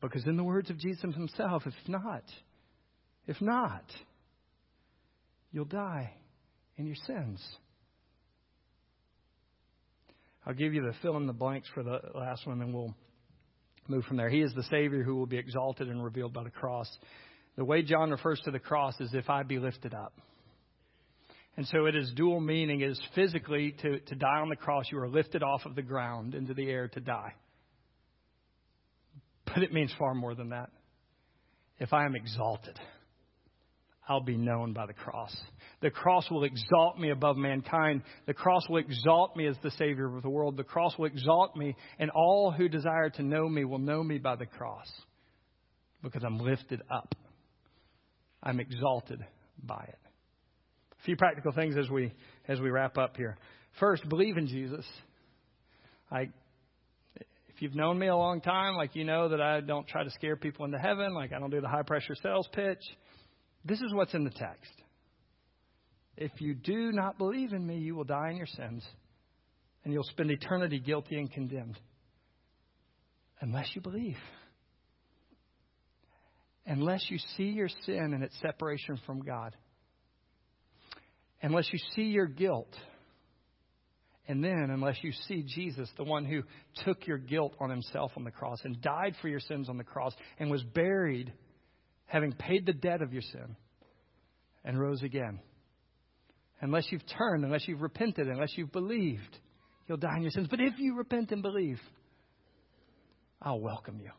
Because, 0.00 0.26
in 0.26 0.36
the 0.36 0.44
words 0.44 0.70
of 0.70 0.78
Jesus 0.78 1.14
himself, 1.14 1.62
if 1.66 1.74
not, 1.88 2.24
if 3.26 3.40
not, 3.40 3.84
you'll 5.52 5.64
die 5.64 6.12
in 6.76 6.86
your 6.86 6.96
sins. 7.06 7.42
I'll 10.46 10.54
give 10.54 10.74
you 10.74 10.82
the 10.82 10.94
fill 11.02 11.16
in 11.16 11.26
the 11.26 11.32
blanks 11.32 11.68
for 11.74 11.82
the 11.82 11.98
last 12.14 12.46
one, 12.46 12.60
and 12.60 12.72
we'll 12.72 12.94
move 13.88 14.04
from 14.04 14.16
there. 14.16 14.28
He 14.28 14.42
is 14.42 14.54
the 14.54 14.62
Savior 14.64 15.02
who 15.02 15.16
will 15.16 15.26
be 15.26 15.38
exalted 15.38 15.88
and 15.88 16.04
revealed 16.04 16.32
by 16.32 16.44
the 16.44 16.50
cross. 16.50 16.88
The 17.56 17.64
way 17.64 17.82
John 17.82 18.10
refers 18.10 18.40
to 18.44 18.50
the 18.50 18.58
cross 18.58 19.00
is 19.00 19.14
if 19.14 19.30
I 19.30 19.42
be 19.42 19.58
lifted 19.58 19.94
up. 19.94 20.12
And 21.56 21.66
so 21.68 21.86
it 21.86 21.96
is 21.96 22.12
dual 22.14 22.40
meaning 22.40 22.82
is 22.82 23.00
physically 23.14 23.74
to, 23.82 23.98
to 24.00 24.14
die 24.14 24.40
on 24.40 24.50
the 24.50 24.56
cross, 24.56 24.86
you 24.92 24.98
are 24.98 25.08
lifted 25.08 25.42
off 25.42 25.64
of 25.64 25.74
the 25.74 25.82
ground 25.82 26.34
into 26.34 26.52
the 26.52 26.68
air 26.68 26.88
to 26.88 27.00
die. 27.00 27.32
But 29.46 29.62
it 29.62 29.72
means 29.72 29.92
far 29.98 30.14
more 30.14 30.34
than 30.34 30.50
that. 30.50 30.70
If 31.78 31.92
I 31.92 32.04
am 32.04 32.14
exalted, 32.14 32.78
I'll 34.08 34.20
be 34.20 34.36
known 34.36 34.72
by 34.72 34.86
the 34.86 34.92
cross. 34.92 35.34
The 35.80 35.90
cross 35.90 36.30
will 36.30 36.44
exalt 36.44 36.98
me 36.98 37.10
above 37.10 37.36
mankind. 37.36 38.02
The 38.26 38.34
cross 38.34 38.62
will 38.68 38.78
exalt 38.78 39.36
me 39.36 39.46
as 39.46 39.56
the 39.62 39.70
Savior 39.72 40.14
of 40.14 40.22
the 40.22 40.30
world. 40.30 40.56
The 40.56 40.64
cross 40.64 40.96
will 40.98 41.06
exalt 41.06 41.56
me, 41.56 41.74
and 41.98 42.10
all 42.10 42.50
who 42.50 42.68
desire 42.68 43.10
to 43.10 43.22
know 43.22 43.48
me 43.48 43.64
will 43.64 43.78
know 43.78 44.02
me 44.02 44.18
by 44.18 44.36
the 44.36 44.46
cross 44.46 44.90
because 46.02 46.22
I'm 46.24 46.38
lifted 46.38 46.82
up. 46.90 47.14
I'm 48.42 48.60
exalted 48.60 49.24
by 49.62 49.84
it. 49.88 50.05
Few 51.06 51.16
practical 51.16 51.52
things 51.52 51.76
as 51.76 51.88
we 51.88 52.12
as 52.48 52.60
we 52.60 52.68
wrap 52.68 52.98
up 52.98 53.16
here. 53.16 53.38
First, 53.78 54.08
believe 54.08 54.36
in 54.36 54.48
Jesus. 54.48 54.84
I 56.10 56.28
if 57.56 57.62
you've 57.62 57.76
known 57.76 57.96
me 57.96 58.08
a 58.08 58.16
long 58.16 58.40
time, 58.40 58.74
like 58.74 58.96
you 58.96 59.04
know 59.04 59.28
that 59.28 59.40
I 59.40 59.60
don't 59.60 59.86
try 59.86 60.02
to 60.02 60.10
scare 60.10 60.36
people 60.36 60.64
into 60.64 60.78
heaven, 60.78 61.14
like 61.14 61.32
I 61.32 61.38
don't 61.38 61.50
do 61.50 61.60
the 61.60 61.68
high 61.68 61.84
pressure 61.84 62.16
sales 62.20 62.48
pitch. 62.52 62.82
This 63.64 63.80
is 63.80 63.94
what's 63.94 64.14
in 64.14 64.24
the 64.24 64.30
text. 64.30 64.72
If 66.16 66.32
you 66.40 66.54
do 66.54 66.90
not 66.90 67.18
believe 67.18 67.52
in 67.52 67.64
me, 67.64 67.78
you 67.78 67.94
will 67.94 68.04
die 68.04 68.30
in 68.30 68.36
your 68.36 68.46
sins, 68.46 68.84
and 69.84 69.92
you'll 69.92 70.04
spend 70.04 70.30
eternity 70.32 70.80
guilty 70.80 71.18
and 71.18 71.30
condemned. 71.30 71.78
Unless 73.40 73.68
you 73.74 73.80
believe. 73.80 74.16
Unless 76.66 77.06
you 77.10 77.18
see 77.36 77.50
your 77.50 77.68
sin 77.84 78.12
and 78.12 78.24
its 78.24 78.34
separation 78.42 78.98
from 79.06 79.20
God. 79.20 79.54
Unless 81.42 81.72
you 81.72 81.78
see 81.94 82.04
your 82.04 82.26
guilt. 82.26 82.74
And 84.28 84.42
then, 84.42 84.70
unless 84.70 84.96
you 85.02 85.12
see 85.28 85.44
Jesus, 85.46 85.88
the 85.96 86.04
one 86.04 86.24
who 86.24 86.42
took 86.84 87.06
your 87.06 87.18
guilt 87.18 87.54
on 87.60 87.70
himself 87.70 88.10
on 88.16 88.24
the 88.24 88.30
cross 88.30 88.58
and 88.64 88.80
died 88.80 89.14
for 89.22 89.28
your 89.28 89.40
sins 89.40 89.68
on 89.68 89.78
the 89.78 89.84
cross 89.84 90.12
and 90.38 90.50
was 90.50 90.62
buried 90.62 91.32
having 92.06 92.32
paid 92.32 92.64
the 92.66 92.72
debt 92.72 93.02
of 93.02 93.12
your 93.12 93.22
sin, 93.22 93.56
and 94.64 94.80
rose 94.80 95.02
again. 95.02 95.40
Unless 96.60 96.86
you've 96.90 97.06
turned, 97.06 97.44
unless 97.44 97.68
you've 97.68 97.82
repented, 97.82 98.28
unless 98.28 98.56
you've 98.56 98.72
believed, 98.72 99.38
you'll 99.86 99.98
die 99.98 100.16
in 100.16 100.22
your 100.22 100.30
sins. 100.30 100.48
But 100.48 100.60
if 100.60 100.78
you 100.78 100.96
repent 100.96 101.32
and 101.32 101.42
believe, 101.42 101.80
I'll 103.42 103.60
welcome 103.60 104.00
you. 104.00 104.10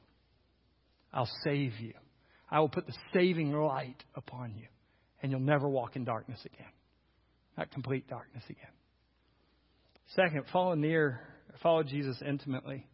I'll 1.14 1.30
save 1.44 1.74
you. 1.80 1.94
I 2.52 2.60
will 2.60 2.70
put 2.70 2.86
the 2.86 2.94
saving 3.14 3.52
light 3.52 4.04
upon 4.16 4.54
you, 4.56 4.68
and 5.22 5.32
you'll 5.32 5.42
never 5.42 5.68
walk 5.68 5.96
in 5.96 6.04
darkness 6.04 6.40
again. 6.46 6.68
Not 7.58 7.72
complete 7.72 8.08
darkness 8.08 8.44
again. 8.50 8.72
Second, 10.16 10.44
follow 10.54 10.76
near, 10.76 11.22
follow 11.62 11.84
Jesus 11.84 12.22
intimately. 12.26 12.88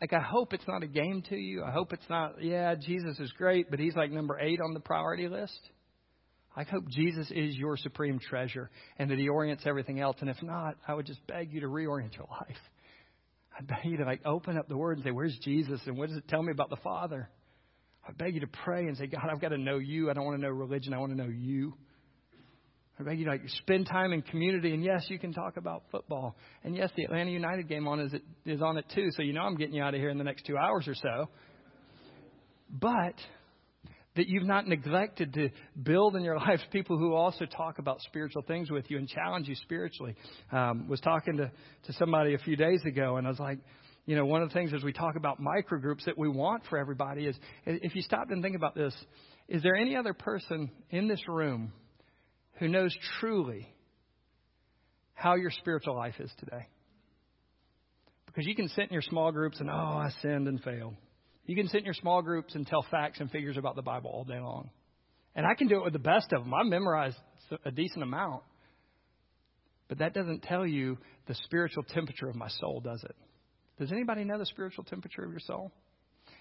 Like, 0.00 0.12
I 0.12 0.20
hope 0.20 0.52
it's 0.52 0.66
not 0.68 0.82
a 0.82 0.86
game 0.86 1.22
to 1.28 1.36
you. 1.36 1.64
I 1.64 1.72
hope 1.72 1.92
it's 1.92 2.08
not, 2.08 2.42
yeah, 2.42 2.74
Jesus 2.74 3.18
is 3.18 3.32
great, 3.32 3.70
but 3.70 3.80
he's 3.80 3.96
like 3.96 4.12
number 4.12 4.38
eight 4.38 4.60
on 4.60 4.74
the 4.74 4.80
priority 4.80 5.28
list. 5.28 5.58
I 6.56 6.64
hope 6.64 6.88
Jesus 6.88 7.30
is 7.30 7.56
your 7.56 7.76
supreme 7.76 8.18
treasure 8.18 8.70
and 8.98 9.10
that 9.10 9.18
he 9.18 9.28
orients 9.28 9.64
everything 9.66 10.00
else. 10.00 10.16
And 10.20 10.30
if 10.30 10.42
not, 10.42 10.76
I 10.86 10.94
would 10.94 11.06
just 11.06 11.24
beg 11.26 11.52
you 11.52 11.60
to 11.60 11.66
reorient 11.66 12.16
your 12.16 12.26
life. 12.30 12.56
I 13.56 13.62
beg 13.62 13.84
you 13.84 13.96
to 13.98 14.04
like 14.04 14.20
open 14.24 14.56
up 14.56 14.68
the 14.68 14.76
word 14.76 14.98
and 14.98 15.04
say, 15.04 15.10
Where's 15.10 15.38
Jesus? 15.42 15.80
And 15.86 15.96
what 15.96 16.08
does 16.08 16.18
it 16.18 16.28
tell 16.28 16.42
me 16.42 16.52
about 16.52 16.70
the 16.70 16.76
Father? 16.76 17.28
I 18.08 18.12
beg 18.12 18.34
you 18.34 18.40
to 18.40 18.48
pray 18.64 18.86
and 18.86 18.96
say, 18.96 19.06
God, 19.06 19.28
I've 19.30 19.40
got 19.40 19.50
to 19.50 19.58
know 19.58 19.78
you. 19.78 20.10
I 20.10 20.14
don't 20.14 20.24
want 20.24 20.38
to 20.38 20.42
know 20.42 20.50
religion. 20.50 20.94
I 20.94 20.98
want 20.98 21.12
to 21.12 21.18
know 21.18 21.28
you. 21.28 21.74
Beg 23.04 23.20
you 23.20 23.30
spend 23.60 23.86
time 23.86 24.12
in 24.12 24.22
community. 24.22 24.74
And 24.74 24.82
yes, 24.82 25.06
you 25.08 25.18
can 25.18 25.32
talk 25.32 25.56
about 25.56 25.84
football. 25.90 26.36
And 26.64 26.74
yes, 26.74 26.90
the 26.96 27.04
Atlanta 27.04 27.30
United 27.30 27.68
game 27.68 27.86
on 27.86 28.00
is 28.00 28.12
it 28.12 28.22
is 28.44 28.60
on 28.60 28.76
it 28.76 28.86
too. 28.92 29.08
So 29.12 29.22
you 29.22 29.32
know 29.32 29.42
I'm 29.42 29.56
getting 29.56 29.74
you 29.74 29.82
out 29.82 29.94
of 29.94 30.00
here 30.00 30.10
in 30.10 30.18
the 30.18 30.24
next 30.24 30.46
two 30.46 30.56
hours 30.56 30.88
or 30.88 30.94
so. 30.94 31.28
But 32.68 33.14
that 34.16 34.26
you've 34.26 34.46
not 34.46 34.66
neglected 34.66 35.32
to 35.34 35.48
build 35.80 36.16
in 36.16 36.24
your 36.24 36.36
life 36.48 36.58
people 36.72 36.98
who 36.98 37.14
also 37.14 37.44
talk 37.44 37.78
about 37.78 38.00
spiritual 38.00 38.42
things 38.42 38.68
with 38.68 38.90
you 38.90 38.98
and 38.98 39.08
challenge 39.08 39.46
you 39.46 39.54
spiritually. 39.54 40.16
Um, 40.50 40.88
was 40.88 41.00
talking 41.00 41.36
to 41.36 41.52
to 41.84 41.92
somebody 41.92 42.34
a 42.34 42.38
few 42.38 42.56
days 42.56 42.82
ago, 42.84 43.16
and 43.16 43.26
I 43.26 43.30
was 43.30 43.40
like. 43.40 43.58
You 44.06 44.16
know, 44.16 44.24
one 44.24 44.40
of 44.40 44.48
the 44.48 44.54
things 44.54 44.72
as 44.72 44.82
we 44.82 44.94
talk 44.94 45.16
about 45.16 45.38
microgroups 45.38 46.06
that 46.06 46.16
we 46.16 46.30
want 46.30 46.62
for 46.70 46.78
everybody 46.78 47.26
is 47.26 47.36
if 47.66 47.94
you 47.94 48.00
stop 48.00 48.30
and 48.30 48.42
think 48.42 48.56
about 48.56 48.74
this, 48.74 48.94
is 49.48 49.62
there 49.62 49.74
any 49.74 49.96
other 49.96 50.14
person 50.14 50.70
in 50.88 51.08
this 51.08 51.20
room 51.28 51.74
who 52.58 52.68
knows 52.68 52.96
truly 53.20 53.68
how 55.14 55.34
your 55.34 55.50
spiritual 55.50 55.96
life 55.96 56.14
is 56.20 56.30
today. 56.38 56.66
Because 58.26 58.46
you 58.46 58.54
can 58.54 58.68
sit 58.68 58.84
in 58.84 58.92
your 58.92 59.02
small 59.02 59.32
groups 59.32 59.58
and, 59.60 59.68
oh, 59.68 59.72
I 59.72 60.10
sinned 60.22 60.46
and 60.46 60.62
failed. 60.62 60.94
You 61.46 61.56
can 61.56 61.68
sit 61.68 61.78
in 61.78 61.84
your 61.84 61.94
small 61.94 62.22
groups 62.22 62.54
and 62.54 62.66
tell 62.66 62.84
facts 62.90 63.20
and 63.20 63.30
figures 63.30 63.56
about 63.56 63.74
the 63.74 63.82
Bible 63.82 64.10
all 64.10 64.24
day 64.24 64.38
long. 64.38 64.70
And 65.34 65.46
I 65.46 65.54
can 65.54 65.66
do 65.66 65.76
it 65.78 65.84
with 65.84 65.92
the 65.92 65.98
best 65.98 66.32
of 66.32 66.44
them. 66.44 66.52
I 66.52 66.62
memorized 66.62 67.16
a 67.64 67.70
decent 67.70 68.02
amount. 68.02 68.42
But 69.88 69.98
that 69.98 70.12
doesn't 70.12 70.42
tell 70.42 70.66
you 70.66 70.98
the 71.26 71.34
spiritual 71.44 71.82
temperature 71.84 72.28
of 72.28 72.36
my 72.36 72.48
soul, 72.48 72.80
does 72.80 73.02
it? 73.02 73.16
Does 73.78 73.92
anybody 73.92 74.24
know 74.24 74.38
the 74.38 74.46
spiritual 74.46 74.84
temperature 74.84 75.24
of 75.24 75.30
your 75.30 75.40
soul? 75.40 75.72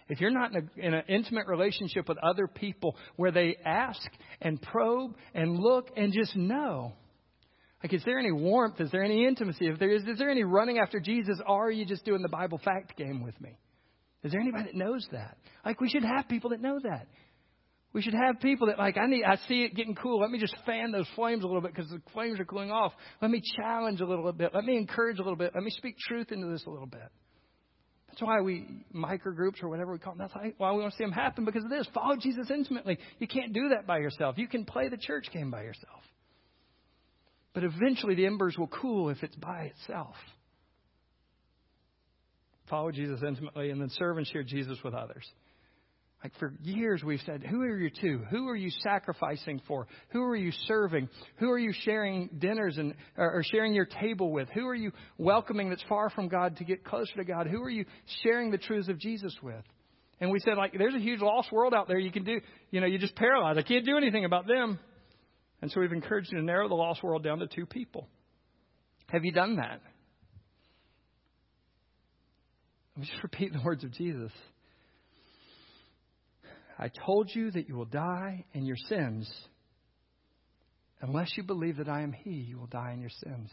If 0.09 0.21
you're 0.21 0.31
not 0.31 0.53
in, 0.53 0.57
a, 0.57 0.87
in 0.87 0.93
an 0.93 1.03
intimate 1.07 1.47
relationship 1.47 2.07
with 2.07 2.17
other 2.19 2.47
people 2.47 2.95
where 3.15 3.31
they 3.31 3.57
ask 3.65 4.01
and 4.41 4.61
probe 4.61 5.15
and 5.33 5.57
look 5.57 5.89
and 5.97 6.13
just 6.13 6.35
know, 6.35 6.93
like, 7.83 7.93
is 7.93 8.03
there 8.05 8.17
any 8.17 8.31
warmth? 8.31 8.79
Is 8.81 8.89
there 8.91 9.03
any 9.03 9.25
intimacy? 9.25 9.67
If 9.67 9.79
there 9.79 9.91
is, 9.91 10.03
is 10.03 10.17
there 10.17 10.29
any 10.29 10.43
running 10.43 10.79
after 10.79 10.99
Jesus? 10.99 11.39
Or 11.45 11.67
are 11.67 11.71
you 11.71 11.85
just 11.85 12.05
doing 12.05 12.21
the 12.21 12.29
Bible 12.29 12.59
fact 12.63 12.97
game 12.97 13.23
with 13.23 13.39
me? 13.39 13.57
Is 14.23 14.31
there 14.31 14.41
anybody 14.41 14.65
that 14.65 14.75
knows 14.75 15.07
that? 15.11 15.37
Like, 15.63 15.79
we 15.79 15.89
should 15.89 16.03
have 16.03 16.27
people 16.27 16.49
that 16.49 16.61
know 16.61 16.79
that. 16.83 17.07
We 17.93 18.01
should 18.01 18.13
have 18.13 18.39
people 18.41 18.67
that 18.67 18.77
like 18.77 18.97
I 18.97 19.07
need. 19.07 19.23
I 19.23 19.37
see 19.47 19.63
it 19.63 19.75
getting 19.75 19.95
cool. 19.95 20.19
Let 20.19 20.29
me 20.29 20.39
just 20.39 20.55
fan 20.65 20.91
those 20.91 21.07
flames 21.15 21.43
a 21.43 21.47
little 21.47 21.61
bit 21.61 21.73
because 21.73 21.89
the 21.89 22.01
flames 22.13 22.39
are 22.39 22.45
cooling 22.45 22.71
off. 22.71 22.93
Let 23.21 23.31
me 23.31 23.41
challenge 23.55 24.01
a 24.01 24.05
little 24.05 24.31
bit. 24.33 24.51
Let 24.53 24.65
me 24.65 24.77
encourage 24.77 25.19
a 25.19 25.23
little 25.23 25.37
bit. 25.37 25.51
Let 25.55 25.63
me 25.63 25.71
speak 25.71 25.95
truth 25.97 26.31
into 26.31 26.47
this 26.47 26.63
a 26.67 26.69
little 26.69 26.87
bit. 26.87 27.09
That's 28.17 28.25
why 28.27 28.41
we 28.41 28.65
micro 28.91 29.31
groups 29.31 29.59
or 29.61 29.69
whatever 29.69 29.91
we 29.91 29.99
call 29.99 30.15
them. 30.15 30.27
That's 30.27 30.53
why 30.57 30.71
we 30.71 30.79
want 30.79 30.91
to 30.91 30.97
see 30.97 31.03
them 31.03 31.11
happen 31.11 31.45
because 31.45 31.63
of 31.63 31.69
this. 31.69 31.87
Follow 31.93 32.15
Jesus 32.15 32.49
intimately. 32.49 32.97
You 33.19 33.27
can't 33.27 33.53
do 33.53 33.69
that 33.69 33.85
by 33.85 33.99
yourself. 33.99 34.39
You 34.39 34.47
can 34.47 34.65
play 34.65 34.89
the 34.89 34.97
church 34.97 35.27
game 35.31 35.51
by 35.51 35.61
yourself. 35.61 36.01
But 37.53 37.63
eventually 37.63 38.15
the 38.15 38.25
embers 38.25 38.57
will 38.57 38.69
cool 38.69 39.09
if 39.09 39.21
it's 39.21 39.35
by 39.35 39.71
itself. 39.75 40.15
Follow 42.71 42.91
Jesus 42.91 43.21
intimately 43.21 43.69
and 43.69 43.79
then 43.79 43.91
serve 43.91 44.17
and 44.17 44.25
share 44.25 44.41
Jesus 44.41 44.79
with 44.83 44.95
others. 44.95 45.29
Like 46.23 46.33
for 46.39 46.53
years, 46.63 47.03
we've 47.03 47.21
said, 47.25 47.43
Who 47.43 47.61
are 47.61 47.77
you 47.77 47.91
to? 48.01 48.25
Who 48.31 48.49
are 48.49 48.55
you 48.55 48.71
sacrificing 48.81 49.61
for? 49.67 49.87
Who 50.09 50.23
are 50.23 50.35
you 50.35 50.51
serving? 50.65 51.09
Who 51.37 51.51
are 51.51 51.59
you 51.59 51.71
sharing 51.83 52.29
dinners 52.39 52.77
and, 52.77 52.95
or 53.17 53.43
sharing 53.51 53.73
your 53.73 53.85
table 53.85 54.31
with? 54.31 54.49
Who 54.49 54.67
are 54.67 54.75
you 54.75 54.91
welcoming 55.17 55.69
that's 55.69 55.83
far 55.87 56.09
from 56.09 56.27
God 56.27 56.57
to 56.57 56.63
get 56.63 56.83
closer 56.83 57.13
to 57.17 57.23
God? 57.23 57.47
Who 57.47 57.61
are 57.61 57.69
you 57.69 57.85
sharing 58.23 58.49
the 58.49 58.57
truths 58.57 58.89
of 58.89 58.97
Jesus 58.99 59.35
with? 59.43 59.63
And 60.19 60.31
we 60.31 60.39
said, 60.39 60.57
like, 60.57 60.73
there's 60.75 60.95
a 60.95 60.99
huge 60.99 61.21
lost 61.21 61.51
world 61.51 61.75
out 61.75 61.87
there. 61.87 61.99
You 61.99 62.11
can 62.11 62.23
do, 62.23 62.41
you 62.71 62.81
know, 62.81 62.87
you 62.87 62.97
just 62.97 63.15
paralyzed. 63.15 63.59
I 63.59 63.61
can't 63.61 63.85
do 63.85 63.97
anything 63.97 64.25
about 64.25 64.47
them. 64.47 64.79
And 65.61 65.71
so 65.71 65.79
we've 65.79 65.91
encouraged 65.91 66.29
you 66.31 66.39
to 66.39 66.43
narrow 66.43 66.67
the 66.67 66.75
lost 66.75 67.03
world 67.03 67.23
down 67.23 67.39
to 67.39 67.47
two 67.47 67.67
people. 67.67 68.07
Have 69.09 69.23
you 69.23 69.31
done 69.31 69.57
that? 69.57 69.81
Let 72.95 73.01
me 73.01 73.05
just 73.05 73.21
repeat 73.21 73.53
the 73.53 73.61
words 73.63 73.83
of 73.83 73.91
Jesus. 73.93 74.31
I 76.79 76.89
told 77.05 77.29
you 77.33 77.51
that 77.51 77.67
you 77.67 77.75
will 77.75 77.85
die 77.85 78.45
in 78.53 78.65
your 78.65 78.77
sins. 78.87 79.29
Unless 81.01 81.35
you 81.35 81.43
believe 81.43 81.77
that 81.77 81.89
I 81.89 82.01
am 82.01 82.13
He, 82.13 82.31
you 82.31 82.59
will 82.59 82.67
die 82.67 82.91
in 82.93 83.01
your 83.01 83.11
sins. 83.23 83.49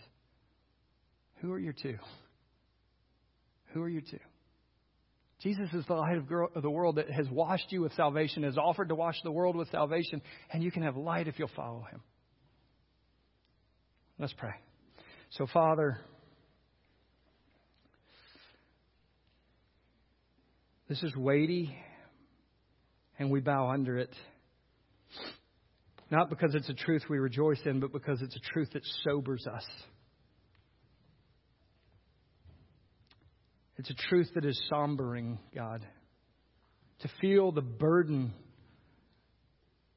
Who 1.40 1.52
are 1.52 1.58
your 1.58 1.72
two? 1.72 1.96
Who 3.72 3.82
are 3.82 3.88
your 3.88 4.02
two? 4.02 4.18
Jesus 5.42 5.68
is 5.74 5.84
the 5.86 5.94
light 5.94 6.16
of, 6.16 6.28
the 6.62 6.70
world 6.70 6.96
that 6.96 7.10
has 7.10 7.28
washed 7.28 7.70
you 7.70 7.82
with 7.82 7.92
salvation, 7.94 8.44
has 8.44 8.56
offered 8.56 8.88
to 8.88 8.94
wash 8.94 9.16
the 9.24 9.30
world 9.30 9.56
with 9.56 9.70
salvation, 9.70 10.22
and 10.52 10.62
you 10.62 10.70
can 10.70 10.82
have 10.82 10.96
light 10.96 11.28
if 11.28 11.38
you'll 11.38 11.50
follow 11.54 11.84
Him. 11.90 12.00
Let's 14.18 14.32
pray. 14.34 14.54
So, 15.30 15.46
Father, 15.52 15.98
this 20.88 21.02
is 21.02 21.14
weighty 21.16 21.76
and 23.18 23.30
we 23.30 23.40
bow 23.40 23.70
under 23.70 23.98
it. 23.98 24.14
Not 26.10 26.30
because 26.30 26.54
it's 26.54 26.68
a 26.68 26.74
truth 26.74 27.02
we 27.08 27.18
rejoice 27.18 27.60
in, 27.64 27.80
but 27.80 27.92
because 27.92 28.20
it's 28.22 28.36
a 28.36 28.52
truth 28.52 28.70
that 28.72 28.82
sobers 29.04 29.46
us. 29.46 29.64
It's 33.76 33.90
a 33.90 34.08
truth 34.08 34.28
that 34.34 34.44
is 34.44 34.60
sombering, 34.70 35.38
God. 35.54 35.84
To 37.00 37.08
feel 37.20 37.52
the 37.52 37.60
burden 37.60 38.32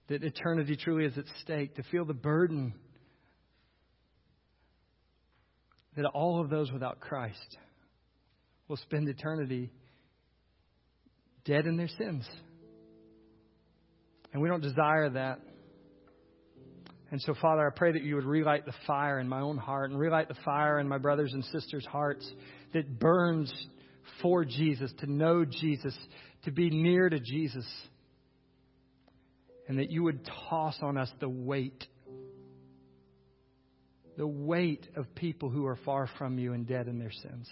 that 0.07 0.23
eternity 0.23 0.75
truly 0.75 1.05
is 1.05 1.17
at 1.17 1.25
stake, 1.41 1.75
to 1.75 1.83
feel 1.83 2.05
the 2.05 2.13
burden 2.13 2.73
that 5.95 6.05
all 6.05 6.41
of 6.41 6.49
those 6.49 6.71
without 6.71 6.99
Christ 6.99 7.57
will 8.67 8.77
spend 8.77 9.09
eternity 9.09 9.71
dead 11.45 11.65
in 11.65 11.77
their 11.77 11.87
sins. 11.87 12.27
And 14.37 14.43
we 14.43 14.49
don't 14.49 14.61
desire 14.61 15.09
that. 15.09 15.39
And 17.09 17.19
so, 17.23 17.33
Father, 17.41 17.65
I 17.65 17.75
pray 17.75 17.91
that 17.93 18.03
you 18.03 18.13
would 18.13 18.23
relight 18.23 18.67
the 18.67 18.73
fire 18.85 19.19
in 19.19 19.27
my 19.27 19.41
own 19.41 19.57
heart 19.57 19.89
and 19.89 19.99
relight 19.99 20.27
the 20.27 20.37
fire 20.45 20.77
in 20.77 20.87
my 20.87 20.99
brothers 20.99 21.33
and 21.33 21.43
sisters' 21.45 21.87
hearts 21.87 22.31
that 22.71 22.99
burns 22.99 23.51
for 24.21 24.45
Jesus, 24.45 24.93
to 24.99 25.11
know 25.11 25.43
Jesus, 25.43 25.97
to 26.43 26.51
be 26.51 26.69
near 26.69 27.09
to 27.09 27.19
Jesus. 27.19 27.65
And 29.67 29.79
that 29.79 29.89
you 29.89 30.03
would 30.03 30.23
toss 30.51 30.77
on 30.83 30.99
us 30.99 31.09
the 31.19 31.27
weight, 31.27 31.83
the 34.19 34.27
weight 34.27 34.85
of 34.95 35.15
people 35.15 35.49
who 35.49 35.65
are 35.65 35.79
far 35.83 36.07
from 36.19 36.37
you 36.37 36.53
and 36.53 36.67
dead 36.67 36.87
in 36.87 36.99
their 36.99 37.11
sins. 37.11 37.49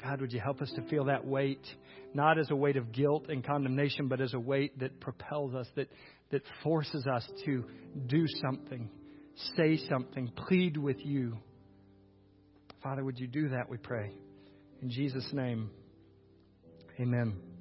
God, 0.00 0.20
would 0.20 0.32
you 0.32 0.38
help 0.38 0.62
us 0.62 0.70
to 0.76 0.82
feel 0.82 1.06
that 1.06 1.26
weight, 1.26 1.66
not 2.14 2.38
as 2.38 2.50
a 2.50 2.56
weight 2.56 2.76
of 2.76 2.92
guilt 2.92 3.26
and 3.28 3.44
condemnation, 3.44 4.08
but 4.08 4.20
as 4.20 4.34
a 4.34 4.40
weight 4.40 4.78
that 4.78 5.00
propels 5.00 5.54
us, 5.54 5.66
that, 5.76 5.88
that 6.30 6.42
forces 6.62 7.06
us 7.06 7.28
to 7.44 7.64
do 8.06 8.26
something, 8.42 8.88
say 9.56 9.76
something, 9.88 10.32
plead 10.48 10.76
with 10.76 11.04
you. 11.04 11.36
Father, 12.82 13.04
would 13.04 13.18
you 13.18 13.26
do 13.26 13.48
that, 13.48 13.68
we 13.68 13.76
pray. 13.76 14.12
In 14.82 14.90
Jesus' 14.90 15.28
name, 15.32 15.70
amen. 17.00 17.53